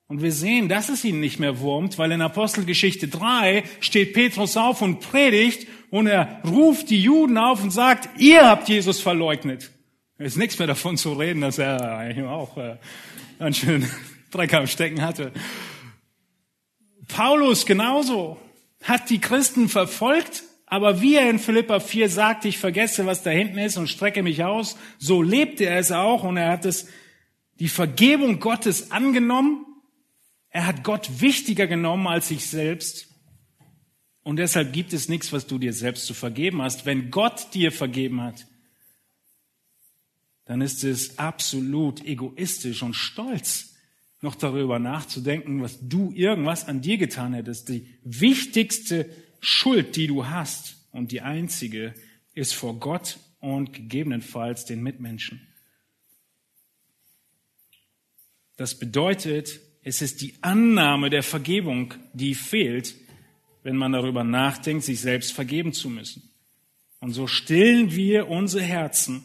Und 0.08 0.22
wir 0.22 0.32
sehen, 0.32 0.70
dass 0.70 0.90
es 0.90 1.04
ihn 1.04 1.20
nicht 1.20 1.40
mehr 1.40 1.60
wurmt, 1.60 1.98
weil 1.98 2.12
in 2.12 2.22
Apostelgeschichte 2.22 3.08
3 3.08 3.64
steht 3.80 4.14
Petrus 4.14 4.56
auf 4.56 4.84
und 4.84 5.00
predigt 5.00 5.68
und 5.90 6.06
er 6.06 6.42
ruft 6.46 6.92
die 6.92 7.02
Juden 7.02 7.38
auf 7.40 7.64
und 7.64 7.72
sagt, 7.72 8.10
ihr 8.20 8.48
habt 8.48 8.70
Jesus 8.70 9.02
verleugnet. 9.02 9.72
Es 10.18 10.34
ist 10.34 10.38
nichts 10.38 10.60
mehr 10.60 10.68
davon 10.68 10.98
zu 10.98 11.14
reden, 11.14 11.42
dass 11.42 11.58
er 11.58 11.98
eigentlich 11.98 12.26
auch 12.26 12.56
äh, 12.58 12.78
einen 13.40 13.56
schönen 13.56 13.90
Dreck 14.32 14.54
am 14.54 14.68
Stecken 14.68 15.02
hatte. 15.02 15.32
Paulus 17.08 17.66
genauso 17.66 18.38
hat 18.84 19.10
die 19.10 19.20
Christen 19.20 19.70
verfolgt, 19.70 20.44
aber 20.68 21.02
wie 21.02 21.16
er 21.16 21.30
in 21.30 21.40
Philippa 21.40 21.80
4 21.80 22.10
sagt, 22.10 22.46
ich 22.46 22.60
vergesse, 22.60 23.08
was 23.08 23.24
da 23.24 23.32
hinten 23.32 23.58
ist 23.58 23.78
und 23.78 23.90
strecke 23.90 24.22
mich 24.22 24.44
aus, 24.44 24.78
so 25.00 25.24
lebte 25.24 25.66
er 25.66 25.80
es 25.80 25.92
auch 25.92 26.24
und 26.24 26.38
er 26.38 26.52
hat 26.52 26.66
es, 26.66 26.88
die 27.60 27.70
Vergebung 27.70 28.40
Gottes 28.40 28.92
angenommen 28.92 29.66
er 30.56 30.68
hat 30.68 30.86
Gott 30.86 31.20
wichtiger 31.20 31.68
genommen 31.68 32.08
als 32.08 32.30
sich 32.30 32.48
selbst. 32.48 33.10
Und 34.24 34.38
deshalb 34.38 34.72
gibt 34.72 34.94
es 34.94 35.10
nichts, 35.10 35.34
was 35.34 35.48
du 35.48 35.58
dir 35.58 35.74
selbst 35.74 36.06
zu 36.06 36.14
vergeben 36.14 36.62
hast. 36.62 36.86
Wenn 36.86 37.12
Gott 37.12 37.54
dir 37.54 37.74
vergeben 37.74 38.22
hat, 38.22 38.48
dann 40.46 40.62
ist 40.62 40.86
es 40.86 41.20
absolut 41.20 42.06
egoistisch 42.06 42.84
und 42.84 42.94
stolz, 42.94 43.76
noch 44.22 44.36
darüber 44.36 44.80
nachzudenken, 44.80 45.62
was 45.62 45.78
du 45.82 46.14
irgendwas 46.14 46.70
an 46.70 46.80
dir 46.80 46.98
getan 46.98 47.34
hättest. 47.34 47.68
Die 47.68 47.90
wichtigste 48.06 49.10
Schuld, 49.42 49.98
die 49.98 50.08
du 50.08 50.28
hast 50.28 50.88
und 50.94 51.12
die 51.12 51.20
einzige, 51.20 51.94
ist 52.34 52.54
vor 52.54 52.80
Gott 52.80 53.20
und 53.42 53.74
gegebenenfalls 53.74 54.64
den 54.64 54.82
Mitmenschen. 54.82 55.46
Das 58.56 58.80
bedeutet, 58.80 59.60
es 59.86 60.02
ist 60.02 60.22
die 60.22 60.34
Annahme 60.42 61.12
der 61.12 61.22
Vergebung, 61.22 61.94
die 62.12 62.34
fehlt, 62.34 62.96
wenn 63.62 63.78
man 63.78 63.92
darüber 63.92 64.24
nachdenkt, 64.24 64.84
sich 64.84 65.00
selbst 65.00 65.32
vergeben 65.32 65.74
zu 65.74 65.92
müssen. 65.92 66.24
Und 67.00 67.12
so 67.12 67.28
stillen 67.28 67.92
wir 67.92 68.28
unsere 68.28 68.64
Herzen, 68.64 69.24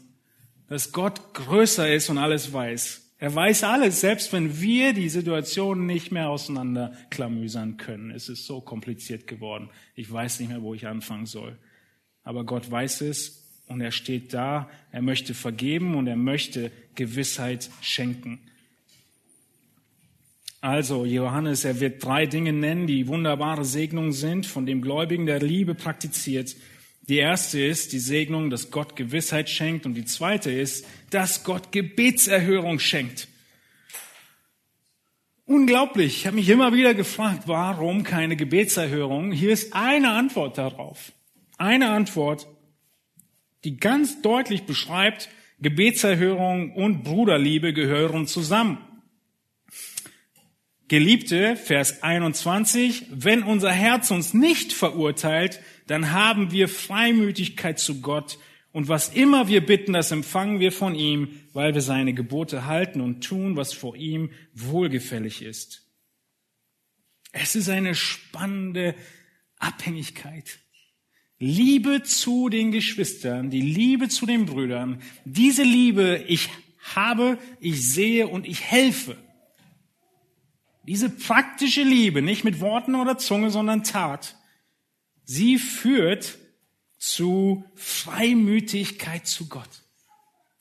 dass 0.69 0.93
Gott 0.93 1.33
größer 1.33 1.93
ist 1.93 2.11
und 2.11 2.19
alles 2.19 2.53
weiß. 2.53 3.15
Er 3.17 3.35
weiß 3.35 3.65
alles, 3.65 4.03
selbst 4.03 4.35
wenn 4.35 4.61
wir 4.61 4.93
die 4.93 5.09
Situation 5.09 5.87
nicht 5.87 6.13
mehr 6.13 6.29
auseinanderklamüsern 6.29 7.79
können. 7.79 8.11
Es 8.11 8.29
ist 8.29 8.45
so 8.45 8.61
kompliziert 8.61 9.27
geworden. 9.27 9.71
Ich 9.95 10.13
weiß 10.13 10.41
nicht 10.41 10.51
mehr, 10.51 10.63
wo 10.63 10.75
ich 10.75 10.87
anfangen 10.87 11.27
soll. 11.27 11.59
Aber 12.23 12.45
Gott 12.45 12.71
weiß 12.71 13.01
es 13.01 13.63
und 13.67 13.81
er 13.81 13.93
steht 13.93 14.35
da. 14.35 14.69
Er 14.93 15.01
möchte 15.01 15.33
vergeben 15.33 15.95
und 15.95 16.07
er 16.07 16.17
möchte 16.17 16.71
Gewissheit 16.97 17.71
schenken. 17.81 18.41
Also 20.61 21.07
Johannes, 21.07 21.65
er 21.65 21.81
wird 21.81 22.05
drei 22.05 22.27
Dinge 22.27 22.53
nennen, 22.53 22.87
die 22.87 23.09
wunderbare 23.09 23.65
Segnungen 23.65 24.13
sind, 24.13 24.45
von 24.45 24.67
dem 24.67 24.83
Gläubigen 24.83 25.25
der 25.25 25.41
Liebe 25.41 25.75
praktiziert. 25.75 26.55
Die 27.09 27.17
erste 27.17 27.61
ist 27.61 27.93
die 27.93 27.99
Segnung, 27.99 28.51
dass 28.51 28.71
Gott 28.71 28.95
Gewissheit 28.95 29.49
schenkt 29.49 29.87
und 29.87 29.95
die 29.95 30.05
zweite 30.05 30.51
ist, 30.51 30.87
dass 31.09 31.45
Gott 31.45 31.73
Gebetserhörung 31.73 32.79
schenkt. 32.79 33.29
Unglaublich. 35.47 36.19
Ich 36.19 36.27
habe 36.27 36.37
mich 36.37 36.49
immer 36.49 36.75
wieder 36.75 36.95
gefragt, 36.95 37.45
warum 37.47 38.05
keine 38.05 38.37
Gebetserhörung. 38.37 39.33
Hier 39.33 39.51
ist 39.51 39.75
eine 39.75 40.11
Antwort 40.11 40.59
darauf. 40.59 41.13
Eine 41.57 41.91
Antwort, 41.91 42.47
die 43.65 43.79
ganz 43.79 44.23
deutlich 44.23 44.65
beschreibt, 44.65 45.31
Gebetserhörung 45.59 46.73
und 46.75 47.03
Bruderliebe 47.03 47.73
gehören 47.73 48.27
zusammen. 48.27 48.79
Geliebte, 50.91 51.55
Vers 51.55 52.03
21, 52.03 53.07
wenn 53.13 53.45
unser 53.45 53.71
Herz 53.71 54.11
uns 54.11 54.35
nicht 54.35 54.73
verurteilt, 54.73 55.61
dann 55.87 56.11
haben 56.11 56.51
wir 56.51 56.69
Freimütigkeit 56.69 57.79
zu 57.79 58.01
Gott 58.01 58.41
und 58.73 58.89
was 58.89 59.09
immer 59.09 59.47
wir 59.47 59.65
bitten, 59.65 59.93
das 59.93 60.11
empfangen 60.11 60.59
wir 60.59 60.73
von 60.73 60.97
ihm, 60.97 61.29
weil 61.53 61.75
wir 61.75 61.81
seine 61.81 62.13
Gebote 62.13 62.67
halten 62.67 63.01
und 63.01 63.21
tun, 63.21 63.55
was 63.55 63.73
vor 63.73 63.95
ihm 63.95 64.33
wohlgefällig 64.53 65.43
ist. 65.43 65.89
Es 67.31 67.55
ist 67.55 67.69
eine 67.69 67.95
spannende 67.95 68.97
Abhängigkeit. 69.61 70.59
Liebe 71.39 72.03
zu 72.03 72.49
den 72.49 72.73
Geschwistern, 72.73 73.49
die 73.49 73.61
Liebe 73.61 74.09
zu 74.09 74.27
den 74.27 74.45
Brüdern, 74.45 75.01
diese 75.25 75.63
Liebe, 75.63 76.25
ich 76.27 76.49
habe, 76.97 77.39
ich 77.61 77.89
sehe 77.89 78.27
und 78.27 78.45
ich 78.45 78.63
helfe. 78.63 79.17
Diese 80.91 81.09
praktische 81.09 81.85
Liebe, 81.85 82.21
nicht 82.21 82.43
mit 82.43 82.59
Worten 82.59 82.97
oder 82.97 83.17
Zunge, 83.17 83.53
sondern 83.53 83.85
Tat, 83.85 84.35
sie 85.23 85.57
führt 85.57 86.37
zu 86.99 87.65
Freimütigkeit 87.77 89.25
zu 89.25 89.49
Gott. 89.49 89.69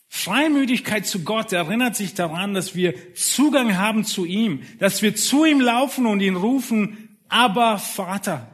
Freimütigkeit 0.07 1.07
zu 1.07 1.23
Gott 1.23 1.51
erinnert 1.51 1.95
sich 1.95 2.13
daran, 2.13 2.53
dass 2.53 2.75
wir 2.75 3.15
Zugang 3.15 3.79
haben 3.79 4.05
zu 4.05 4.23
ihm, 4.23 4.61
dass 4.77 5.01
wir 5.01 5.15
zu 5.15 5.45
ihm 5.45 5.61
laufen 5.61 6.05
und 6.05 6.19
ihn 6.19 6.35
rufen, 6.35 7.17
aber 7.27 7.79
Vater. 7.79 8.47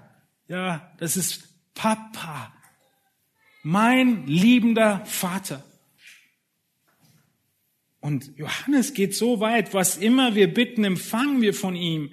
Ja, 0.47 0.93
das 0.99 1.17
ist 1.17 1.73
Papa. 1.73 2.53
Mein 3.63 4.25
liebender 4.27 5.05
Vater. 5.05 5.61
Und 8.05 8.37
Johannes 8.37 8.93
geht 8.93 9.15
so 9.15 9.39
weit, 9.39 9.73
was 9.73 9.97
immer 9.97 10.35
wir 10.35 10.53
bitten, 10.53 10.83
empfangen 10.83 11.41
wir 11.41 11.55
von 11.55 11.75
ihm, 11.75 12.11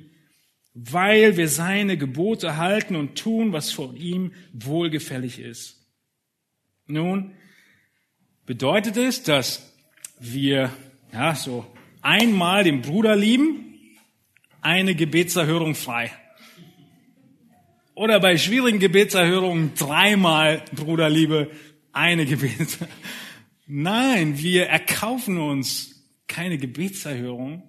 weil 0.72 1.36
wir 1.36 1.48
seine 1.48 1.98
Gebote 1.98 2.56
halten 2.56 2.96
und 2.96 3.18
tun, 3.18 3.52
was 3.52 3.72
von 3.72 3.94
ihm 3.94 4.32
wohlgefällig 4.54 5.38
ist. 5.38 5.86
Nun, 6.86 7.34
bedeutet 8.46 8.96
es, 8.96 9.22
dass 9.22 9.70
wir, 10.18 10.72
ja, 11.12 11.34
so 11.34 11.66
einmal 12.00 12.64
den 12.64 12.80
Bruder 12.80 13.14
lieben, 13.14 13.76
eine 14.62 14.94
Gebetserhörung 14.94 15.74
frei. 15.74 16.10
Oder 17.94 18.18
bei 18.18 18.38
schwierigen 18.38 18.78
Gebetserhörungen 18.78 19.74
dreimal 19.74 20.64
Bruderliebe, 20.74 21.50
eine 21.92 22.24
Gebetserhörung. 22.24 22.96
Nein, 23.66 24.38
wir 24.38 24.66
erkaufen 24.66 25.38
uns 25.38 26.10
keine 26.26 26.58
Gebetserhörung. 26.58 27.62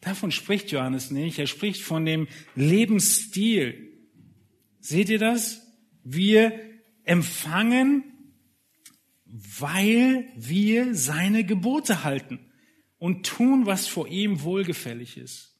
Davon 0.00 0.30
spricht 0.30 0.70
Johannes 0.70 1.10
nicht. 1.10 1.38
Er 1.38 1.46
spricht 1.46 1.82
von 1.82 2.04
dem 2.04 2.28
Lebensstil. 2.54 3.92
Seht 4.80 5.08
ihr 5.08 5.18
das? 5.18 5.60
Wir 6.04 6.52
empfangen, 7.04 8.04
weil 9.24 10.28
wir 10.36 10.94
seine 10.94 11.44
Gebote 11.44 12.04
halten 12.04 12.38
und 12.98 13.26
tun, 13.26 13.66
was 13.66 13.86
vor 13.86 14.08
ihm 14.08 14.42
wohlgefällig 14.42 15.16
ist. 15.16 15.56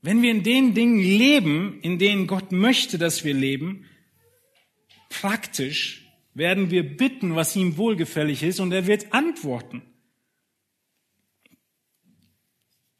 Wenn 0.00 0.22
wir 0.22 0.30
in 0.30 0.42
den 0.42 0.74
Dingen 0.74 1.00
leben, 1.00 1.80
in 1.82 1.98
denen 1.98 2.26
Gott 2.26 2.52
möchte, 2.52 2.98
dass 2.98 3.24
wir 3.24 3.34
leben, 3.34 3.86
praktisch 5.08 5.97
werden 6.38 6.70
wir 6.70 6.96
bitten, 6.96 7.34
was 7.34 7.56
ihm 7.56 7.76
wohlgefällig 7.76 8.42
ist, 8.42 8.60
und 8.60 8.72
er 8.72 8.86
wird 8.86 9.12
antworten. 9.12 9.82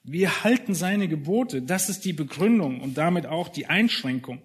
Wir 0.03 0.43
halten 0.43 0.75
seine 0.75 1.07
Gebote. 1.07 1.63
Das 1.63 1.89
ist 1.89 2.05
die 2.05 2.13
Begründung 2.13 2.81
und 2.81 2.99
damit 2.99 3.27
auch 3.27 3.49
die 3.49 3.67
Einschränkung. 3.67 4.43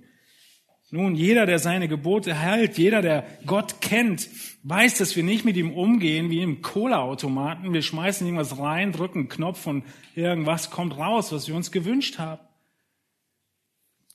Nun, 0.92 1.16
jeder, 1.16 1.48
der 1.48 1.58
seine 1.58 1.88
Gebote 1.88 2.36
hält, 2.36 2.78
jeder, 2.78 3.02
der 3.02 3.26
Gott 3.48 3.82
kennt, 3.82 4.30
weiß, 4.62 5.00
dass 5.00 5.16
wir 5.16 5.24
nicht 5.24 5.44
mit 5.44 5.58
ihm 5.58 5.72
umgehen 5.72 6.30
wie 6.30 6.44
im 6.44 6.62
Cola-Automaten. 6.62 7.74
Wir 7.74 7.82
schmeißen 7.82 8.28
irgendwas 8.28 8.60
rein, 8.60 8.92
drücken 8.92 9.20
einen 9.22 9.30
Knopf 9.30 9.66
und 9.66 9.86
irgendwas 10.14 10.70
kommt 10.70 10.96
raus, 10.96 11.32
was 11.32 11.48
wir 11.48 11.56
uns 11.56 11.72
gewünscht 11.72 12.20
haben. 12.20 12.42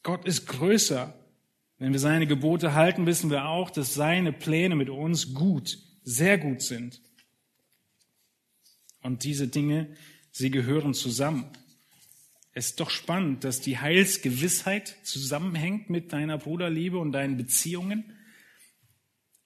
Gott 0.05 0.24
ist 0.24 0.47
größer. 0.47 1.17
Wenn 1.79 1.93
wir 1.93 2.01
seine 2.01 2.26
Gebote 2.26 2.74
halten, 2.74 3.07
wissen 3.07 3.31
wir 3.31 3.47
auch, 3.47 3.70
dass 3.70 3.95
seine 3.95 4.33
Pläne 4.33 4.74
mit 4.74 4.91
uns 4.91 5.35
gut, 5.35 5.79
sehr 6.03 6.37
gut 6.37 6.61
sind. 6.61 7.01
Und 9.03 9.22
diese 9.22 9.47
Dinge, 9.47 9.95
sie 10.33 10.51
gehören 10.51 10.93
zusammen. 10.93 11.47
Es 12.53 12.70
ist 12.70 12.81
doch 12.81 12.91
spannend, 12.91 13.45
dass 13.45 13.61
die 13.61 13.79
Heilsgewissheit 13.79 14.97
zusammenhängt 15.05 15.91
mit 15.91 16.12
deiner 16.12 16.39
Bruderliebe 16.39 16.99
und 16.99 17.12
deinen 17.12 17.37
Beziehungen. 17.37 18.16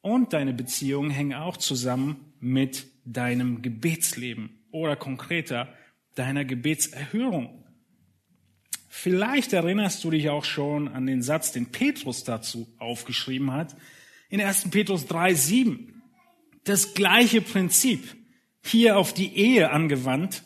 Und 0.01 0.33
deine 0.33 0.55
Beziehungen 0.55 1.11
hängen 1.11 1.35
auch 1.35 1.59
zusammen 1.59 2.33
mit 2.41 2.87
deinem 3.05 3.61
Gebetsleben 3.61 4.59
oder 4.71 4.97
konkreter 4.97 5.73
deiner 6.15 6.47
Gebetserhörung. 6.47 7.62
Vielleicht 8.95 9.55
erinnerst 9.55 10.05
du 10.05 10.11
dich 10.11 10.29
auch 10.29 10.45
schon 10.45 10.87
an 10.87 11.07
den 11.07 11.23
Satz, 11.23 11.51
den 11.51 11.73
Petrus 11.73 12.25
dazu 12.25 12.69
aufgeschrieben 12.79 13.51
hat, 13.51 13.75
in 14.29 14.39
1. 14.39 14.69
Petrus 14.71 15.07
3, 15.07 15.33
7. 15.33 16.03
Das 16.65 16.93
gleiche 16.93 17.41
Prinzip 17.41 18.15
hier 18.63 18.99
auf 18.99 19.15
die 19.15 19.35
Ehe 19.35 19.71
angewandt. 19.71 20.43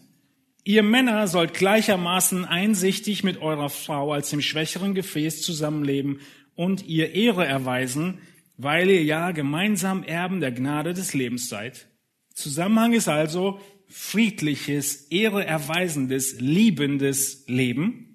Ihr 0.62 0.84
Männer 0.84 1.26
sollt 1.26 1.54
gleichermaßen 1.54 2.44
einsichtig 2.44 3.24
mit 3.24 3.42
eurer 3.42 3.68
Frau 3.68 4.12
als 4.12 4.30
dem 4.30 4.40
schwächeren 4.40 4.94
Gefäß 4.94 5.42
zusammenleben 5.42 6.20
und 6.54 6.86
ihr 6.86 7.14
Ehre 7.14 7.44
erweisen, 7.44 8.20
weil 8.56 8.88
ihr 8.88 9.02
ja 9.02 9.32
gemeinsam 9.32 10.04
Erben 10.04 10.38
der 10.38 10.52
Gnade 10.52 10.94
des 10.94 11.14
Lebens 11.14 11.48
seid. 11.48 11.88
Zusammenhang 12.32 12.92
ist 12.92 13.08
also 13.08 13.60
friedliches, 13.88 15.08
ehreerweisendes, 15.10 16.38
liebendes 16.38 17.44
Leben. 17.48 18.05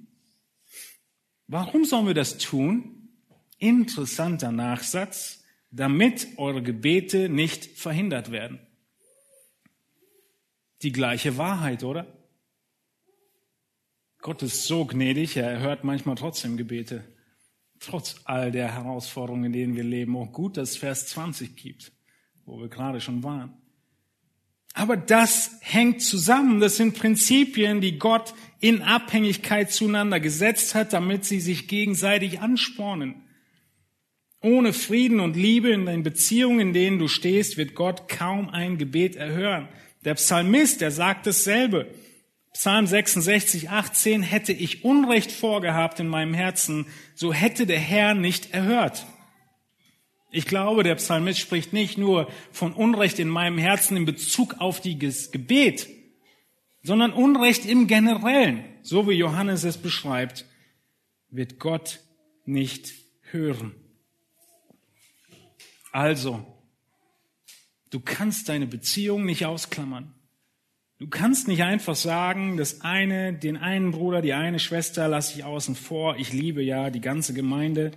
Warum 1.51 1.83
sollen 1.83 2.07
wir 2.07 2.13
das 2.13 2.37
tun? 2.37 3.09
Interessanter 3.57 4.53
Nachsatz, 4.53 5.43
damit 5.69 6.29
eure 6.37 6.63
Gebete 6.63 7.27
nicht 7.27 7.65
verhindert 7.77 8.31
werden. 8.31 8.61
Die 10.81 10.93
gleiche 10.93 11.37
Wahrheit, 11.37 11.83
oder? 11.83 12.07
Gott 14.19 14.41
ist 14.43 14.63
so 14.63 14.85
gnädig, 14.85 15.35
er 15.35 15.59
hört 15.59 15.83
manchmal 15.83 16.15
trotzdem 16.15 16.55
Gebete. 16.55 17.03
Trotz 17.81 18.21
all 18.23 18.53
der 18.53 18.73
Herausforderungen, 18.73 19.43
in 19.43 19.51
denen 19.51 19.75
wir 19.75 19.83
leben. 19.83 20.15
Auch 20.15 20.31
gut, 20.31 20.55
dass 20.55 20.69
es 20.69 20.77
Vers 20.77 21.07
20 21.07 21.57
gibt, 21.57 21.91
wo 22.45 22.61
wir 22.61 22.69
gerade 22.69 23.01
schon 23.01 23.23
waren. 23.23 23.60
Aber 24.73 24.95
das 24.95 25.57
hängt 25.61 26.01
zusammen. 26.01 26.59
Das 26.59 26.77
sind 26.77 26.97
Prinzipien, 26.97 27.81
die 27.81 27.99
Gott 27.99 28.33
in 28.59 28.81
Abhängigkeit 28.81 29.71
zueinander 29.71 30.19
gesetzt 30.19 30.75
hat, 30.75 30.93
damit 30.93 31.25
sie 31.25 31.39
sich 31.39 31.67
gegenseitig 31.67 32.39
anspornen. 32.39 33.15
Ohne 34.41 34.73
Frieden 34.73 35.19
und 35.19 35.35
Liebe 35.35 35.69
in 35.69 35.85
den 35.85 36.03
Beziehungen, 36.03 36.59
in 36.59 36.73
denen 36.73 36.99
du 36.99 37.07
stehst, 37.07 37.57
wird 37.57 37.75
Gott 37.75 38.07
kaum 38.07 38.49
ein 38.49 38.77
Gebet 38.77 39.15
erhören. 39.15 39.67
Der 40.03 40.15
Psalmist, 40.15 40.81
der 40.81 40.91
sagt 40.91 41.27
dasselbe. 41.27 41.87
Psalm 42.53 42.85
66, 42.85 43.69
18, 43.69 44.23
hätte 44.23 44.51
ich 44.51 44.83
Unrecht 44.83 45.31
vorgehabt 45.31 45.99
in 45.99 46.07
meinem 46.07 46.33
Herzen, 46.33 46.85
so 47.15 47.31
hätte 47.31 47.65
der 47.65 47.79
Herr 47.79 48.13
nicht 48.13 48.53
erhört. 48.53 49.05
Ich 50.33 50.45
glaube, 50.45 50.83
der 50.83 50.95
Psalmist 50.95 51.39
spricht 51.39 51.73
nicht 51.73 51.97
nur 51.97 52.31
von 52.51 52.73
Unrecht 52.73 53.19
in 53.19 53.27
meinem 53.27 53.57
Herzen 53.57 53.97
in 53.97 54.05
Bezug 54.05 54.55
auf 54.59 54.81
das 54.81 55.31
Gebet, 55.31 55.87
sondern 56.83 57.11
Unrecht 57.11 57.65
im 57.65 57.87
Generellen, 57.87 58.63
so 58.81 59.09
wie 59.09 59.13
Johannes 59.13 59.65
es 59.65 59.77
beschreibt, 59.77 60.45
wird 61.29 61.59
Gott 61.59 61.99
nicht 62.45 62.93
hören. 63.29 63.75
Also, 65.91 66.45
du 67.89 67.99
kannst 67.99 68.47
deine 68.47 68.67
Beziehung 68.67 69.25
nicht 69.25 69.45
ausklammern. 69.45 70.13
Du 70.97 71.07
kannst 71.07 71.49
nicht 71.49 71.63
einfach 71.63 71.95
sagen, 71.95 72.55
das 72.55 72.81
eine, 72.81 73.33
den 73.33 73.57
einen 73.57 73.91
Bruder, 73.91 74.21
die 74.21 74.33
eine 74.33 74.59
Schwester 74.59 75.09
lasse 75.09 75.37
ich 75.37 75.43
außen 75.43 75.75
vor. 75.75 76.15
Ich 76.15 76.31
liebe 76.31 76.61
ja 76.61 76.89
die 76.89 77.01
ganze 77.01 77.33
Gemeinde. 77.33 77.91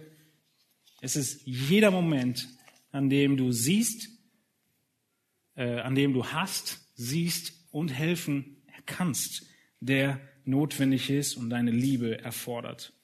Es 1.05 1.17
ist 1.17 1.43
jeder 1.45 1.91
Moment, 1.91 2.49
an 2.91 3.11
dem 3.11 3.37
du 3.37 3.53
siehst, 3.53 4.09
äh, 5.55 5.81
an 5.81 5.95
dem 5.95 6.15
du 6.15 6.25
hast, 6.25 6.81
siehst 6.95 7.53
und 7.71 7.91
helfen 7.91 8.63
kannst, 8.87 9.47
der 9.81 10.19
notwendig 10.47 11.11
ist 11.11 11.35
und 11.35 11.51
deine 11.51 11.73
Liebe 11.73 12.21
erfordert. 12.21 12.95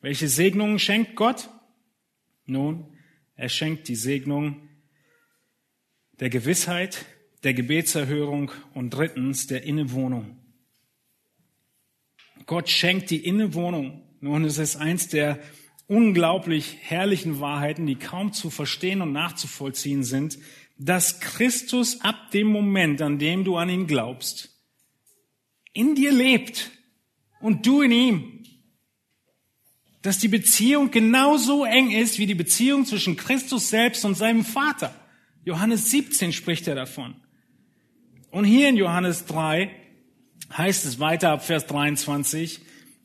Welche 0.00 0.26
Segnungen 0.26 0.80
schenkt 0.80 1.14
Gott? 1.14 1.48
Nun, 2.44 2.92
er 3.36 3.48
schenkt 3.48 3.86
die 3.86 3.94
Segnung 3.94 4.68
der 6.18 6.30
Gewissheit, 6.30 7.06
der 7.44 7.54
Gebetserhörung 7.54 8.50
und 8.72 8.90
drittens 8.90 9.46
der 9.46 9.62
Innewohnung. 9.62 10.40
Gott 12.46 12.68
schenkt 12.68 13.10
die 13.10 13.24
Innewohnung. 13.24 14.02
Nun, 14.18 14.44
es 14.44 14.58
ist 14.58 14.74
eins 14.74 15.06
der 15.06 15.38
unglaublich 15.86 16.78
herrlichen 16.80 17.40
Wahrheiten, 17.40 17.86
die 17.86 17.96
kaum 17.96 18.32
zu 18.32 18.50
verstehen 18.50 19.02
und 19.02 19.12
nachzuvollziehen 19.12 20.04
sind, 20.04 20.38
dass 20.78 21.20
Christus 21.20 22.00
ab 22.00 22.30
dem 22.32 22.48
Moment, 22.48 23.00
an 23.02 23.18
dem 23.18 23.44
du 23.44 23.56
an 23.56 23.68
ihn 23.68 23.86
glaubst, 23.86 24.50
in 25.72 25.94
dir 25.94 26.12
lebt 26.12 26.70
und 27.40 27.66
du 27.66 27.82
in 27.82 27.92
ihm. 27.92 28.44
Dass 30.02 30.18
die 30.18 30.28
Beziehung 30.28 30.90
genauso 30.90 31.64
eng 31.64 31.90
ist 31.90 32.18
wie 32.18 32.26
die 32.26 32.34
Beziehung 32.34 32.84
zwischen 32.84 33.16
Christus 33.16 33.70
selbst 33.70 34.04
und 34.04 34.16
seinem 34.16 34.44
Vater. 34.44 34.94
Johannes 35.44 35.90
17 35.90 36.32
spricht 36.32 36.66
er 36.68 36.74
davon. 36.74 37.14
Und 38.30 38.44
hier 38.44 38.68
in 38.68 38.76
Johannes 38.76 39.26
3 39.26 39.70
heißt 40.56 40.84
es 40.84 40.98
weiter 40.98 41.30
ab 41.30 41.44
Vers 41.44 41.66
23, 41.66 42.60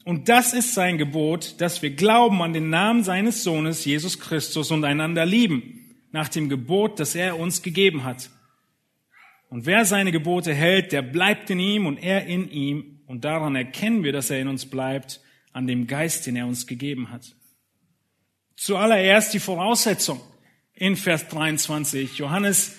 und 0.06 0.30
das 0.30 0.54
ist 0.54 0.74
sein 0.74 0.97
Gebot, 0.97 1.56
dass 1.60 1.82
wir 1.82 1.91
glauben 1.91 2.41
an 2.41 2.54
den 2.54 2.70
Namen 2.70 3.04
seines 3.04 3.43
Sohnes, 3.43 3.86
Jesus 3.86 4.20
Christus, 4.20 4.72
und 4.72 4.84
einander 4.84 5.26
lieben, 5.26 5.95
nach 6.12 6.30
dem 6.30 6.50
Gebot, 6.50 7.00
das 7.00 7.16
er 7.16 7.38
uns 7.39 7.62
gegeben 7.62 8.04
hat. 8.04 8.30
Und 9.50 9.66
wer 9.66 9.86
seine 9.86 10.12
Gebote 10.12 10.54
hält, 10.54 10.91
der 10.91 11.02
bleibt 11.02 11.50
in 11.50 11.60
ihm 11.60 11.86
und 11.86 11.97
er 11.97 12.26
in 12.26 12.50
ihm. 12.50 13.02
Und 13.08 13.26
daran 13.26 13.56
erkennen 13.56 14.04
wir, 14.04 14.12
dass 14.12 14.30
er 14.30 14.39
in 14.39 14.47
uns 14.47 14.68
bleibt, 14.68 15.22
an 15.52 15.68
dem 15.68 15.88
Geist, 15.88 16.28
den 16.28 16.36
er 16.36 16.45
uns 16.45 16.68
gegeben 16.68 17.12
hat. 17.12 17.36
Zuallererst 18.56 19.34
die 19.34 19.39
Voraussetzung 19.39 20.22
in 20.74 20.95
Vers 20.95 21.28
23. 21.30 22.18
Johannes 22.18 22.78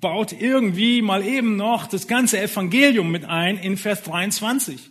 baut 0.00 0.32
irgendwie 0.32 1.02
mal 1.02 1.26
eben 1.26 1.56
noch 1.56 1.86
das 1.86 2.06
ganze 2.06 2.40
Evangelium 2.40 3.10
mit 3.10 3.24
ein 3.24 3.58
in 3.58 3.76
Vers 3.76 4.02
23. 4.04 4.90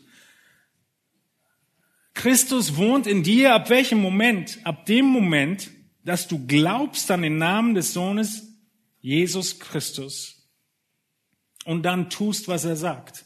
Christus 2.16 2.78
wohnt 2.78 3.06
in 3.06 3.22
dir 3.22 3.54
ab 3.54 3.70
welchem 3.70 4.00
Moment? 4.00 4.60
Ab 4.64 4.88
dem 4.88 5.06
Moment, 5.06 5.70
dass 6.04 6.28
du 6.28 6.48
glaubst 6.48 7.12
an 7.12 7.22
den 7.22 7.38
Namen 7.38 7.76
des 7.76 7.94
Sohnes 7.94 8.48
Jesus 9.02 9.60
Christus 9.60 10.50
und 11.66 11.84
dann 11.84 12.10
tust, 12.10 12.48
was 12.48 12.66
er 12.66 12.76
sagt, 12.76 13.26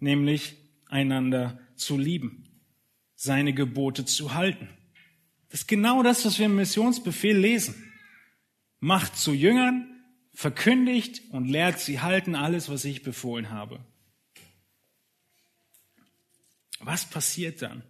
nämlich 0.00 0.56
einander 0.86 1.60
zu 1.76 1.98
lieben, 1.98 2.60
seine 3.14 3.52
Gebote 3.52 4.04
zu 4.06 4.34
halten. 4.34 4.68
Das 5.50 5.60
ist 5.60 5.68
genau 5.68 6.02
das, 6.02 6.24
was 6.24 6.38
wir 6.38 6.46
im 6.46 6.56
Missionsbefehl 6.56 7.36
lesen. 7.36 7.92
Macht 8.78 9.16
zu 9.16 9.32
Jüngern, 9.32 10.02
verkündigt 10.32 11.22
und 11.30 11.48
lehrt 11.48 11.78
sie 11.78 12.00
halten 12.00 12.34
alles, 12.34 12.68
was 12.70 12.84
ich 12.84 13.02
befohlen 13.02 13.50
habe. 13.50 13.84
Was 16.78 17.04
passiert 17.04 17.60
dann? 17.60 17.82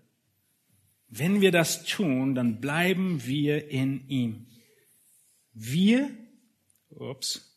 Wenn 1.11 1.41
wir 1.41 1.51
das 1.51 1.85
tun, 1.85 2.35
dann 2.35 2.61
bleiben 2.61 3.27
wir 3.27 3.69
in 3.69 4.09
ihm. 4.09 4.47
Wir, 5.53 6.11
ups, 6.91 7.51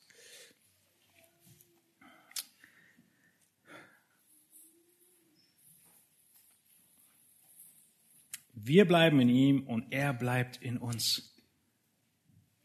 Wir 8.65 8.85
bleiben 8.85 9.19
in 9.19 9.27
ihm 9.27 9.63
und 9.63 9.91
er 9.91 10.13
bleibt 10.13 10.61
in 10.61 10.77
uns. 10.77 11.35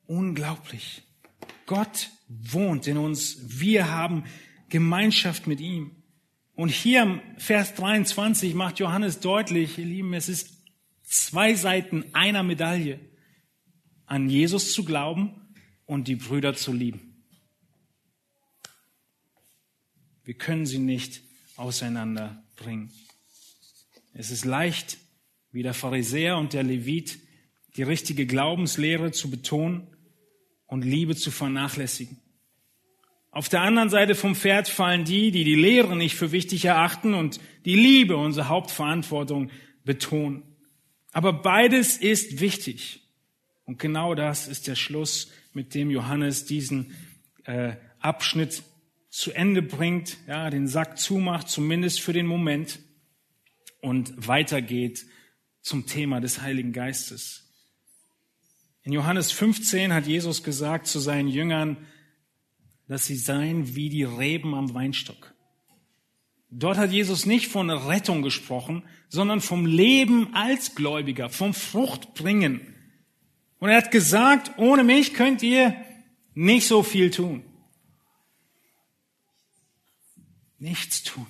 Unglaublich. 0.07 1.03
Gott 1.66 2.11
wohnt 2.28 2.86
in 2.86 2.99
uns. 2.99 3.39
Wir 3.61 3.91
haben 3.91 4.24
Gemeinschaft 4.68 5.49
mit 5.49 5.61
ihm. 5.61 5.97
Und 6.55 6.68
hier 6.68 7.03
im 7.03 7.20
Vers 7.36 7.74
23 7.74 8.55
macht 8.55 8.78
Johannes 8.78 9.18
deutlich, 9.18 9.76
ihr 9.78 9.86
Lieben, 9.86 10.14
es 10.14 10.28
ist 10.28 10.57
zwei 11.09 11.54
Seiten 11.54 12.04
einer 12.12 12.42
Medaille. 12.42 13.00
An 14.06 14.30
Jesus 14.30 14.72
zu 14.72 14.84
glauben 14.84 15.54
und 15.84 16.09
die 16.09 16.16
Brüder 16.16 16.54
zu 16.54 16.72
lieben. 16.72 17.24
Wir 20.24 20.34
können 20.34 20.66
sie 20.66 20.78
nicht 20.78 21.22
auseinanderbringen. 21.56 22.92
Es 24.12 24.30
ist 24.30 24.44
leicht, 24.44 24.98
wie 25.52 25.62
der 25.62 25.74
Pharisäer 25.74 26.38
und 26.38 26.52
der 26.52 26.62
Levit, 26.62 27.18
die 27.76 27.82
richtige 27.82 28.26
Glaubenslehre 28.26 29.12
zu 29.12 29.30
betonen 29.30 29.86
und 30.66 30.84
Liebe 30.84 31.16
zu 31.16 31.30
vernachlässigen. 31.30 32.18
Auf 33.30 33.48
der 33.48 33.62
anderen 33.62 33.90
Seite 33.90 34.14
vom 34.14 34.34
Pferd 34.34 34.68
fallen 34.68 35.04
die, 35.04 35.30
die 35.30 35.44
die 35.44 35.54
Lehre 35.54 35.96
nicht 35.96 36.16
für 36.16 36.32
wichtig 36.32 36.64
erachten 36.64 37.14
und 37.14 37.40
die 37.64 37.76
Liebe, 37.76 38.16
unsere 38.16 38.48
Hauptverantwortung, 38.48 39.50
betonen. 39.84 40.47
Aber 41.12 41.32
beides 41.32 41.96
ist 41.96 42.40
wichtig. 42.40 43.00
Und 43.64 43.78
genau 43.78 44.14
das 44.14 44.48
ist 44.48 44.66
der 44.66 44.76
Schluss, 44.76 45.30
mit 45.52 45.74
dem 45.74 45.90
Johannes 45.90 46.44
diesen 46.44 46.94
äh, 47.44 47.76
Abschnitt 48.00 48.62
zu 49.11 49.32
Ende 49.32 49.62
bringt, 49.62 50.16
ja, 50.26 50.50
den 50.50 50.68
Sack 50.68 50.98
zumacht, 50.98 51.48
zumindest 51.48 52.00
für 52.00 52.12
den 52.12 52.26
Moment, 52.26 52.78
und 53.80 54.26
weitergeht 54.26 55.06
zum 55.62 55.86
Thema 55.86 56.20
des 56.20 56.40
Heiligen 56.40 56.72
Geistes. 56.72 57.48
In 58.82 58.92
Johannes 58.92 59.32
15 59.32 59.92
hat 59.92 60.06
Jesus 60.06 60.42
gesagt 60.42 60.86
zu 60.86 60.98
seinen 60.98 61.28
Jüngern, 61.28 61.76
dass 62.86 63.06
sie 63.06 63.16
seien 63.16 63.74
wie 63.76 63.90
die 63.90 64.04
Reben 64.04 64.54
am 64.54 64.72
Weinstock. 64.74 65.34
Dort 66.51 66.78
hat 66.78 66.92
Jesus 66.92 67.26
nicht 67.26 67.49
von 67.49 67.68
Rettung 67.70 68.22
gesprochen, 68.22 68.82
sondern 69.09 69.40
vom 69.40 69.66
Leben 69.66 70.34
als 70.34 70.74
Gläubiger, 70.74 71.28
vom 71.28 71.53
Fruchtbringen. 71.53 72.74
Und 73.59 73.68
er 73.68 73.76
hat 73.78 73.90
gesagt, 73.90 74.59
ohne 74.59 74.84
mich 74.84 75.14
könnt 75.14 75.42
ihr 75.42 75.74
nicht 76.34 76.66
so 76.66 76.82
viel 76.82 77.11
tun. 77.11 77.42
Nichts 80.59 81.03
tun. 81.03 81.26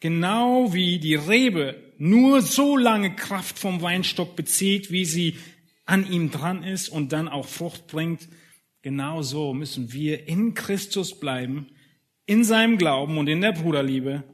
Genau 0.00 0.72
wie 0.72 0.98
die 0.98 1.14
Rebe 1.14 1.92
nur 1.98 2.40
so 2.40 2.76
lange 2.78 3.14
Kraft 3.14 3.58
vom 3.58 3.82
Weinstock 3.82 4.34
bezieht, 4.34 4.90
wie 4.90 5.04
sie 5.04 5.36
an 5.84 6.10
ihm 6.10 6.30
dran 6.30 6.62
ist 6.62 6.88
und 6.88 7.12
dann 7.12 7.28
auch 7.28 7.46
Frucht 7.46 7.88
bringt, 7.88 8.28
genau 8.80 9.20
so 9.20 9.52
müssen 9.52 9.92
wir 9.92 10.26
in 10.26 10.54
Christus 10.54 11.20
bleiben, 11.20 11.66
in 12.30 12.44
seinem 12.44 12.78
Glauben 12.78 13.18
und 13.18 13.28
in 13.28 13.40
der 13.40 13.52
Bruderliebe, 13.52 14.24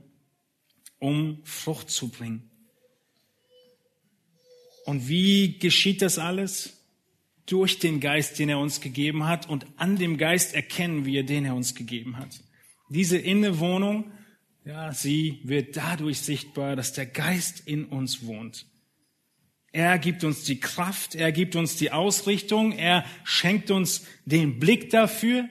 um 0.98 1.40
Frucht 1.44 1.90
zu 1.90 2.08
bringen. 2.08 2.50
Und 4.84 5.08
wie 5.08 5.58
geschieht 5.58 6.02
das 6.02 6.18
alles? 6.18 6.84
Durch 7.46 7.78
den 7.78 8.00
Geist, 8.00 8.38
den 8.38 8.48
er 8.48 8.58
uns 8.58 8.80
gegeben 8.80 9.26
hat 9.26 9.48
und 9.48 9.66
an 9.76 9.96
dem 9.96 10.18
Geist 10.18 10.54
erkennen 10.54 11.04
wir, 11.04 11.24
den 11.24 11.44
er 11.44 11.54
uns 11.54 11.74
gegeben 11.74 12.18
hat. 12.18 12.40
Diese 12.90 13.18
Innewohnung 13.18 14.12
ja, 14.66 14.92
sie 14.92 15.38
wird 15.44 15.76
dadurch 15.76 16.18
sichtbar, 16.18 16.74
dass 16.74 16.92
der 16.92 17.06
Geist 17.06 17.68
in 17.68 17.84
uns 17.84 18.26
wohnt. 18.26 18.66
Er 19.70 19.96
gibt 20.00 20.24
uns 20.24 20.42
die 20.42 20.58
Kraft, 20.58 21.14
er 21.14 21.30
gibt 21.30 21.54
uns 21.54 21.76
die 21.76 21.92
Ausrichtung, 21.92 22.72
er 22.72 23.04
schenkt 23.22 23.70
uns 23.70 24.04
den 24.24 24.58
Blick 24.58 24.90
dafür. 24.90 25.48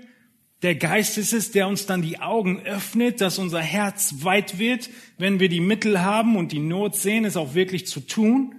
Der 0.66 0.74
Geist 0.74 1.20
ist 1.20 1.32
es, 1.32 1.52
der 1.52 1.68
uns 1.68 1.86
dann 1.86 2.02
die 2.02 2.18
Augen 2.18 2.60
öffnet, 2.62 3.22
dass 3.22 3.38
unser 3.38 3.62
Herz 3.62 4.24
weit 4.24 4.58
wird, 4.58 4.90
wenn 5.20 5.40
wir 5.40 5.48
die 5.48 5.60
Mittel 5.60 6.02
haben 6.02 6.36
und 6.36 6.52
die 6.52 6.58
Not 6.58 6.96
sehen, 6.96 7.24
es 7.24 7.38
auch 7.38 7.54
wirklich 7.54 7.86
zu 7.86 8.00
tun. 8.00 8.56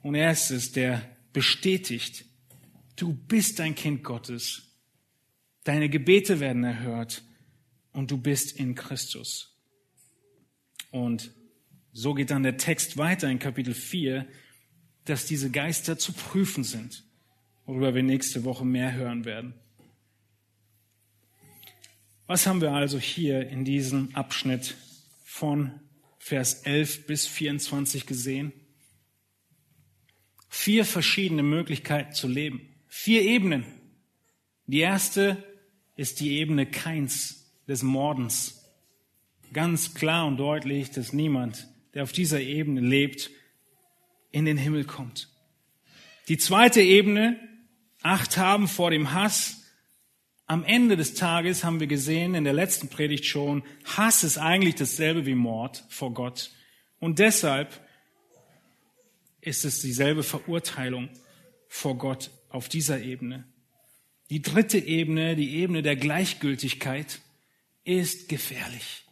Und 0.00 0.14
er 0.14 0.30
ist 0.30 0.52
es, 0.52 0.70
der 0.70 1.02
bestätigt, 1.32 2.26
du 2.94 3.12
bist 3.12 3.60
ein 3.60 3.74
Kind 3.74 4.04
Gottes. 4.04 4.68
Deine 5.64 5.88
Gebete 5.88 6.38
werden 6.38 6.62
erhört 6.62 7.24
und 7.90 8.12
du 8.12 8.18
bist 8.18 8.52
in 8.52 8.76
Christus. 8.76 9.58
Und 10.92 11.32
so 11.92 12.14
geht 12.14 12.30
dann 12.30 12.44
der 12.44 12.56
Text 12.56 12.98
weiter 12.98 13.28
in 13.28 13.40
Kapitel 13.40 13.74
4, 13.74 14.28
dass 15.06 15.26
diese 15.26 15.50
Geister 15.50 15.98
zu 15.98 16.12
prüfen 16.12 16.62
sind, 16.62 17.02
worüber 17.66 17.96
wir 17.96 18.04
nächste 18.04 18.44
Woche 18.44 18.64
mehr 18.64 18.92
hören 18.92 19.24
werden. 19.24 19.54
Was 22.28 22.46
haben 22.46 22.60
wir 22.60 22.72
also 22.72 22.98
hier 22.98 23.48
in 23.48 23.64
diesem 23.64 24.14
Abschnitt 24.14 24.76
von 25.24 25.80
Vers 26.18 26.60
11 26.64 27.06
bis 27.06 27.26
24 27.26 28.04
gesehen? 28.04 28.52
Vier 30.50 30.84
verschiedene 30.84 31.42
Möglichkeiten 31.42 32.12
zu 32.12 32.28
leben. 32.28 32.68
Vier 32.86 33.22
Ebenen. 33.22 33.64
Die 34.66 34.80
erste 34.80 35.42
ist 35.96 36.20
die 36.20 36.32
Ebene 36.32 36.66
Keins 36.66 37.50
des 37.66 37.82
Mordens. 37.82 38.62
Ganz 39.54 39.94
klar 39.94 40.26
und 40.26 40.36
deutlich, 40.36 40.90
dass 40.90 41.14
niemand, 41.14 41.66
der 41.94 42.02
auf 42.02 42.12
dieser 42.12 42.42
Ebene 42.42 42.82
lebt, 42.82 43.30
in 44.32 44.44
den 44.44 44.58
Himmel 44.58 44.84
kommt. 44.84 45.30
Die 46.28 46.36
zweite 46.36 46.82
Ebene, 46.82 47.40
Acht 48.02 48.36
haben 48.36 48.68
vor 48.68 48.90
dem 48.90 49.14
Hass. 49.14 49.57
Am 50.50 50.64
Ende 50.64 50.96
des 50.96 51.12
Tages 51.12 51.62
haben 51.62 51.78
wir 51.78 51.86
gesehen, 51.86 52.34
in 52.34 52.44
der 52.44 52.54
letzten 52.54 52.88
Predigt 52.88 53.26
schon, 53.26 53.62
Hass 53.84 54.24
ist 54.24 54.38
eigentlich 54.38 54.76
dasselbe 54.76 55.26
wie 55.26 55.34
Mord 55.34 55.84
vor 55.90 56.14
Gott. 56.14 56.50
Und 56.98 57.18
deshalb 57.18 57.86
ist 59.42 59.66
es 59.66 59.82
dieselbe 59.82 60.22
Verurteilung 60.22 61.10
vor 61.68 61.98
Gott 61.98 62.30
auf 62.48 62.70
dieser 62.70 63.02
Ebene. 63.02 63.44
Die 64.30 64.40
dritte 64.40 64.78
Ebene, 64.78 65.36
die 65.36 65.56
Ebene 65.56 65.82
der 65.82 65.96
Gleichgültigkeit, 65.96 67.20
ist 67.84 68.30
gefährlich. 68.30 69.04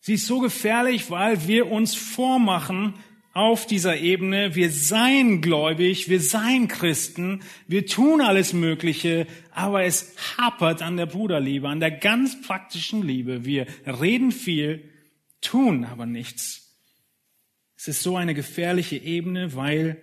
Sie 0.00 0.14
ist 0.14 0.26
so 0.26 0.40
gefährlich, 0.40 1.08
weil 1.12 1.46
wir 1.46 1.70
uns 1.70 1.94
vormachen 1.94 2.94
auf 3.32 3.66
dieser 3.66 3.98
Ebene, 3.98 4.54
wir 4.56 4.70
seien 4.70 5.40
gläubig, 5.40 6.08
wir 6.08 6.20
seien 6.20 6.66
Christen, 6.66 7.42
wir 7.68 7.86
tun 7.86 8.20
alles 8.20 8.52
Mögliche, 8.52 9.26
aber 9.52 9.84
es 9.84 10.14
hapert 10.36 10.82
an 10.82 10.96
der 10.96 11.06
Bruderliebe, 11.06 11.68
an 11.68 11.80
der 11.80 11.92
ganz 11.92 12.40
praktischen 12.42 13.06
Liebe. 13.06 13.44
Wir 13.44 13.66
reden 13.86 14.32
viel, 14.32 14.90
tun 15.40 15.84
aber 15.84 16.06
nichts. 16.06 16.76
Es 17.76 17.88
ist 17.88 18.02
so 18.02 18.16
eine 18.16 18.34
gefährliche 18.34 18.96
Ebene, 18.96 19.54
weil 19.54 20.02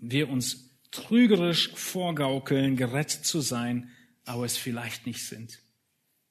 wir 0.00 0.28
uns 0.28 0.78
trügerisch 0.90 1.72
vorgaukeln, 1.74 2.76
gerettet 2.76 3.24
zu 3.24 3.40
sein, 3.40 3.90
aber 4.24 4.44
es 4.44 4.58
vielleicht 4.58 5.06
nicht 5.06 5.26
sind. 5.26 5.58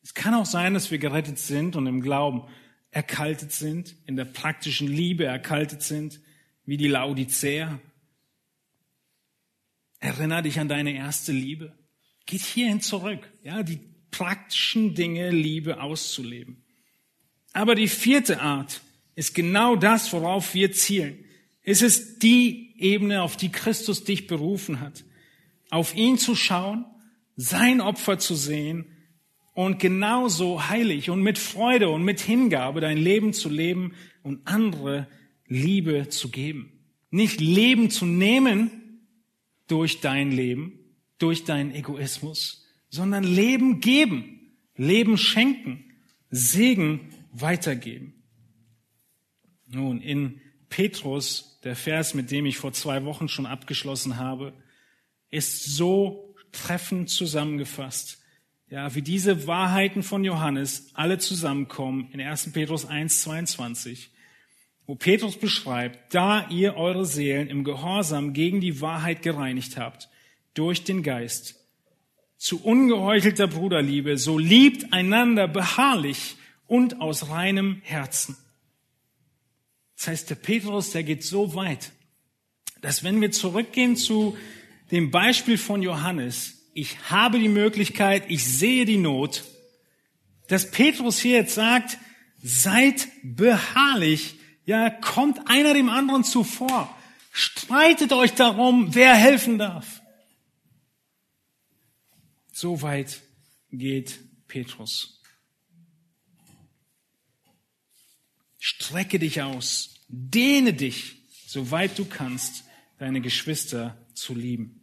Es 0.04 0.14
kann 0.14 0.34
auch 0.34 0.46
sein, 0.46 0.74
dass 0.74 0.92
wir 0.92 0.98
gerettet 0.98 1.40
sind 1.40 1.76
und 1.76 1.88
im 1.88 2.02
Glauben 2.02 2.44
erkaltet 2.92 3.54
sind, 3.54 3.96
in 4.06 4.18
der 4.18 4.26
praktischen 4.26 4.88
Liebe 4.88 5.26
erkaltet 5.26 5.82
sind, 5.82 6.20
wie 6.66 6.78
die 6.78 6.88
Laodicea. 6.88 7.80
Erinner 10.00 10.42
dich 10.42 10.60
an 10.60 10.68
deine 10.68 10.94
erste 10.94 11.32
Liebe. 11.32 11.74
Geht 12.26 12.42
hierhin 12.42 12.82
zurück, 12.82 13.32
ja, 13.44 13.64
die 13.64 13.80
praktischen 14.12 14.94
Dinge 14.94 15.32
Liebe 15.32 15.82
auszuleben. 15.82 16.64
Aber 17.54 17.76
die 17.76 17.88
vierte 17.88 18.42
Art 18.42 18.82
ist 19.16 19.34
genau 19.34 19.76
das, 19.76 20.12
worauf 20.14 20.54
wir 20.54 20.72
zielen. 20.72 21.26
Es 21.64 21.82
ist 21.82 22.24
die 22.24 22.74
Ebene, 22.78 23.22
auf 23.22 23.38
die 23.38 23.52
Christus 23.52 24.04
dich 24.04 24.28
berufen 24.28 24.80
hat. 24.80 25.04
Auf 25.70 25.96
ihn 25.96 26.18
zu 26.18 26.36
schauen, 26.36 26.86
sein 27.36 27.82
Opfer 27.82 28.20
zu 28.20 28.36
sehen 28.36 28.91
und 29.66 29.80
genauso 29.80 30.70
heilig 30.70 31.09
und 31.09 31.22
mit 31.22 31.38
Freude 31.38 31.89
und 31.89 32.03
mit 32.03 32.20
Hingabe 32.20 32.82
dein 32.82 32.97
Leben 32.97 33.34
zu 33.34 33.49
leben 33.49 33.93
und 34.24 34.41
andere 34.45 35.07
Liebe 35.47 36.09
zu 36.09 36.30
geben. 36.30 36.72
Nicht 37.09 37.39
Leben 37.39 37.89
zu 37.89 38.05
nehmen 38.05 38.72
durch 39.68 40.01
dein 40.01 40.32
Leben, 40.32 40.80
durch 41.18 41.43
deinen 41.43 41.74
Egoismus, 41.74 42.66
sondern 42.89 43.24
Leben 43.24 43.82
geben, 43.82 44.55
Leben 44.76 45.18
schenken, 45.18 45.86
Segen 46.30 47.14
weitergeben. 47.32 48.24
Nun, 49.68 50.01
in 50.01 50.41
Petrus, 50.70 51.59
der 51.64 51.76
Vers, 51.76 52.14
mit 52.14 52.32
dem 52.32 52.45
ich 52.45 52.57
vor 52.57 52.74
zwei 52.74 53.05
Wochen 53.05 53.28
schon 53.28 53.45
abgeschlossen 53.45 54.18
habe, 54.18 54.53
ist 55.30 55.66
so 55.66 56.36
treffend 56.51 57.09
zusammengefasst. 57.09 58.21
Ja, 58.72 58.96
wie 58.96 59.02
diese 59.02 59.48
Wahrheiten 59.48 60.02
von 60.02 60.24
Johannes 60.24 60.92
alle 60.94 61.18
zusammenkommen 61.18 62.08
in 62.14 62.22
1. 62.22 62.54
Petrus 62.54 62.86
1, 62.86 63.24
22, 63.24 64.12
wo 64.86 64.96
Petrus 64.96 65.36
beschreibt, 65.36 66.16
da 66.16 66.48
ihr 66.48 66.78
eure 66.78 67.06
Seelen 67.06 67.50
im 67.50 67.66
Gehorsam 67.66 68.32
gegen 68.32 68.62
die 68.62 68.80
Wahrheit 68.80 69.24
gereinigt 69.24 69.76
habt, 69.76 70.08
durch 70.54 70.86
den 70.86 71.04
Geist, 71.04 71.60
zu 72.38 72.64
ungeheuchelter 72.64 73.48
Bruderliebe, 73.48 74.18
so 74.18 74.38
liebt 74.40 74.94
einander 74.94 75.50
beharrlich 75.50 76.38
und 76.66 77.02
aus 77.02 77.28
reinem 77.28 77.82
Herzen. 77.84 78.38
Das 79.98 80.08
heißt, 80.08 80.30
der 80.30 80.36
Petrus, 80.36 80.92
der 80.92 81.04
geht 81.04 81.26
so 81.26 81.56
weit, 81.56 81.92
dass 82.80 83.04
wenn 83.04 83.20
wir 83.20 83.34
zurückgehen 83.34 83.98
zu 83.98 84.38
dem 84.92 85.12
Beispiel 85.12 85.58
von 85.58 85.84
Johannes, 85.84 86.61
ich 86.74 87.10
habe 87.10 87.40
die 87.40 87.50
Möglichkeit, 87.50 88.30
ich 88.30 88.46
sehe 88.46 88.86
die 88.86 88.98
Not, 88.98 89.44
dass 90.48 90.72
Petrus 90.72 91.20
hier 91.20 91.38
jetzt 91.38 91.56
sagt, 91.56 91.98
seid 92.42 93.08
beharrlich, 93.24 94.36
ja, 94.66 94.90
kommt 94.90 95.48
einer 95.48 95.74
dem 95.74 95.90
anderen 95.90 96.24
zuvor, 96.24 96.96
streitet 97.32 98.14
euch 98.14 98.34
darum, 98.34 98.94
wer 98.96 99.16
helfen 99.16 99.58
darf. 99.58 100.02
So 102.52 102.82
weit 102.82 103.22
geht 103.72 104.20
Petrus. 104.48 105.22
Strecke 108.60 109.18
dich 109.18 109.42
aus, 109.42 109.96
dehne 110.08 110.74
dich, 110.74 111.16
soweit 111.48 111.98
du 111.98 112.06
kannst, 112.06 112.64
deine 113.00 113.22
Geschwister 113.22 113.98
zu 114.14 114.36
lieben. 114.36 114.81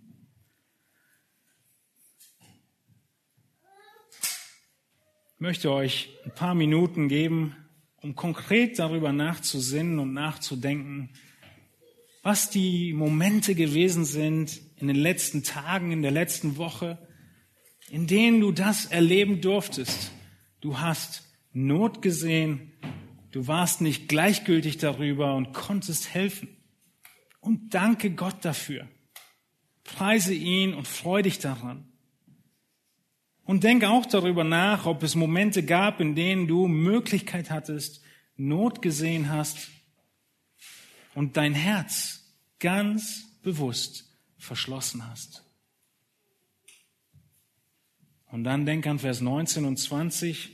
Möchte 5.39 5.73
euch 5.73 6.11
ein 6.25 6.35
paar 6.35 6.55
Minuten 6.55 7.09
geben, 7.09 7.57
um 7.97 8.15
konkret 8.15 8.79
darüber 8.79 9.13
nachzusinnen 9.13 9.99
und 9.99 10.13
nachzudenken, 10.13 11.11
was 12.23 12.51
die 12.51 12.93
Momente 12.93 13.55
gewesen 13.55 14.05
sind 14.05 14.61
in 14.77 14.89
den 14.89 14.97
letzten 14.97 15.43
Tagen, 15.45 15.93
in 15.93 16.03
der 16.03 16.11
letzten 16.11 16.57
Woche, 16.57 16.99
in 17.91 18.07
denen 18.07 18.41
du 18.41 18.53
das 18.53 18.87
erleben 18.87 19.41
durftest. 19.41 20.13
Du 20.61 20.79
hast 20.81 21.25
Not 21.53 22.03
gesehen, 22.03 22.73
Du 23.31 23.47
warst 23.47 23.81
nicht 23.81 24.09
gleichgültig 24.09 24.79
darüber 24.79 25.35
und 25.35 25.53
konntest 25.53 26.15
helfen. 26.15 26.57
Und 27.41 27.75
danke 27.75 28.11
Gott 28.11 28.45
dafür. 28.45 28.89
Preise 29.85 30.35
ihn 30.35 30.75
und 30.75 30.89
freu 30.89 31.23
dich 31.23 31.39
daran. 31.39 31.88
Und 33.49 33.65
denk 33.65 33.83
auch 33.83 34.05
darüber 34.05 34.45
nach, 34.45 34.85
ob 34.85 35.03
es 35.03 35.15
Momente 35.15 35.65
gab, 35.65 36.03
in 36.03 36.15
denen 36.15 36.47
du 36.47 36.69
Möglichkeit 36.69 37.51
hattest, 37.51 38.03
Not 38.37 38.83
gesehen 38.83 39.31
hast 39.31 39.71
und 41.15 41.39
dein 41.39 41.55
Herz 41.55 42.31
ganz 42.59 43.25
bewusst 43.43 44.15
verschlossen 44.37 45.09
hast. 45.09 45.45
Und 48.27 48.45
dann 48.45 48.67
denk 48.67 48.87
an 48.87 48.99
Vers 48.99 49.23
19 49.23 49.65
und 49.65 49.79
20 49.79 50.51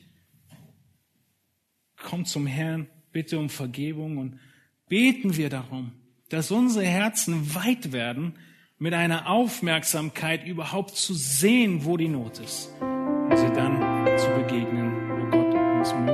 komm 1.97 2.25
zum 2.25 2.47
Herrn, 2.47 2.87
bitte 3.11 3.41
um 3.41 3.51
Vergebung 3.51 4.19
und 4.19 4.39
beten 4.87 5.37
wir 5.37 5.51
darum, 5.51 5.91
dass 6.29 6.53
unsere 6.53 6.87
Herzen 6.87 7.57
weit 7.57 7.91
werden, 7.91 8.39
mit 8.85 8.93
einer 8.93 9.31
Aufmerksamkeit 9.31 10.45
überhaupt 10.45 10.95
zu 10.95 11.15
sehen, 11.15 11.87
wo 11.87 11.97
die 11.97 12.09
Not 12.09 12.39
ist, 12.39 12.71
und 12.83 13.35
sie 13.35 13.51
dann 13.55 14.07
zu 14.19 14.29
begegnen, 14.33 14.93
wo 15.09 15.39
Gott 15.39 15.55
uns 15.55 15.95
Möglichkeiten 15.95 16.14